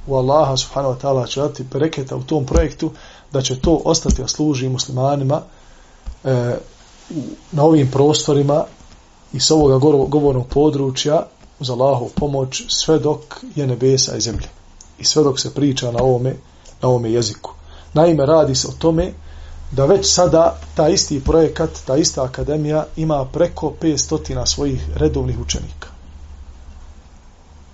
u 0.08 0.16
Allaha 0.16 0.58
subhanahu 0.58 0.94
wa 0.94 1.02
ta'ala 1.02 1.28
će 1.28 1.42
dati 1.42 1.70
preketa 1.70 2.16
u 2.16 2.24
tom 2.24 2.46
projektu 2.46 2.92
da 3.32 3.42
će 3.42 3.60
to 3.60 3.82
ostati 3.86 4.24
a 4.24 4.28
služi 4.28 4.70
muslimanima 4.70 5.42
e, 6.24 6.58
na 7.52 7.64
ovim 7.64 7.92
prostorima 7.92 8.64
i 9.34 9.40
s 9.40 9.52
ovoga 9.52 9.78
govornog 10.08 10.48
područja 10.48 11.26
uz 11.60 11.70
Allahu 11.70 12.10
pomoć 12.16 12.64
sve 12.68 13.00
dok 13.00 13.20
je 13.56 13.68
nebesa 13.68 14.16
i 14.18 14.22
zemlje 14.22 14.48
i 15.00 15.06
sve 15.06 15.24
dok 15.24 15.40
se 15.40 15.54
priča 15.54 15.92
na 15.92 16.04
ovome, 16.04 16.36
na 16.82 16.90
ovome 16.90 17.12
jeziku. 17.12 17.52
Naime, 17.94 18.26
radi 18.26 18.56
se 18.56 18.68
o 18.68 18.72
tome 18.80 19.14
da 19.72 19.86
već 19.86 20.14
sada 20.14 20.60
ta 20.76 20.90
isti 20.90 21.24
projekat, 21.24 21.70
ta 21.86 21.98
ista 21.98 22.24
akademija 22.24 22.86
ima 22.96 23.26
preko 23.26 23.74
500 23.82 24.46
svojih 24.46 24.90
redovnih 24.96 25.40
učenika. 25.40 25.88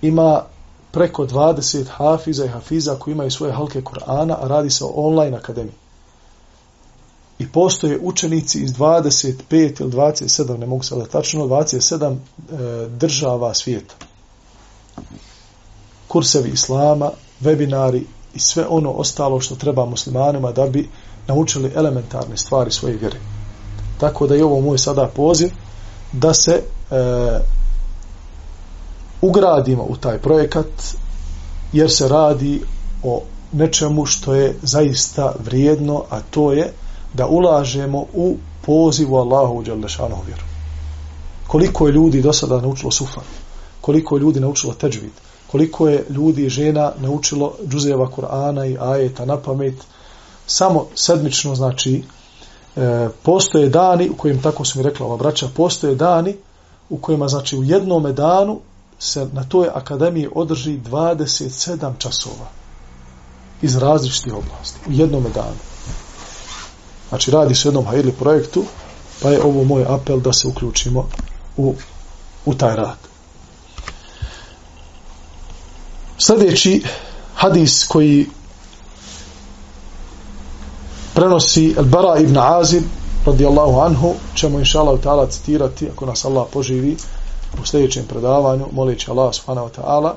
Ima 0.02 0.42
preko 0.92 1.26
20 1.26 1.84
hafiza 1.88 2.44
i 2.44 2.48
hafiza 2.48 2.94
koji 2.94 3.12
imaju 3.12 3.30
svoje 3.30 3.52
halke 3.52 3.82
Kur'ana, 3.82 4.36
a 4.40 4.48
radi 4.48 4.70
se 4.70 4.84
o 4.84 4.92
online 4.94 5.36
akademiji. 5.36 5.74
I 7.38 7.48
postoje 7.48 7.98
učenici 8.02 8.62
iz 8.62 8.72
25 8.72 9.80
ili 9.80 9.92
27, 9.92 10.56
ne 10.56 10.66
mogu 10.66 10.82
sada 10.82 11.06
tačno, 11.06 11.44
27 11.44 12.14
e, 12.14 12.16
država 12.88 13.54
svijeta. 13.54 13.94
Kursevi 16.08 16.50
islama, 16.50 17.10
webinari 17.40 18.02
i 18.34 18.38
sve 18.38 18.66
ono 18.68 18.90
ostalo 18.90 19.40
što 19.40 19.56
treba 19.56 19.84
muslimanima 19.84 20.52
da 20.52 20.66
bi 20.66 20.88
naučili 21.28 21.72
elementarne 21.74 22.36
stvari 22.36 22.70
svoje 22.70 22.96
vjere. 22.96 23.16
Tako 24.00 24.26
da 24.26 24.34
je 24.34 24.44
ovo 24.44 24.60
moj 24.60 24.78
sada 24.78 25.06
poziv 25.06 25.50
da 26.12 26.34
se 26.34 26.52
e, 26.52 26.94
ugradimo 29.20 29.82
u 29.88 29.96
taj 29.96 30.18
projekat 30.18 30.66
jer 31.72 31.90
se 31.90 32.08
radi 32.08 32.62
o 33.02 33.22
nečemu 33.52 34.06
što 34.06 34.34
je 34.34 34.56
zaista 34.62 35.34
vrijedno, 35.44 36.02
a 36.10 36.20
to 36.30 36.52
je 36.52 36.72
da 37.14 37.26
ulažemo 37.26 38.04
u 38.14 38.36
pozivu 38.66 39.16
Allahu 39.16 39.58
u 39.58 39.62
Đalešanovu 39.62 40.22
vjeru. 40.26 40.42
Koliko 41.46 41.86
je 41.86 41.92
ljudi 41.92 42.22
do 42.22 42.32
sada 42.32 42.60
naučilo 42.60 42.90
sufan, 42.90 43.24
koliko 43.80 44.16
je 44.16 44.20
ljudi 44.20 44.40
naučilo 44.40 44.74
teđvid, 44.74 45.10
koliko 45.50 45.88
je 45.88 46.04
ljudi 46.10 46.46
i 46.46 46.48
žena 46.48 46.92
naučilo 46.98 47.54
džuzeva 47.68 48.10
Kur'ana 48.16 48.72
i 48.72 48.76
ajeta 48.80 49.24
na 49.24 49.36
pamet, 49.36 49.74
samo 50.48 50.86
sedmično, 50.94 51.54
znači, 51.54 52.02
e, 52.76 53.08
postoje 53.22 53.68
dani 53.68 54.10
u 54.10 54.16
kojim, 54.16 54.42
tako 54.42 54.64
su 54.64 54.78
mi 54.78 54.84
rekla 54.84 55.06
ova 55.06 55.16
braća, 55.16 55.48
postoje 55.56 55.94
dani 55.94 56.36
u 56.90 56.98
kojima, 56.98 57.28
znači, 57.28 57.56
u 57.56 57.64
jednom 57.64 58.14
danu 58.14 58.60
se 58.98 59.28
na 59.32 59.44
toj 59.44 59.68
akademiji 59.74 60.28
održi 60.34 60.78
27 60.78 61.92
časova 61.98 62.48
iz 63.62 63.76
različitih 63.76 64.34
oblasti 64.34 64.78
u 64.86 64.92
jednom 64.92 65.24
danu. 65.34 65.60
Znači, 67.08 67.30
radi 67.30 67.54
se 67.54 67.68
u 67.68 67.70
jednom 67.70 67.86
hajli 67.86 68.12
projektu, 68.12 68.64
pa 69.22 69.30
je 69.30 69.42
ovo 69.42 69.64
moj 69.64 69.84
apel 69.88 70.20
da 70.20 70.32
se 70.32 70.48
uključimo 70.48 71.08
u, 71.56 71.74
u 72.44 72.54
taj 72.54 72.76
rad. 72.76 72.98
Sljedeći 76.18 76.82
hadis 77.34 77.86
koji 77.86 78.26
prenosi 81.18 81.74
Al-Bara 81.78 82.20
ibn 82.20 82.36
Azib 82.36 82.82
radijallahu 83.26 83.80
anhu, 83.80 84.14
ćemo 84.34 84.58
inša 84.58 84.80
Allah 84.80 85.00
ta'ala 85.00 85.30
citirati, 85.30 85.88
ako 85.90 86.06
nas 86.06 86.24
Allah 86.24 86.46
poživi, 86.52 86.96
u 87.62 87.66
sljedećem 87.66 88.04
predavanju, 88.08 88.66
moleći 88.72 89.10
Allah 89.10 89.34
subhanahu 89.34 89.68
wa 89.68 89.80
ta'ala, 89.80 90.12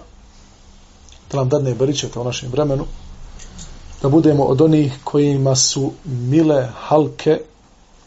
da 1.31 1.37
nam 1.37 1.49
dadne 1.49 1.73
baričete 1.75 2.19
u 2.19 2.23
našem 2.23 2.51
vremenu, 2.51 2.85
da 4.01 4.09
budemo 4.09 4.43
od 4.43 4.61
onih 4.61 4.93
kojima 5.03 5.55
su 5.55 5.91
mile 6.05 6.69
halke 6.75 7.39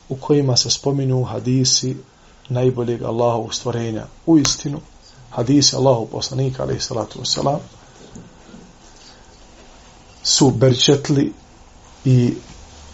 u 0.09 0.16
kojima 0.16 0.57
se 0.57 0.70
spominju 0.70 1.24
hadisi 1.24 1.97
najboljeg 2.49 3.03
Allahovog 3.03 3.55
stvorenja. 3.55 4.07
U 4.26 4.38
istinu, 4.38 4.80
hadisi 5.30 5.76
Allahov 5.76 6.07
poslanika, 6.07 6.62
alaihi 6.62 6.80
salatu 6.80 7.18
wasalam, 7.18 7.59
su 10.22 10.51
berčetli 10.51 11.32
i 12.05 12.34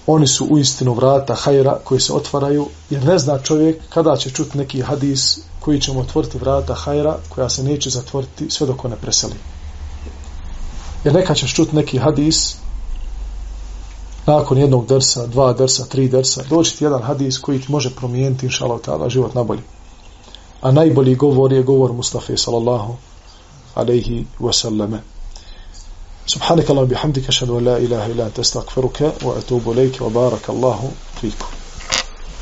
oni 0.06 0.26
su 0.26 0.46
u 0.50 0.58
istinu 0.58 0.94
vrata 0.94 1.34
hajra 1.34 1.78
koji 1.84 2.00
se 2.00 2.12
otvaraju, 2.12 2.66
jer 2.90 3.04
ne 3.04 3.18
zna 3.18 3.38
čovjek 3.38 3.82
kada 3.88 4.16
će 4.16 4.30
čuti 4.30 4.58
neki 4.58 4.80
hadis 4.80 5.38
koji 5.60 5.80
će 5.80 5.92
mu 5.92 6.00
otvoriti 6.00 6.38
vrata 6.38 6.74
hajra 6.74 7.16
koja 7.28 7.48
se 7.48 7.62
neće 7.62 7.90
zatvoriti 7.90 8.50
sve 8.50 8.66
dok 8.66 8.84
ne 8.84 8.96
preseli. 8.96 9.34
Jer 11.04 11.14
neka 11.14 11.34
ćeš 11.34 11.54
čuti 11.54 11.76
neki 11.76 11.98
hadis 11.98 12.56
nakon 14.26 14.58
jednog 14.58 14.86
dersa, 14.86 15.26
dva 15.26 15.52
dersa, 15.52 15.84
tri 15.84 16.08
dersa, 16.08 16.42
doći 16.50 16.78
ti 16.78 16.84
jedan 16.84 17.02
hadis 17.02 17.38
koji 17.38 17.60
ti 17.60 17.72
može 17.72 17.90
promijeniti, 17.90 18.46
inša 18.46 18.64
Allah, 18.64 19.08
život 19.08 19.34
nabolji. 19.34 19.62
A 20.60 20.72
najbolji 20.72 21.14
govor 21.14 21.52
je 21.52 21.62
govor 21.62 21.92
Mustafa 21.92 22.36
sallallahu 22.36 22.96
alaihi 23.74 24.26
wasallame. 24.40 24.98
سبحانك 26.26 26.70
اللهم 26.70 26.84
وبحمدك 26.84 27.28
أشهد 27.28 27.50
أن 27.50 27.64
لا 27.64 27.76
إله 27.76 28.06
إلا 28.06 28.26
أنت 28.26 28.38
أستغفرك 28.38 29.14
وأتوب 29.22 29.70
إليك 29.70 30.00
وبارك 30.02 30.50
الله 30.50 30.92
فيكم. 31.20 31.59